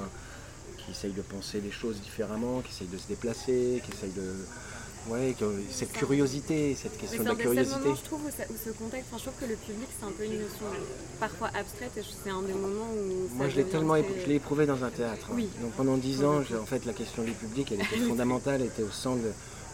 qui 0.78 0.92
essayent 0.92 1.14
de 1.14 1.22
penser 1.22 1.62
les 1.62 1.72
choses 1.72 2.02
différemment, 2.02 2.62
qui 2.62 2.72
essayent 2.72 2.88
de 2.88 2.98
se 2.98 3.08
déplacer, 3.08 3.82
qui 3.86 3.92
essayent 3.92 4.16
de, 4.16 4.34
oui, 5.10 5.36
cette 5.72 5.94
curiosité, 5.94 6.76
cette 6.76 6.98
question 6.98 7.24
de 7.24 7.30
la 7.30 7.36
curiosité. 7.36 7.90
je 7.96 8.04
trouve, 8.04 8.26
où, 8.26 8.30
ce 8.30 8.70
contexte, 8.72 9.10
je 9.14 9.22
trouve 9.22 9.34
que 9.40 9.46
le 9.46 9.56
public, 9.56 9.88
c'est 9.98 10.06
un 10.06 10.12
peu 10.12 10.26
une 10.26 10.40
notion 10.42 10.66
parfois 11.20 11.50
abstraite 11.54 11.92
et 11.98 12.02
c'est 12.02 12.30
un 12.30 12.42
des 12.42 12.54
moments 12.54 12.90
où. 12.94 13.36
Moi, 13.36 13.48
je 13.50 13.56
l'ai 13.56 13.64
tellement 13.64 13.96
éprouvé 13.96 14.66
dans 14.66 14.84
un 14.84 14.90
théâtre. 14.90 15.30
Hein. 15.32 15.42
Donc 15.62 15.72
pendant 15.74 15.98
dix 15.98 16.24
ans, 16.24 16.40
en 16.40 16.66
fait, 16.66 16.86
la 16.86 16.94
question 16.94 17.24
du 17.24 17.32
public, 17.32 17.72
elle 17.72 17.82
était 17.82 18.06
fondamentale, 18.08 18.62
elle 18.62 18.68
était 18.68 18.84
au 18.84 18.92
centre 18.92 19.22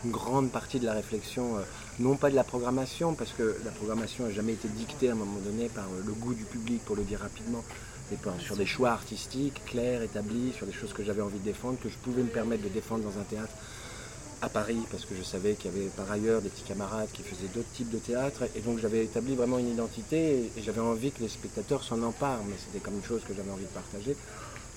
d'une 0.04 0.12
grande 0.12 0.52
partie 0.52 0.80
de 0.80 0.86
la 0.86 0.93
réflexion, 0.93 1.58
euh, 1.58 1.62
non 2.00 2.15
pas 2.15 2.30
de 2.30 2.36
la 2.36 2.43
programmation, 2.43 3.15
parce 3.15 3.32
que 3.32 3.58
la 3.65 3.72
programmation 3.72 4.26
n'a 4.26 4.32
jamais 4.32 4.54
été 4.54 4.67
dictée 4.67 5.10
à 5.10 5.13
un 5.13 5.15
moment 5.15 5.39
donné 5.43 5.69
par 5.69 5.86
euh, 5.86 6.04
le 6.06 6.13
goût 6.13 6.34
du 6.34 6.43
public, 6.43 6.84
pour 6.86 6.96
le 6.96 7.04
dire 7.04 7.19
rapidement, 7.19 7.63
mais 8.12 8.17
sur 8.39 8.56
des 8.56 8.65
choix 8.65 8.91
artistiques 8.91 9.63
clairs, 9.65 10.04
établis, 10.04 10.52
sur 10.56 10.67
des 10.67 10.74
choses 10.74 10.93
que 10.93 11.04
j'avais 11.04 11.22
envie 11.22 11.39
de 11.39 11.46
défendre, 11.46 11.78
que 11.82 11.89
je 11.89 11.98
pouvais 11.98 12.22
me 12.22 12.28
permettre 12.28 12.63
de 12.63 12.69
défendre 12.69 13.04
dans 13.04 13.19
un 13.19 13.24
théâtre 13.24 13.54
à 14.44 14.50
Paris 14.50 14.80
parce 14.92 15.06
que 15.06 15.16
je 15.16 15.24
savais 15.24 15.54
qu'il 15.54 15.72
y 15.72 15.76
avait 15.76 15.88
par 15.88 16.12
ailleurs 16.12 16.42
des 16.42 16.50
petits 16.50 16.64
camarades 16.64 17.08
qui 17.14 17.24
faisaient 17.24 17.48
d'autres 17.56 17.72
types 17.74 17.90
de 17.90 17.98
théâtre 17.98 18.44
et 18.56 18.60
donc 18.60 18.78
j'avais 18.80 19.06
établi 19.06 19.36
vraiment 19.36 19.58
une 19.58 19.70
identité 19.70 20.52
et, 20.58 20.62
j'avais 20.62 20.82
envie 20.82 21.12
que 21.12 21.22
les 21.22 21.30
spectateurs 21.30 21.84
s'en 21.84 22.02
emparent 22.04 22.44
mais 22.46 22.56
c'était 22.58 22.80
comme 22.80 22.96
une 22.96 23.04
chose 23.04 23.22
que 23.28 23.34
j'avais 23.34 23.52
envie 23.52 23.64
de 23.64 23.70
partager 23.70 24.16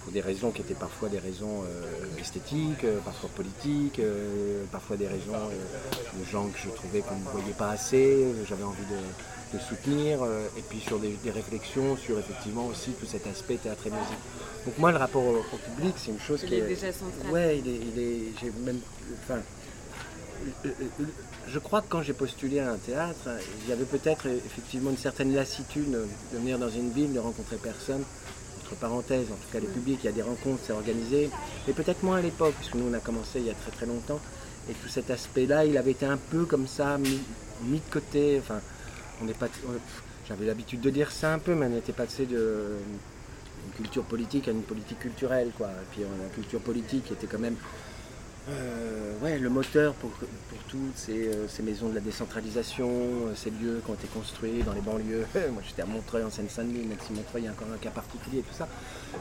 pour 0.06 0.12
des 0.12 0.20
raisons 0.20 0.52
qui 0.52 0.62
étaient 0.62 0.74
parfois 0.74 1.08
des 1.08 1.18
raisons 1.18 1.64
euh, 1.64 2.20
esthétiques, 2.20 2.84
euh, 2.84 3.00
parfois 3.04 3.28
politiques, 3.34 3.98
euh, 3.98 4.62
parfois 4.70 4.96
des 4.96 5.08
raisons 5.08 5.32
de 5.32 6.24
gens 6.30 6.46
que 6.46 6.58
je 6.60 6.68
trouvais 6.68 7.00
qu'on 7.00 7.16
ne 7.16 7.28
voyait 7.32 7.56
pas 7.58 7.70
assez, 7.70 8.24
j'avais 8.48 8.62
envie 8.62 8.86
de, 8.88 8.96
soutenir 9.58 10.18
et 10.58 10.60
puis 10.68 10.80
sur 10.80 10.98
des, 10.98 11.16
réflexions 11.30 11.96
sur 11.96 12.18
effectivement 12.18 12.66
aussi 12.66 12.90
tout 12.90 13.06
cet 13.06 13.26
aspect 13.26 13.56
théâtre 13.56 13.86
et 13.86 13.90
musique. 13.90 14.18
Donc 14.66 14.76
moi 14.76 14.92
le 14.92 14.98
rapport 14.98 15.24
au, 15.24 15.42
public 15.74 15.94
c'est 15.96 16.10
une 16.10 16.20
chose 16.20 16.40
il 16.42 16.50
qui 16.50 16.54
est, 16.56 16.60
déjà 16.60 16.92
central. 16.92 17.32
Ouais, 17.32 17.58
il 17.58 17.66
est, 17.66 17.80
il 17.94 17.98
est 17.98 18.22
j'ai 18.38 18.52
même, 18.66 18.78
enfin, 19.22 19.40
je 21.48 21.58
crois 21.58 21.80
que 21.80 21.86
quand 21.88 22.02
j'ai 22.02 22.12
postulé 22.12 22.60
à 22.60 22.72
un 22.72 22.76
théâtre, 22.76 23.28
il 23.62 23.70
y 23.70 23.72
avait 23.72 23.84
peut-être 23.84 24.26
effectivement 24.26 24.90
une 24.90 24.96
certaine 24.96 25.34
lassitude 25.34 25.90
de 25.90 26.38
venir 26.38 26.58
dans 26.58 26.70
une 26.70 26.90
ville, 26.90 27.12
de 27.12 27.18
rencontrer 27.18 27.56
personne. 27.56 28.02
Entre 28.62 28.74
parenthèses, 28.76 29.26
en 29.30 29.36
tout 29.36 29.52
cas 29.52 29.60
les 29.60 29.68
publics, 29.68 30.00
il 30.02 30.06
y 30.06 30.08
a 30.08 30.12
des 30.12 30.22
rencontres, 30.22 30.60
c'est 30.66 30.72
organisé. 30.72 31.30
Mais 31.66 31.72
peut-être 31.72 32.02
moins 32.02 32.16
à 32.16 32.22
l'époque, 32.22 32.54
puisque 32.58 32.74
nous 32.74 32.88
on 32.90 32.94
a 32.94 32.98
commencé 32.98 33.38
il 33.38 33.46
y 33.46 33.50
a 33.50 33.54
très 33.54 33.70
très 33.70 33.86
longtemps. 33.86 34.20
Et 34.68 34.72
tout 34.72 34.88
cet 34.88 35.10
aspect-là, 35.10 35.64
il 35.64 35.76
avait 35.78 35.92
été 35.92 36.06
un 36.06 36.16
peu 36.16 36.44
comme 36.44 36.66
ça, 36.66 36.98
mis, 36.98 37.20
de 37.78 37.92
côté. 37.92 38.40
Enfin, 38.40 38.60
on 39.22 39.24
n'est 39.24 39.34
pas. 39.34 39.46
J'avais 40.28 40.46
l'habitude 40.46 40.80
de 40.80 40.90
dire 40.90 41.12
ça 41.12 41.32
un 41.32 41.38
peu, 41.38 41.54
mais 41.54 41.66
on 41.66 41.78
était 41.78 41.92
passé 41.92 42.26
de 42.26 42.72
culture 43.76 44.02
politique 44.02 44.48
à 44.48 44.50
une 44.50 44.62
politique 44.62 44.98
culturelle, 44.98 45.52
quoi. 45.56 45.68
Et 45.68 45.86
puis 45.92 46.02
on 46.04 46.20
a 46.20 46.24
une 46.24 46.32
culture 46.32 46.60
politique 46.60 47.10
était 47.12 47.28
quand 47.28 47.38
même 47.38 47.56
euh, 48.48 49.12
ouais, 49.22 49.38
le 49.38 49.50
moteur 49.50 49.92
pour, 49.94 50.10
toutes 50.68 50.96
ces, 50.96 51.28
euh, 51.28 51.48
ces, 51.48 51.64
maisons 51.64 51.88
de 51.88 51.94
la 51.94 52.00
décentralisation, 52.00 52.88
euh, 52.88 53.34
ces 53.34 53.50
lieux 53.50 53.82
qui 53.84 53.90
ont 53.90 53.94
été 53.94 54.06
construits 54.06 54.62
dans 54.64 54.72
les 54.72 54.80
banlieues. 54.80 55.26
Moi 55.52 55.62
j'étais 55.66 55.82
à 55.82 55.86
Montreuil 55.86 56.22
en 56.22 56.30
Seine-Saint-Denis, 56.30 56.86
même 56.86 56.98
si 57.04 57.12
Montreuil 57.12 57.42
il 57.42 57.44
y 57.46 57.48
a 57.48 57.50
encore 57.50 57.66
un 57.74 57.78
cas 57.78 57.90
particulier 57.90 58.38
et 58.38 58.42
tout 58.42 58.54
ça. 58.54 58.68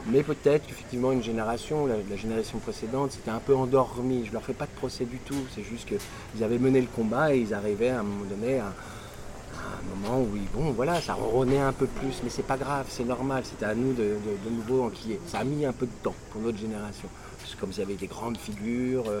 Mais 0.06 0.22
peut-être 0.22 0.66
qu'effectivement 0.66 1.10
une 1.10 1.24
génération, 1.24 1.86
la, 1.86 2.16
génération 2.16 2.58
précédente, 2.58 3.12
c'était 3.12 3.32
un 3.32 3.40
peu 3.40 3.56
endormi. 3.56 4.24
Je 4.26 4.32
leur 4.32 4.44
fais 4.44 4.54
pas 4.54 4.66
de 4.66 4.76
procès 4.76 5.04
du 5.04 5.18
tout, 5.18 5.46
c'est 5.54 5.64
juste 5.64 5.88
qu'ils 5.88 6.44
avaient 6.44 6.58
mené 6.58 6.80
le 6.80 6.88
combat 6.88 7.34
et 7.34 7.40
ils 7.40 7.52
arrivaient 7.52 7.90
à 7.90 8.00
un 8.00 8.04
moment 8.04 8.26
donné 8.26 8.60
à, 8.60 8.66
un 8.66 10.08
moment 10.08 10.22
où 10.22 10.28
bon 10.56 10.70
voilà, 10.70 11.00
ça 11.00 11.14
ronronnait 11.14 11.58
un 11.58 11.72
peu 11.72 11.86
plus, 11.86 12.20
mais 12.22 12.30
c'est 12.30 12.46
pas 12.46 12.56
grave, 12.56 12.86
c'est 12.88 13.04
normal, 13.04 13.42
c'était 13.44 13.66
à 13.66 13.74
nous 13.74 13.92
de, 13.92 14.02
de, 14.04 14.48
de 14.48 14.54
nouveau. 14.54 14.92
Ça 15.26 15.38
a 15.38 15.44
mis 15.44 15.64
un 15.66 15.72
peu 15.72 15.86
de 15.86 15.92
temps 16.02 16.14
pour 16.30 16.40
notre 16.42 16.58
génération 16.58 17.08
comme 17.54 17.70
il 17.70 17.78
y 17.78 17.82
avait 17.82 17.94
des 17.94 18.06
grandes 18.06 18.36
figures, 18.36 19.08
euh, 19.08 19.20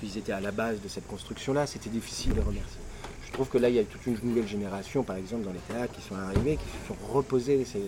qu'ils 0.00 0.16
étaient 0.18 0.32
à 0.32 0.40
la 0.40 0.52
base 0.52 0.80
de 0.80 0.88
cette 0.88 1.06
construction-là, 1.06 1.66
c'était 1.66 1.90
difficile 1.90 2.34
de 2.34 2.40
remercier. 2.40 2.80
Je 3.26 3.32
trouve 3.32 3.48
que 3.48 3.58
là, 3.58 3.68
il 3.68 3.74
y 3.74 3.78
a 3.78 3.84
toute 3.84 4.06
une 4.06 4.18
nouvelle 4.22 4.48
génération, 4.48 5.02
par 5.02 5.16
exemple, 5.16 5.44
dans 5.44 5.52
les 5.52 5.58
théâtres, 5.60 5.92
qui 5.94 6.02
sont 6.02 6.14
arrivés, 6.14 6.56
qui 6.56 6.64
se 6.82 6.88
sont 6.88 7.12
reposés 7.12 7.64
ces 7.64 7.82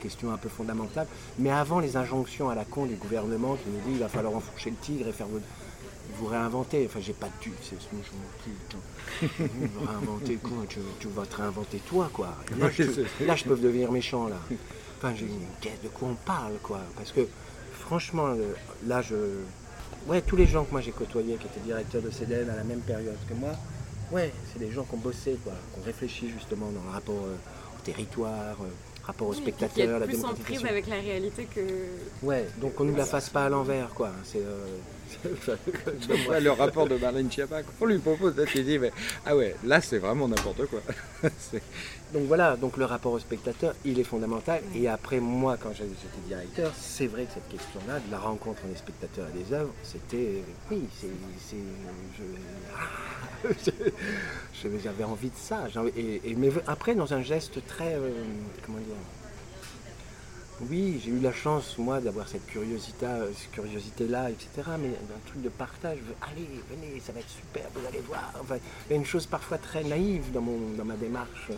questions 0.00 0.32
un 0.32 0.36
peu 0.36 0.48
fondamentales. 0.48 1.06
Mais 1.38 1.50
avant 1.50 1.78
les 1.78 1.96
injonctions 1.96 2.48
à 2.48 2.54
la 2.54 2.64
con 2.64 2.86
du 2.86 2.94
gouvernement 2.94 3.56
qui 3.56 3.68
nous 3.68 3.80
dit 3.80 3.92
il 3.92 3.98
va 3.98 4.08
falloir 4.08 4.34
enfourcher 4.34 4.70
le 4.70 4.76
tigre 4.76 5.06
et 5.08 5.12
faire 5.12 5.26
vous 6.16 6.26
réinventer. 6.26 6.86
Enfin, 6.86 7.00
j'ai 7.00 7.12
pas 7.12 7.26
de 7.26 7.32
tu, 7.40 7.52
c'est 7.62 7.80
ce 7.80 7.86
je 7.92 9.66
m'en 9.68 9.86
réinventer 9.90 10.36
quoi? 10.36 10.64
Tu, 10.68 10.80
vas 11.08 11.26
te 11.26 11.36
réinventer 11.36 11.78
toi, 11.88 12.10
quoi. 12.12 12.34
là, 12.58 12.68
je, 13.36 13.44
peux 13.44 13.56
devenir 13.56 13.92
méchant, 13.92 14.28
là. 14.28 14.36
Enfin, 14.98 15.14
j'ai 15.14 15.26
de 15.26 15.88
quoi 15.88 16.08
on 16.08 16.14
parle, 16.14 16.54
quoi. 16.62 16.80
Parce 16.96 17.12
que 17.12 17.20
franchement, 17.90 18.28
euh, 18.28 18.54
là, 18.86 19.02
je. 19.02 19.16
Ouais, 20.06 20.22
tous 20.22 20.36
les 20.36 20.46
gens 20.46 20.64
que 20.64 20.70
moi 20.70 20.80
j'ai 20.80 20.92
côtoyés, 20.92 21.36
qui 21.36 21.46
étaient 21.46 21.66
directeurs 21.66 22.02
de 22.02 22.10
CDN 22.10 22.48
à 22.48 22.56
la 22.56 22.62
même 22.62 22.80
période 22.80 23.18
que 23.28 23.34
moi, 23.34 23.50
ouais, 24.12 24.32
c'est 24.50 24.60
des 24.60 24.70
gens 24.70 24.84
qui 24.84 24.94
ont 24.94 24.98
bossé, 24.98 25.36
quoi, 25.42 25.52
qui 25.52 25.80
ont 25.80 25.84
réfléchi 25.84 26.30
justement 26.30 26.66
dans 26.66 26.84
le 26.88 26.90
rapport 26.90 27.24
euh, 27.26 27.34
au 27.76 27.82
territoire, 27.84 28.56
euh, 28.62 28.68
rapport 29.04 29.26
aux 29.26 29.34
spectateurs, 29.34 29.98
la 29.98 30.06
plus 30.06 30.24
en 30.24 30.34
prise 30.34 30.64
avec 30.64 30.86
la 30.86 31.00
réalité 31.00 31.48
que. 31.52 31.60
Ouais, 32.22 32.48
donc 32.60 32.78
on 32.78 32.84
ne 32.84 32.92
nous 32.92 32.96
la 32.96 33.06
fasse 33.06 33.28
pas 33.28 33.46
à 33.46 33.48
l'envers, 33.48 33.90
quoi. 33.90 34.12
C'est. 34.22 34.44
Le 36.40 36.50
rapport 36.50 36.86
de 36.86 36.96
Marlène 36.96 37.30
Schiappa, 37.30 37.62
on 37.80 37.86
lui 37.86 37.98
propose, 37.98 38.36
là, 38.36 38.44
tu 38.46 38.62
dis, 38.62 38.78
mais 38.78 38.92
ah 39.26 39.36
ouais, 39.36 39.56
là 39.64 39.80
c'est 39.80 39.98
vraiment 39.98 40.28
n'importe 40.28 40.66
quoi. 40.66 40.80
donc 42.12 42.22
voilà, 42.26 42.56
donc 42.56 42.76
le 42.76 42.84
rapport 42.84 43.12
au 43.12 43.18
spectateur, 43.18 43.74
il 43.84 43.98
est 43.98 44.04
fondamental. 44.04 44.62
Et 44.74 44.88
après, 44.88 45.20
moi, 45.20 45.56
quand 45.60 45.72
j'étais 45.72 45.90
directeur, 46.26 46.72
c'est 46.78 47.06
vrai 47.06 47.24
que 47.24 47.32
cette 47.34 47.48
question-là, 47.48 48.00
de 48.00 48.10
la 48.10 48.18
rencontre 48.18 48.62
des 48.64 48.76
spectateurs 48.76 49.26
et 49.34 49.42
des 49.42 49.52
œuvres, 49.54 49.72
c'était, 49.82 50.42
oui, 50.70 50.82
c'est, 51.00 51.08
j'avais 54.82 55.04
envie 55.04 55.30
de 55.30 55.36
ça. 55.36 55.64
Et, 55.96 56.34
mais 56.36 56.50
après, 56.66 56.94
dans 56.94 57.14
un 57.14 57.22
geste 57.22 57.64
très, 57.66 57.94
euh, 57.94 58.10
comment 58.64 58.78
dire, 58.78 58.96
Oui, 60.68 61.00
j'ai 61.02 61.10
eu 61.10 61.20
la 61.20 61.32
chance, 61.32 61.78
moi, 61.78 62.00
d'avoir 62.00 62.28
cette 62.28 62.46
curiosité, 62.46 63.06
cette 63.34 63.50
curiosité-là, 63.52 64.30
etc. 64.30 64.48
Mais 64.78 64.88
un 64.88 65.28
truc 65.28 65.40
de 65.42 65.48
partage, 65.48 65.98
allez, 66.20 66.46
venez, 66.68 67.00
ça 67.00 67.12
va 67.12 67.20
être 67.20 67.30
super, 67.30 67.62
vous 67.74 67.86
allez 67.86 68.00
voir. 68.00 68.30
Enfin, 68.40 68.56
il 68.86 68.92
y 68.92 68.94
a 68.94 68.96
une 68.96 69.06
chose 69.06 69.26
parfois 69.26 69.56
très 69.56 69.82
naïve 69.84 70.30
dans, 70.32 70.42
mon, 70.42 70.58
dans 70.76 70.84
ma 70.84 70.96
démarche, 70.96 71.50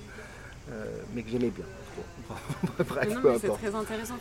euh, 0.70 0.84
mais 1.14 1.22
que 1.22 1.30
j'aimais 1.30 1.50
bien. 1.50 1.64
C'est 3.40 3.48
très 3.48 3.74
intéressant 3.74 4.14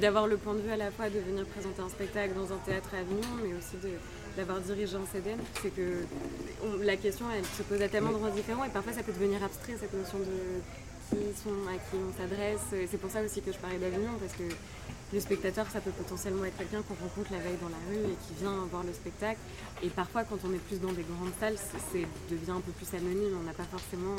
d'avoir 0.00 0.26
le 0.26 0.36
point 0.36 0.54
de 0.54 0.60
vue 0.60 0.70
à 0.70 0.76
la 0.76 0.90
fois 0.90 1.10
de 1.10 1.18
venir 1.18 1.44
présenter 1.46 1.82
un 1.82 1.88
spectacle 1.88 2.34
dans 2.34 2.52
un 2.54 2.58
théâtre 2.58 2.90
à 2.94 2.98
Avignon, 2.98 3.28
mais 3.42 3.54
aussi 3.54 3.76
d'avoir 4.36 4.60
dirigé 4.60 4.96
un 4.96 5.04
CDN. 5.12 5.38
C'est 5.60 5.74
que 5.74 6.04
la 6.82 6.96
question, 6.96 7.26
elle 7.36 7.44
se 7.44 7.62
pose 7.64 7.82
à 7.82 7.88
tellement 7.88 8.12
d'endroits 8.12 8.30
différents 8.30 8.64
et 8.64 8.70
parfois 8.70 8.92
ça 8.92 9.02
peut 9.02 9.12
devenir 9.12 9.42
abstrait, 9.42 9.74
cette 9.78 9.92
notion 9.92 10.18
de 10.18 10.62
qui 11.08 11.42
sont, 11.42 11.66
à 11.68 11.74
qui 11.74 11.96
on 11.96 12.12
s'adresse. 12.16 12.60
C'est 12.90 12.98
pour 12.98 13.10
ça 13.10 13.22
aussi 13.22 13.40
que 13.42 13.52
je 13.52 13.58
parlais 13.58 13.78
d'Avignon, 13.78 14.12
parce 14.20 14.32
que 14.34 14.44
le 15.12 15.20
spectateur, 15.20 15.66
ça 15.72 15.80
peut 15.80 15.90
potentiellement 15.90 16.44
être 16.44 16.56
quelqu'un 16.58 16.82
qu'on 16.82 16.94
rencontre 16.94 17.32
la 17.32 17.38
veille 17.38 17.56
dans 17.62 17.68
la 17.68 17.80
rue 17.88 18.12
et 18.12 18.16
qui 18.26 18.34
vient 18.40 18.52
voir 18.70 18.84
le 18.84 18.92
spectacle. 18.92 19.38
Et 19.82 19.88
parfois, 19.88 20.24
quand 20.24 20.38
on 20.44 20.52
est 20.52 20.62
plus 20.68 20.80
dans 20.80 20.92
des 20.92 21.04
grandes 21.04 21.32
salles, 21.40 21.56
c'est 21.92 22.06
devient 22.30 22.50
un 22.50 22.60
peu 22.60 22.72
plus 22.72 22.92
anonyme. 22.94 23.36
On 23.40 23.46
n'a 23.46 23.54
pas 23.54 23.64
forcément 23.64 24.16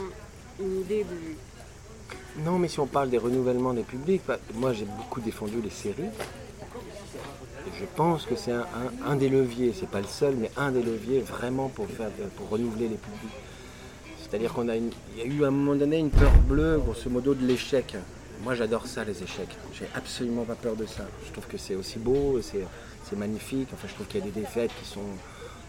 une 0.60 0.82
idée 0.82 1.04
de. 1.04 2.43
Non, 2.43 2.58
mais 2.58 2.67
si 2.67 2.80
on 2.80 2.88
parle 2.88 3.10
des 3.10 3.19
renouvellements 3.19 3.73
des 3.73 3.84
publics, 3.84 4.23
bah, 4.28 4.39
moi 4.56 4.73
j'ai 4.73 4.86
beaucoup 4.86 5.21
défendu 5.21 5.62
les 5.62 5.69
séries. 5.69 6.10
je 7.80 7.86
pense 7.95 8.25
que 8.25 8.36
c'est 8.36 8.54
un, 9.06 9.15
des 9.15 9.30
leviers, 9.30 9.73
c'est 9.80 9.89
pas 9.89 10.02
le 10.02 10.08
seul, 10.08 10.36
mais 10.36 10.49
un 10.58 10.71
des 10.71 10.82
leviers 10.82 11.19
vraiment 11.19 11.69
pour, 11.69 11.88
faire, 11.88 12.10
pour 12.36 12.49
renouveler 12.49 12.88
les 12.88 12.97
publics. 12.97 13.36
C'est-à-dire 14.29 14.53
qu'on 14.53 14.69
a 14.69 14.75
il 14.75 14.91
y 15.17 15.21
a 15.21 15.25
eu 15.25 15.43
à 15.43 15.47
un 15.47 15.51
moment 15.51 15.75
donné 15.75 15.97
une 15.97 16.11
peur 16.11 16.31
bleue, 16.47 16.77
grosso 16.77 17.09
modo, 17.09 17.33
de 17.33 17.45
l'échec. 17.45 17.95
Moi 18.43 18.53
j'adore 18.53 18.85
ça, 18.85 19.03
les 19.03 19.23
échecs. 19.23 19.55
J'ai 19.73 19.87
absolument 19.95 20.43
pas 20.43 20.55
peur 20.55 20.75
de 20.75 20.85
ça. 20.85 21.07
Je 21.25 21.31
trouve 21.31 21.47
que 21.47 21.57
c'est 21.57 21.75
aussi 21.75 21.97
beau, 21.97 22.39
c'est 22.41 23.15
magnifique. 23.17 23.69
Enfin, 23.73 23.87
je 23.87 23.93
trouve 23.95 24.07
qu'il 24.07 24.19
y 24.19 24.23
a 24.23 24.25
des 24.27 24.39
défaites 24.39 24.71
qui 24.81 24.87
sont 24.87 25.01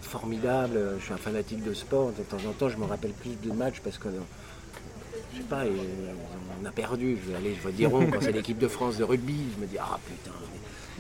formidables. 0.03 0.79
Je 0.99 1.05
suis 1.05 1.13
un 1.15 1.19
fanatique 1.19 1.65
de 1.65 1.73
sport. 1.73 2.13
De 2.13 2.23
temps 2.23 2.49
en 2.49 2.53
temps, 2.53 2.69
je 2.69 2.77
me 2.77 2.85
rappelle 2.85 3.13
plus 3.13 3.37
de 3.43 3.53
matchs 3.53 3.81
parce 3.83 3.97
que 3.97 4.09
je 5.33 5.39
sais 5.39 5.45
pas, 5.45 5.63
on 6.63 6.65
a 6.67 6.71
perdu. 6.71 7.19
Je 7.25 7.31
vais 7.31 7.37
aller, 7.37 7.55
je 7.55 7.67
vais 7.67 7.73
dire 7.73 7.91
quand 7.91 8.21
c'est 8.21 8.33
l'équipe 8.41 8.59
de 8.59 8.69
France 8.69 8.99
de 8.99 9.05
rugby. 9.05 9.37
Je 9.57 9.61
me 9.63 9.67
dis, 9.67 9.79
ah 9.79 9.99
putain, 10.07 10.37
mais 10.53 10.59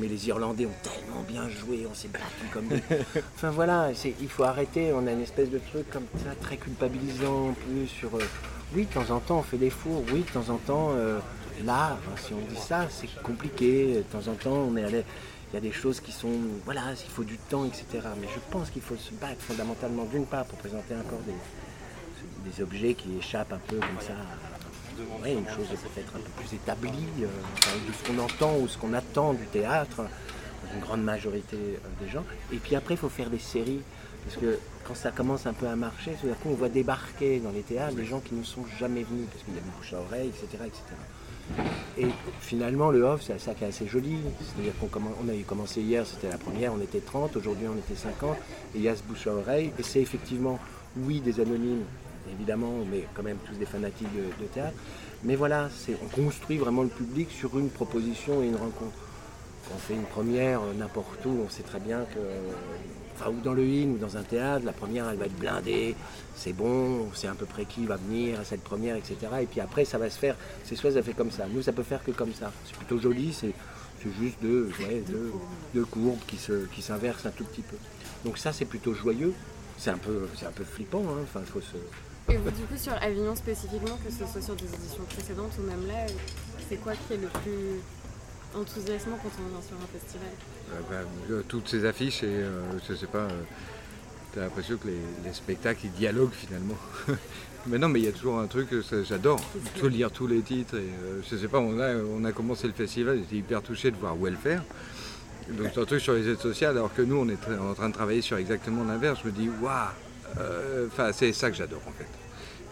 les 0.08 0.28
Irlandais 0.28 0.66
ont 0.66 0.82
tellement 0.82 1.22
bien 1.22 1.48
joué, 1.48 1.86
on 1.90 1.94
s'est 1.94 2.08
battu 2.08 2.46
comme 2.52 2.68
Enfin 3.34 3.50
voilà, 3.50 3.90
il 4.20 4.28
faut 4.28 4.44
arrêter, 4.44 4.92
on 4.92 5.06
a 5.06 5.12
une 5.12 5.22
espèce 5.22 5.50
de 5.50 5.58
truc 5.58 5.88
comme 5.90 6.06
ça, 6.24 6.34
très 6.40 6.56
culpabilisant 6.56 7.48
en 7.48 7.52
plus 7.52 7.86
sur... 7.86 8.16
Euh, 8.16 8.22
oui, 8.74 8.86
de 8.86 8.92
temps 8.92 9.14
en 9.14 9.18
temps 9.18 9.38
on 9.38 9.42
fait 9.42 9.58
des 9.58 9.70
fours, 9.70 10.04
oui, 10.12 10.20
de 10.20 10.30
temps 10.30 10.48
en 10.48 10.56
temps, 10.58 10.90
euh, 10.92 11.18
là, 11.64 11.98
si 12.24 12.32
on 12.32 12.52
dit 12.52 12.60
ça, 12.60 12.86
c'est 12.90 13.12
compliqué, 13.22 13.96
de 13.96 14.02
temps 14.02 14.30
en 14.30 14.34
temps 14.34 14.66
on 14.70 14.76
est 14.76 14.84
allé... 14.84 15.04
Il 15.52 15.54
y 15.54 15.56
a 15.56 15.60
des 15.60 15.72
choses 15.72 15.98
qui 15.98 16.12
sont, 16.12 16.30
voilà, 16.64 16.82
il 16.92 17.10
faut 17.10 17.24
du 17.24 17.36
temps, 17.36 17.64
etc. 17.64 17.84
Mais 18.20 18.28
je 18.32 18.38
pense 18.52 18.70
qu'il 18.70 18.82
faut 18.82 18.94
se 18.94 19.12
battre 19.14 19.40
fondamentalement, 19.40 20.04
d'une 20.04 20.24
part, 20.24 20.44
pour 20.44 20.56
présenter 20.60 20.94
encore 20.94 21.18
des, 21.26 21.34
des 22.48 22.62
objets 22.62 22.94
qui 22.94 23.16
échappent 23.18 23.52
un 23.52 23.60
peu 23.66 23.76
comme 23.76 24.00
ça 24.00 24.14
une 25.26 25.48
chose 25.48 25.66
peut-être 25.68 26.16
un 26.16 26.20
peu 26.20 26.30
plus 26.36 26.54
établie, 26.54 26.90
euh, 27.22 27.26
de 27.26 27.92
ce 27.92 28.06
qu'on 28.06 28.18
entend 28.18 28.56
ou 28.58 28.68
ce 28.68 28.78
qu'on 28.78 28.92
attend 28.92 29.32
du 29.34 29.44
théâtre, 29.46 30.02
une 30.74 30.80
grande 30.80 31.02
majorité 31.02 31.56
euh, 31.56 32.04
des 32.04 32.10
gens. 32.10 32.24
Et 32.52 32.56
puis 32.56 32.76
après, 32.76 32.94
il 32.94 32.96
faut 32.96 33.08
faire 33.08 33.30
des 33.30 33.38
séries, 33.38 33.80
parce 34.24 34.36
que 34.36 34.58
quand 34.84 34.94
ça 34.94 35.10
commence 35.10 35.46
un 35.46 35.52
peu 35.52 35.66
à 35.66 35.76
marcher, 35.76 36.12
tout 36.20 36.26
d'un 36.26 36.34
coup, 36.34 36.50
on 36.50 36.54
voit 36.54 36.68
débarquer 36.68 37.38
dans 37.40 37.50
les 37.50 37.62
théâtres 37.62 37.94
des 37.94 38.04
gens 38.04 38.20
qui 38.20 38.34
ne 38.34 38.44
sont 38.44 38.64
jamais 38.78 39.02
venus, 39.02 39.26
parce 39.30 39.44
qu'il 39.44 39.54
y 39.54 39.58
a 39.58 39.60
du 39.60 39.70
bouche 39.70 39.92
à 39.92 40.00
oreille, 40.00 40.28
etc. 40.28 40.64
etc. 40.66 40.82
Et 41.98 42.06
finalement, 42.40 42.90
le 42.90 43.02
off, 43.02 43.22
c'est 43.22 43.38
ça 43.40 43.54
qui 43.54 43.64
est 43.64 43.68
assez 43.68 43.86
joli. 43.86 44.16
C'est-à-dire 44.40 44.72
qu'on 44.78 45.00
on 45.24 45.28
a 45.28 45.42
commencé 45.42 45.80
hier, 45.80 46.06
c'était 46.06 46.28
la 46.28 46.38
première, 46.38 46.72
on 46.72 46.80
était 46.80 47.00
30, 47.00 47.36
aujourd'hui 47.36 47.66
on 47.68 47.76
était 47.76 48.00
50, 48.00 48.36
et 48.36 48.78
il 48.78 48.82
y 48.82 48.88
a 48.88 48.94
ce 48.94 49.02
bouche 49.02 49.26
à 49.26 49.32
oreille, 49.32 49.72
et 49.78 49.82
c'est 49.82 50.00
effectivement, 50.00 50.58
oui, 50.96 51.20
des 51.20 51.40
anonymes 51.40 51.84
évidemment, 52.32 52.72
mais 52.90 53.04
quand 53.14 53.22
même 53.22 53.38
tous 53.46 53.54
des 53.54 53.66
fanatiques 53.66 54.08
de, 54.14 54.46
théâtre. 54.46 54.76
Mais 55.24 55.36
voilà, 55.36 55.68
on 56.02 56.08
construit 56.08 56.58
vraiment 56.58 56.82
le 56.82 56.88
public 56.88 57.30
sur 57.30 57.58
une 57.58 57.70
proposition 57.70 58.42
et 58.42 58.46
une 58.46 58.56
rencontre. 58.56 58.96
on 59.74 59.78
fait 59.78 59.94
une 59.94 60.04
première 60.04 60.60
euh, 60.62 60.72
n'importe 60.74 61.24
où, 61.26 61.42
on 61.46 61.48
sait 61.48 61.62
très 61.62 61.80
bien 61.80 62.00
que, 62.14 62.18
enfin, 63.14 63.30
ou 63.30 63.40
dans 63.42 63.52
le 63.52 63.62
in 63.62 63.90
ou 63.90 63.98
dans 63.98 64.16
un 64.16 64.22
théâtre, 64.22 64.64
la 64.64 64.72
première 64.72 65.08
elle 65.10 65.18
va 65.18 65.26
être 65.26 65.36
blindée, 65.36 65.94
c'est 66.34 66.54
bon, 66.54 67.08
c'est 67.14 67.28
à 67.28 67.34
peu 67.34 67.46
près 67.46 67.66
qui 67.66 67.84
va 67.86 67.96
venir 67.96 68.40
à 68.40 68.44
cette 68.44 68.62
première, 68.62 68.96
etc. 68.96 69.16
Et 69.42 69.46
puis 69.46 69.60
après, 69.60 69.84
ça 69.84 69.98
va 69.98 70.08
se 70.08 70.18
faire, 70.18 70.36
c'est 70.64 70.76
soit 70.76 70.92
ça 70.92 71.02
fait 71.02 71.12
comme 71.12 71.30
ça. 71.30 71.46
Nous, 71.52 71.62
ça 71.62 71.72
peut 71.72 71.82
faire 71.82 72.02
que 72.02 72.12
comme 72.12 72.32
ça. 72.32 72.50
C'est 72.64 72.76
plutôt 72.76 72.98
joli, 72.98 73.32
c'est 73.32 73.52
juste 74.18 74.38
deux, 74.42 75.84
courbes 75.90 76.18
qui 76.26 76.82
s'inversent 76.82 77.22
qui 77.22 77.28
un 77.28 77.32
tout 77.32 77.44
petit 77.44 77.62
peu. 77.62 77.76
Donc 78.24 78.38
ça, 78.38 78.52
c'est 78.52 78.64
plutôt 78.64 78.94
joyeux. 78.94 79.34
C'est 79.78 79.90
un 79.90 79.98
peu, 79.98 80.28
un 80.46 80.52
peu 80.52 80.64
flippant. 80.64 81.02
Hein. 81.08 81.22
Enfin, 81.22 81.40
faut 81.46 81.60
se, 81.60 81.76
et 82.30 82.36
du 82.36 82.64
coup, 82.64 82.76
sur 82.76 82.92
Avignon 83.02 83.34
spécifiquement, 83.34 83.98
que 84.04 84.10
ce 84.10 84.24
soit 84.30 84.42
sur 84.42 84.54
des 84.54 84.66
éditions 84.66 85.04
précédentes 85.04 85.52
ou 85.58 85.62
même 85.62 85.86
là, 85.86 86.06
c'est 86.68 86.76
quoi 86.76 86.92
qui 86.94 87.14
est 87.14 87.16
le 87.16 87.28
plus 87.28 87.80
enthousiasmant 88.54 89.18
quand 89.22 89.30
on 89.44 89.48
vient 89.48 89.62
sur 89.62 89.76
un 89.76 89.98
festival 89.98 90.28
euh, 90.72 90.80
bah, 90.90 91.08
euh, 91.30 91.42
Toutes 91.46 91.68
ces 91.68 91.84
affiches 91.84 92.22
et 92.22 92.26
euh, 92.26 92.62
je 92.88 92.94
sais 92.94 93.06
pas, 93.06 93.28
t'as 94.32 94.42
l'impression 94.42 94.76
que 94.76 94.88
les, 94.88 95.32
spectacles 95.32 95.80
ils 95.84 95.92
dialoguent 95.92 96.32
finalement. 96.32 96.78
mais 97.66 97.78
non, 97.78 97.88
mais 97.88 98.00
il 98.00 98.06
y 98.06 98.08
a 98.08 98.12
toujours 98.12 98.38
un 98.38 98.46
truc, 98.46 98.68
j'adore, 99.08 99.40
tout 99.78 99.88
lire 99.88 100.10
tous 100.10 100.26
les 100.26 100.40
titres 100.40 100.76
et 100.76 100.90
je 101.28 101.36
sais 101.36 101.48
pas, 101.48 101.58
on 101.58 101.78
a, 101.80 101.94
on 101.96 102.24
a 102.24 102.32
commencé 102.32 102.66
le 102.66 102.72
festival, 102.72 103.18
j'étais 103.18 103.36
hyper 103.36 103.62
touché 103.62 103.90
de 103.90 103.96
voir 103.96 104.16
Welfare. 104.16 104.62
Donc 105.50 105.68
c'est 105.74 105.80
un 105.80 105.84
truc 105.84 106.00
sur 106.00 106.12
les 106.12 106.28
aides 106.28 106.38
sociales, 106.38 106.76
alors 106.76 106.94
que 106.94 107.02
nous 107.02 107.16
on 107.16 107.28
est 107.28 107.58
en 107.58 107.74
train 107.74 107.88
de 107.88 107.94
travailler 107.94 108.22
sur 108.22 108.36
exactement 108.36 108.84
l'inverse. 108.84 109.20
Je 109.24 109.30
me 109.30 109.32
dis, 109.32 109.48
waouh, 109.60 109.88
enfin 110.86 111.12
c'est 111.12 111.32
ça 111.32 111.50
que 111.50 111.56
j'adore 111.56 111.82
en 111.86 111.92
fait. 111.92 112.06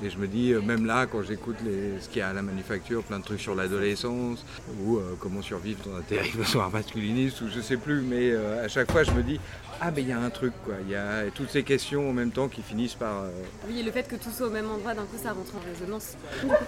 Et 0.05 0.11
je 0.11 0.18
me 0.18 0.29
dis, 0.29 0.53
euh, 0.53 0.61
même 0.61 0.87
là, 0.87 1.07
quand 1.07 1.23
j'écoute 1.23 1.57
ce 2.01 2.09
qu'il 2.09 2.18
y 2.18 2.23
a 2.23 2.29
à 2.29 2.33
la 2.33 2.42
manufacture, 2.42 3.03
plein 3.03 3.18
de 3.18 3.25
trucs 3.25 3.40
sur 3.40 3.57
l'adolescence, 3.57 4.44
ou 4.81 4.97
euh, 4.97 5.16
comment 5.18 5.42
survivre 5.42 5.81
dans 5.85 5.97
un 5.97 6.03
terrible 6.03 6.44
soir 6.47 6.71
masculiniste, 6.71 7.40
ou 7.40 7.49
je 7.49 7.61
sais 7.61 7.77
plus, 7.77 8.01
mais 8.01 8.31
euh, 8.31 8.64
à 8.64 8.68
chaque 8.68 8.92
fois, 8.92 9.03
je 9.03 9.11
me 9.11 9.25
dis, 9.25 9.40
ah, 9.81 9.90
mais 9.90 10.03
il 10.03 10.09
y 10.09 10.12
a 10.12 10.21
un 10.21 10.31
truc, 10.31 10.53
quoi. 10.64 10.75
Il 10.85 10.90
y 10.90 10.94
a 10.94 11.25
toutes 11.35 11.51
ces 11.51 11.64
questions 11.64 12.11
en 12.11 12.12
même 12.12 12.31
temps 12.31 12.47
qui 12.47 12.62
finissent 12.62 12.94
par. 12.94 13.25
Oui, 13.68 13.81
et 13.81 13.83
le 13.83 13.90
fait 13.90 14.07
que 14.07 14.16
tout 14.16 14.31
soit 14.31 14.47
au 14.47 14.51
même 14.51 14.71
endroit, 14.71 14.94
d'un 14.94 15.03
coup, 15.03 15.18
ça 15.21 15.33
rentre 15.33 15.53
en 15.57 15.61
résonance. 15.68 16.16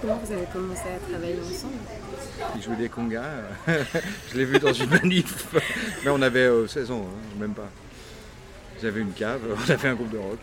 comment 0.00 0.20
vous 0.24 0.33
avez 0.33 0.46
commencé 0.53 0.83
à 0.83 1.11
travailler 1.11 1.38
ensemble? 1.40 1.74
Il 2.57 2.62
jouait 2.62 2.76
des 2.76 2.88
congas. 2.88 3.24
je 3.68 4.37
l'ai 4.37 4.44
vu 4.44 4.59
dans 4.59 4.72
une 4.72 4.90
manif. 4.90 5.55
mais 6.05 6.11
on 6.11 6.22
avait 6.22 6.48
16 6.68 6.90
ans, 6.90 7.05
hein, 7.05 7.38
même 7.40 7.55
pas. 7.55 7.68
J'avais 8.83 9.01
une 9.01 9.12
cave, 9.12 9.40
on 9.51 9.71
a 9.71 9.77
fait 9.77 9.88
un 9.88 9.95
groupe 9.95 10.11
de 10.11 10.19
rock. 10.19 10.38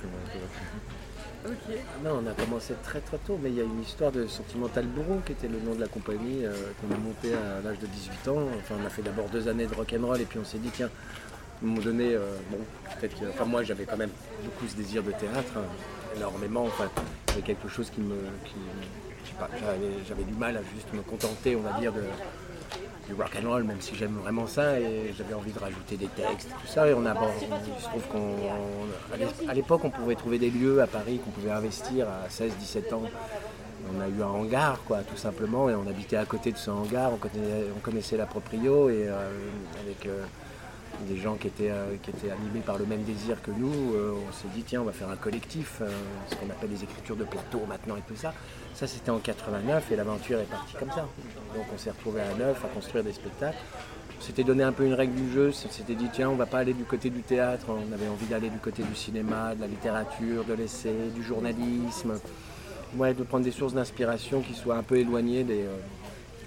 Non, 2.04 2.22
on 2.24 2.28
a 2.28 2.34
commencé 2.34 2.74
très 2.84 3.00
très 3.00 3.18
tôt, 3.20 3.40
mais 3.42 3.50
il 3.50 3.56
y 3.56 3.62
a 3.62 3.64
une 3.64 3.82
histoire 3.82 4.12
de 4.12 4.28
Sentimental 4.28 4.86
Bourreau 4.86 5.22
qui 5.26 5.32
était 5.32 5.48
le 5.48 5.60
nom 5.60 5.76
de 5.76 5.80
la 5.80 5.88
compagnie 5.88 6.46
euh, 6.46 6.54
qu'on 6.80 6.94
a 6.94 6.98
monté 6.98 7.34
à 7.34 7.62
l'âge 7.64 7.80
de 7.80 7.88
18 7.88 8.28
ans. 8.28 8.48
Enfin, 8.58 8.76
on 8.82 8.86
a 8.86 8.90
fait 8.90 9.02
d'abord 9.02 9.30
deux 9.30 9.48
années 9.48 9.66
de 9.66 9.74
rock'n'roll 9.74 10.20
et 10.20 10.26
puis 10.26 10.40
on 10.40 10.46
s'est 10.46 10.58
dit, 10.58 10.70
tiens, 10.74 10.88
à 10.88 11.66
un 11.66 11.68
moment 11.68 11.82
donné, 11.82 12.14
euh, 12.14 12.36
bon, 12.52 12.60
peut-être 13.00 13.20
que. 13.20 13.26
Enfin, 13.30 13.46
moi 13.46 13.64
j'avais 13.64 13.86
quand 13.86 13.98
même 13.98 14.12
beaucoup 14.44 14.68
ce 14.68 14.76
désir 14.76 15.02
de 15.04 15.12
théâtre, 15.12 15.54
hein, 15.56 15.64
énormément. 16.16 16.66
Enfin, 16.66 16.90
c'était 17.30 17.42
quelque 17.42 17.70
chose 17.70 17.90
qui 17.90 18.02
me. 18.02 18.16
j'avais 20.08 20.24
du 20.24 20.34
mal 20.34 20.58
à 20.58 20.62
juste 20.76 20.94
me 20.94 21.02
contenter, 21.02 21.56
on 21.56 21.62
va 21.62 21.80
dire, 21.80 21.94
de 21.94 22.04
du 23.08 23.14
rock 23.14 23.32
and 23.42 23.50
roll, 23.50 23.64
même 23.64 23.80
si 23.80 23.96
j'aime 23.96 24.18
vraiment 24.22 24.48
ça, 24.48 24.80
et 24.80 25.14
j'avais 25.18 25.34
envie 25.34 25.52
de 25.52 25.60
rajouter 25.60 25.96
des 25.96 26.08
textes, 26.08 26.50
tout 26.62 26.68
ça. 26.68 26.88
Et 26.88 26.94
on 26.94 27.06
a, 27.06 27.14
il 27.42 27.82
se 27.82 27.88
trouve 27.88 28.04
qu'à 29.46 29.54
l'époque, 29.54 29.82
on 29.84 29.90
pouvait 29.90 30.16
trouver 30.16 30.40
des 30.40 30.50
lieux 30.50 30.82
à 30.82 30.88
Paris 30.88 31.20
qu'on 31.24 31.32
pouvait 31.32 31.52
investir 31.52 32.08
à 32.08 32.28
16-17 32.28 32.94
ans. 32.94 33.04
On 33.96 34.02
a 34.02 34.08
eu 34.10 34.22
un 34.22 34.28
hangar, 34.28 34.82
quoi, 34.86 35.00
tout 35.00 35.16
simplement, 35.16 35.70
et 35.70 35.76
on 35.76 35.88
habitait 35.88 36.18
à 36.18 36.26
côté 36.26 36.52
de 36.52 36.58
ce 36.58 36.70
hangar. 36.70 37.12
On 37.14 37.80
connaissait, 37.80 38.18
la 38.18 38.26
proprio 38.26 38.90
et 38.90 39.08
euh, 39.08 39.30
avec 39.82 40.06
euh, 40.06 40.24
des 41.08 41.18
gens 41.18 41.36
qui 41.36 41.48
étaient, 41.48 41.72
euh, 41.72 41.96
qui 42.04 42.10
étaient 42.10 42.32
animés 42.32 42.60
par 42.60 42.78
le 42.78 42.86
même 42.86 43.04
désir 43.04 43.42
que 43.42 43.52
nous, 43.52 43.72
on 43.72 44.34
s'est 44.34 44.50
dit 44.54 44.64
tiens, 44.64 44.82
on 44.82 44.86
va 44.86 44.92
faire 44.92 45.10
un 45.10 45.16
collectif, 45.16 45.82
ce 46.30 46.36
qu'on 46.36 46.50
appelle 46.50 46.72
les 46.72 46.84
écritures 46.84 47.16
de 47.16 47.24
plateau 47.24 47.62
maintenant 47.68 47.96
et 47.96 48.02
tout 48.02 48.18
ça. 48.18 48.34
Ça, 48.78 48.86
c'était 48.86 49.10
en 49.10 49.18
89 49.18 49.92
et 49.92 49.96
l'aventure 49.96 50.40
est 50.40 50.44
partie 50.44 50.76
comme 50.76 50.92
ça. 50.92 51.08
Donc 51.56 51.66
on 51.74 51.78
s'est 51.80 51.90
retrouvé 51.90 52.22
à 52.22 52.32
neuf 52.36 52.64
à 52.64 52.68
construire 52.68 53.04
des 53.04 53.12
spectacles. 53.12 53.58
On 54.20 54.22
s'était 54.22 54.44
donné 54.44 54.62
un 54.62 54.72
peu 54.72 54.86
une 54.86 54.94
règle 54.94 55.16
du 55.16 55.32
jeu, 55.32 55.50
on 55.50 55.72
s'était 55.72 55.96
dit 55.96 56.10
tiens, 56.14 56.30
on 56.30 56.36
va 56.36 56.46
pas 56.46 56.60
aller 56.60 56.76
du 56.76 56.84
côté 56.84 57.10
du 57.10 57.24
théâtre, 57.24 57.66
on 57.70 57.92
avait 57.92 58.08
envie 58.08 58.28
d'aller 58.28 58.52
du 58.52 58.60
côté 58.60 58.84
du 58.84 58.94
cinéma, 58.94 59.56
de 59.56 59.62
la 59.62 59.68
littérature, 59.68 60.44
de 60.44 60.54
l'essai, 60.54 60.94
du 61.16 61.24
journalisme. 61.24 62.20
Ouais, 62.96 63.16
de 63.16 63.24
prendre 63.24 63.46
des 63.46 63.52
sources 63.52 63.74
d'inspiration 63.74 64.42
qui 64.42 64.54
soient 64.54 64.76
un 64.78 64.84
peu 64.84 64.98
éloignées 64.98 65.44
des, 65.44 65.64
euh, 65.64 65.78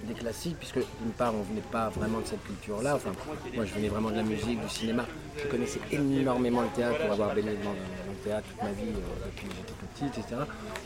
des 0.05 0.13
classiques, 0.13 0.57
puisque 0.57 0.79
d'une 1.01 1.11
part, 1.17 1.33
on 1.33 1.41
venait 1.41 1.61
pas 1.71 1.89
vraiment 1.89 2.19
de 2.19 2.25
cette 2.25 2.43
culture-là. 2.43 2.95
Enfin, 2.95 3.11
moi, 3.53 3.65
je 3.65 3.73
venais 3.73 3.89
vraiment 3.89 4.09
de 4.09 4.15
la 4.15 4.23
musique, 4.23 4.61
du 4.61 4.69
cinéma. 4.69 5.05
je 5.37 5.47
connaissais 5.47 5.79
énormément 5.91 6.61
le 6.61 6.69
théâtre 6.69 6.99
pour 7.01 7.11
avoir 7.11 7.33
baigné 7.35 7.51
dans, 7.63 7.71
le 7.71 8.17
théâtre 8.23 8.47
toute 8.49 8.63
ma 8.63 8.71
vie 8.71 8.89
euh, 8.89 9.25
depuis 9.25 9.47
que 9.47 9.53
j'étais 9.55 10.11
petite, 10.13 10.25
etc. 10.25 10.41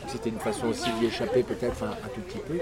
C'était 0.06 0.30
une 0.30 0.40
façon 0.40 0.68
aussi 0.68 0.90
d'y 0.98 1.06
échapper 1.06 1.42
peut-être 1.42 1.82
un, 1.84 2.08
tout 2.14 2.20
petit 2.22 2.38
peu. 2.38 2.58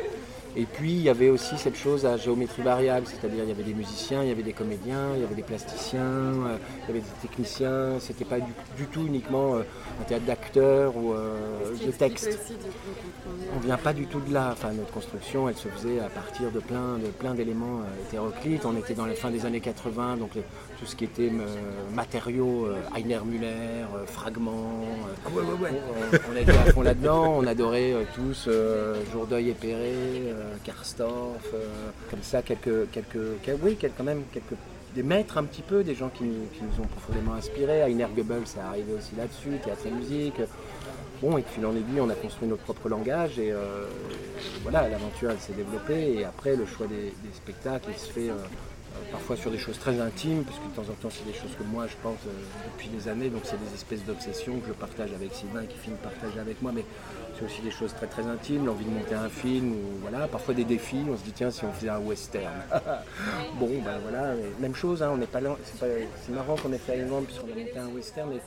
Et 0.57 0.67
puis 0.67 0.93
il 0.93 1.03
y 1.03 1.09
avait 1.09 1.31
aussi 1.31 1.59
cette 1.59 1.77
chose 1.77 2.07
à 2.07 2.17
géométrie 2.17 2.63
variable, 2.63 3.07
c'est-à-dire 3.07 3.43
il 3.45 3.49
y 3.49 3.53
avait 3.53 3.63
des 3.63 3.75
musiciens, 3.75 4.23
il 4.23 4.29
y 4.29 4.33
avait 4.33 4.43
des 4.43 4.53
comédiens, 4.53 5.11
il 5.15 5.23
y 5.23 5.25
avait 5.25 5.35
des 5.35 5.43
plasticiens, 5.43 6.01
euh, 6.01 6.57
il 6.83 6.89
y 6.89 6.91
avait 6.91 7.01
des 7.01 7.29
techniciens. 7.29 7.99
C'était 7.99 8.25
pas 8.25 8.39
du, 8.39 8.87
tout 8.93 9.05
uniquement 9.07 9.57
euh, 9.57 9.63
un 10.01 10.05
théâtre 10.05 10.27
d'acteurs 10.27 10.97
ou 10.97 11.15
de 11.15 11.91
texte. 11.91 12.55
On 13.57 13.61
vient 13.61 13.79
pas 13.79 13.93
du 13.93 14.07
tout 14.07 14.21
de 14.21 14.33
là. 14.33 14.51
Enfin 14.53 14.73
notre 14.73 14.93
construction, 14.93 15.49
elle 15.49 15.57
se 15.57 15.69
faisait 15.69 15.99
à 15.99 16.09
partir 16.09 16.51
de 16.53 16.61
plein 16.61 16.99
de 16.99 17.09
plein 17.09 17.35
d'éléments 17.35 17.81
hétéroclites. 18.07 18.65
On 18.65 18.77
était 18.77 18.95
dans 18.95 19.07
la 19.07 19.15
fin 19.15 19.31
des 19.31 19.47
années 19.47 19.61
80, 19.61 20.19
donc 20.19 20.31
tout 20.79 20.87
ce 20.87 20.97
qui 20.97 21.05
était 21.05 21.31
matériaux, 21.95 22.69
Heiner 22.97 23.21
Müller, 23.25 23.85
fragments. 24.07 24.85
Ah 25.25 25.29
ouais, 25.31 25.43
ouais, 25.43 25.71
ouais. 25.71 26.21
On, 26.33 26.37
était 26.37 26.51
à 26.51 26.73
fond 26.73 26.83
là-dedans. 26.83 27.35
On 27.39 27.47
adorait 27.47 27.95
tous 28.15 28.49
Jourdeuil 29.13 29.51
et 29.51 29.55
Perret. 29.55 30.35
Karstorff, 30.65 31.51
euh, 31.55 31.91
comme 32.11 32.23
ça, 32.23 32.43
quelques, 32.43 32.91
quelques, 32.91 33.63
oui, 33.63 33.77
quelques, 33.77 33.97
quand 33.97 34.05
même 34.05 34.23
quelques 34.33 34.59
des 34.95 35.03
maîtres 35.03 35.39
un 35.39 35.45
petit 35.45 35.63
peu, 35.63 35.83
des 35.83 35.95
gens 35.95 36.09
qui, 36.09 36.23
nous 36.23 36.81
ont 36.81 36.87
profondément 36.87 37.35
inspirés. 37.35 37.81
Heiner 37.81 38.07
Goebbels, 38.15 38.47
ça 38.47 38.69
arrivé 38.69 38.93
aussi 38.93 39.17
là-dessus, 39.17 39.59
théâtre 39.65 39.87
et 39.87 39.91
musique. 39.91 40.41
Bon, 41.21 41.37
et 41.37 41.43
puis 41.43 41.65
en 41.65 41.75
aiguille, 41.75 42.01
on 42.01 42.11
a 42.11 42.15
construit 42.15 42.49
notre 42.49 42.63
propre 42.63 42.89
langage 42.89 43.39
et 43.39 43.51
euh, 43.51 43.87
voilà, 44.63 44.89
l'aventure 44.89 45.31
elle 45.31 45.39
s'est 45.39 45.53
développée. 45.53 46.19
Et 46.19 46.25
après, 46.25 46.55
le 46.55 46.65
choix 46.65 46.87
des, 46.87 47.13
spectacles, 47.33 47.91
il 47.91 47.99
se 47.99 48.13
fait 48.13 48.31
euh, 48.31 48.35
parfois 49.11 49.37
sur 49.37 49.51
des 49.51 49.59
choses 49.59 49.79
très 49.79 50.01
intimes, 50.01 50.45
parce 50.45 50.59
que 50.59 50.65
de 50.67 50.75
temps 50.75 50.93
en 50.93 50.95
temps, 50.95 51.11
c'est 51.11 51.27
des 51.27 51.37
choses 51.37 51.55
que 51.59 51.65
moi 51.65 51.87
je 51.87 51.95
pense 52.03 52.19
depuis 52.73 52.89
des 52.89 53.09
années, 53.09 53.29
donc 53.29 53.43
c'est 53.45 53.59
des 53.59 53.75
espèces 53.75 54.05
d'obsessions 54.05 54.59
que 54.61 54.69
je 54.69 54.73
partage 54.73 55.13
avec 55.13 55.33
Sylvain 55.35 55.63
et 55.63 55.67
qui 55.67 55.79
finit 55.79 55.97
partager 56.03 56.39
avec 56.39 56.61
moi. 56.63 56.73
Mais 56.75 56.85
c'est 57.39 57.45
aussi 57.45 57.63
des 57.63 57.71
choses 57.71 57.93
très 57.95 58.07
très 58.07 58.27
intimes, 58.27 58.67
l'envie 58.67 58.85
de 58.85 58.91
monter 58.91 59.15
un 59.15 59.29
film, 59.29 59.73
ou 59.73 59.99
voilà, 60.03 60.29
parfois 60.29 60.55
des 60.55 60.65
défis, 60.65 61.05
on 61.11 61.17
se 61.17 61.23
dit 61.23 61.33
tiens 61.33 61.51
si 61.51 61.65
on 61.65 61.73
faisait 61.73 61.89
un 61.89 61.99
western. 61.99 62.53
bon 63.59 63.71
ben 63.85 63.99
voilà, 64.03 64.35
même 64.61 64.75
chose, 64.75 65.03
hein, 65.03 65.11
on 65.13 65.17
n'est 65.17 65.27
pas 65.27 65.41
là, 65.41 65.57
c'est, 65.79 66.33
marrant 66.33 66.57
qu'on 66.57 66.73
ait 66.73 66.79
fait 66.79 67.01
un 67.01 67.23
puisqu'on 67.23 67.47
a 67.47 67.55
monté 67.55 67.79
un 67.79 67.89
western, 67.89 68.31
mais 68.31 68.41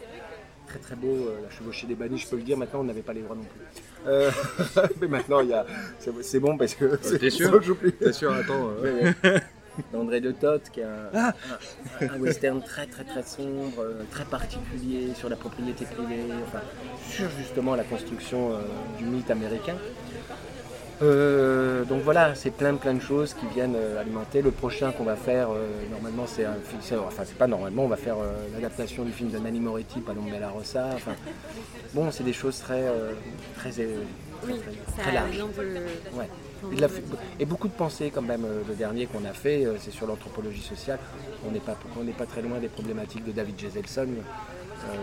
très 0.68 0.80
très 0.80 0.96
beau, 0.96 1.08
euh, 1.08 1.42
la 1.44 1.50
chevauchée 1.50 1.88
des 1.88 1.96
bannis, 1.96 2.18
je 2.18 2.28
peux 2.28 2.38
le 2.38 2.44
dire, 2.44 2.58
maintenant 2.58 2.82
on 2.82 2.86
n'avait 2.86 3.02
pas 3.02 3.14
les 3.14 3.22
droits 3.22 3.36
non 3.36 3.44
plus. 3.44 4.10
Euh, 4.10 4.32
mais 5.02 5.08
maintenant 5.08 5.42
il 5.42 5.50
y 5.50 5.54
a, 5.54 5.66
c'est, 6.00 6.40
bon 6.40 6.58
parce 6.58 6.76
que 6.76 6.98
c'est, 7.02 7.30
sûr, 7.30 7.62
joue 7.62 7.76
plus. 7.76 7.94
T'es 7.94 8.14
sûr, 8.14 8.34
attends. 8.34 8.70
Euh. 8.84 9.40
d'André 9.92 10.22
de 10.22 10.32
Toth, 10.32 10.70
qui 10.72 10.82
est 10.82 10.86
ah 11.14 11.34
un, 12.02 12.20
western 12.20 12.62
très 12.62 12.86
très 12.88 13.04
très 13.04 13.24
sombre, 13.24 13.80
euh, 13.80 14.04
très 14.12 14.26
particulier 14.26 15.14
sur 15.16 15.30
la 15.30 15.36
propriété 15.36 15.86
privée, 15.86 16.26
enfin, 16.48 16.62
sur 17.10 17.30
justement 17.38 17.76
la 17.76 17.84
construction 17.84 18.54
euh, 18.54 18.60
du 18.98 19.06
mythe 19.06 19.32
américain. 19.32 19.76
Euh, 21.02 21.84
donc 21.86 22.02
voilà, 22.02 22.34
c'est 22.34 22.52
plein 22.52 22.74
plein 22.76 22.94
de 22.96 23.02
choses 23.02 23.34
qui 23.34 23.46
viennent 23.54 23.78
alimenter. 24.00 24.42
Le 24.42 24.52
prochain 24.52 24.92
qu'on 24.92 25.04
va 25.04 25.16
faire, 25.16 25.50
normalement 25.92 26.26
c'est 26.26 26.46
un 26.46 26.56
film, 26.56 27.02
enfin 27.08 27.24
c'est 27.26 27.38
pas 27.38 27.48
normalement, 27.48 27.86
on 27.86 27.88
va 27.88 27.98
faire 27.98 28.18
l'adaptation 28.54 29.04
du 29.04 29.12
film 29.12 29.30
de 29.30 29.38
Nanni 29.38 29.60
Moretti, 29.60 30.00
Palombe 30.00 30.30
Bella 30.30 30.50
Rossa. 30.50 30.90
Enfin, 30.94 31.14
bon, 31.94 32.12
c'est 32.12 32.24
des 32.24 32.34
choses 32.34 32.60
très 32.60 32.84
très, 33.58 33.72
très, 34.98 35.12
larges. 35.12 35.44
Et 37.40 37.46
beaucoup 37.46 37.68
de 37.68 37.74
pensées 37.74 38.12
quand 38.14 38.22
même, 38.22 38.46
euh, 38.46 38.62
le 38.68 38.76
dernier 38.76 39.06
qu'on 39.06 39.26
a 39.26 39.34
fait, 39.34 39.66
euh, 39.66 39.76
c'est 39.80 39.92
sur 39.92 40.08
l'anthropologie 40.08 40.62
sociale. 40.62 41.00
On 41.48 41.52
n'est 41.52 41.60
pas, 41.60 41.78
pas 42.18 42.26
très 42.26 42.42
loin 42.42 42.60
des 42.60 42.68
problématiques 42.68 43.26
de 43.26 43.32
David 43.32 43.60
Jeselson, 43.60 44.08
euh, 44.08 44.22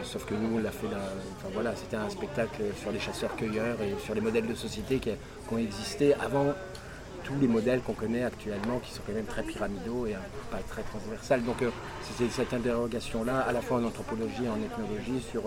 sauf 0.02 0.24
que 0.24 0.34
nous 0.34 0.56
on 0.56 0.58
l'a 0.58 0.70
fait, 0.70 0.86
enfin, 0.86 1.48
voilà, 1.52 1.74
c'était 1.74 1.96
un 1.96 2.08
spectacle 2.08 2.62
sur 2.80 2.92
les 2.92 3.00
chasseurs-cueilleurs 3.00 3.80
et 3.82 3.94
sur 4.02 4.14
les 4.14 4.20
modèles 4.20 4.46
de 4.46 4.54
société 4.54 4.98
qui, 4.98 5.10
ont 5.50 5.58
existé 5.58 6.14
avant 6.14 6.54
tous 7.24 7.34
les 7.40 7.48
modèles 7.48 7.80
qu'on 7.80 7.94
connaît 7.94 8.24
actuellement, 8.24 8.78
qui 8.80 8.92
sont 8.92 9.02
quand 9.06 9.14
même 9.14 9.24
très 9.24 9.42
pyramidaux 9.42 10.06
et 10.06 10.14
pas 10.50 10.58
très 10.68 10.82
transversales. 10.82 11.42
Donc 11.44 11.56
c'est 12.02 12.30
cette 12.30 12.52
interrogation-là, 12.52 13.40
à 13.40 13.52
la 13.52 13.60
fois 13.60 13.78
en 13.78 13.84
anthropologie 13.84 14.44
et 14.44 14.48
en 14.48 14.62
ethnologie, 14.62 15.24
sur 15.30 15.42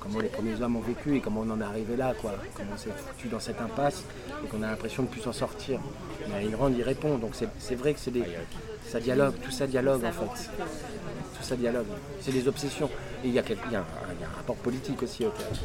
comment 0.00 0.20
les 0.20 0.28
premiers 0.28 0.60
hommes 0.62 0.76
ont 0.76 0.80
vécu 0.80 1.16
et 1.16 1.20
comment 1.20 1.42
on 1.44 1.50
en 1.50 1.60
est 1.60 1.64
arrivé 1.64 1.96
là, 1.96 2.14
quoi. 2.20 2.34
Comment 2.54 2.72
on 2.74 2.76
s'est 2.76 2.90
foutu 2.90 3.28
dans 3.28 3.40
cette 3.40 3.60
impasse 3.60 4.04
et 4.44 4.48
qu'on 4.48 4.62
a 4.62 4.68
l'impression 4.68 5.02
de 5.02 5.08
ne 5.08 5.12
plus 5.12 5.22
s'en 5.22 5.32
sortir. 5.32 5.80
Mais 6.28 6.44
Ayn 6.44 6.74
y 6.76 6.82
répond, 6.82 7.18
donc 7.18 7.32
c'est 7.58 7.74
vrai 7.74 7.94
que 7.94 8.00
c'est 8.00 8.10
des. 8.10 8.24
Ça 8.88 9.00
dialogue, 9.00 9.34
tout 9.42 9.50
ça 9.50 9.66
dialogue 9.66 10.04
en 10.04 10.12
fait. 10.12 10.50
Tout 11.36 11.42
ça 11.42 11.56
dialogue. 11.56 11.86
C'est 12.20 12.32
des 12.32 12.48
obsessions. 12.48 12.90
Et 13.22 13.28
il 13.28 13.34
y, 13.34 13.38
a 13.38 13.42
un 13.42 14.36
rapport 14.36 14.56
politique 14.56 15.02
aussi 15.02 15.26
au 15.26 15.30
théâtre. 15.30 15.60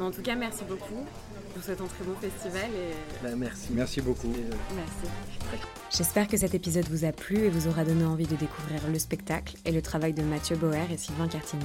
En 0.00 0.10
tout 0.10 0.22
cas, 0.22 0.34
merci 0.34 0.64
beaucoup. 0.68 1.04
pour 1.52 1.62
cet 1.62 1.76
très 1.76 2.04
bon 2.04 2.14
festival. 2.20 2.70
Et... 2.70 3.22
Ben, 3.22 3.36
merci. 3.36 3.68
Merci 3.72 4.00
beaucoup. 4.00 4.32
Merci. 4.74 5.60
J'espère 5.94 6.28
que 6.28 6.36
cet 6.36 6.54
épisode 6.54 6.86
vous 6.88 7.04
a 7.04 7.12
plu 7.12 7.38
et 7.38 7.50
vous 7.50 7.68
aura 7.68 7.84
donné 7.84 8.04
envie 8.04 8.26
de 8.26 8.36
découvrir 8.36 8.80
le 8.90 8.98
spectacle 8.98 9.56
et 9.64 9.72
le 9.72 9.82
travail 9.82 10.12
de 10.12 10.22
Mathieu 10.22 10.56
Bauer 10.56 10.90
et 10.90 10.96
Sylvain 10.96 11.28
Cartigny. 11.28 11.64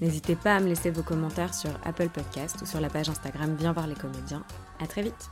N'hésitez 0.00 0.36
pas 0.36 0.56
à 0.56 0.60
me 0.60 0.68
laisser 0.68 0.90
vos 0.90 1.02
commentaires 1.02 1.54
sur 1.54 1.70
Apple 1.84 2.08
Podcast 2.08 2.56
ou 2.62 2.66
sur 2.66 2.80
la 2.80 2.90
page 2.90 3.08
Instagram 3.08 3.56
Viens 3.58 3.72
voir 3.72 3.86
les 3.86 3.94
comédiens. 3.94 4.44
À 4.80 4.86
très 4.86 5.02
vite 5.02 5.30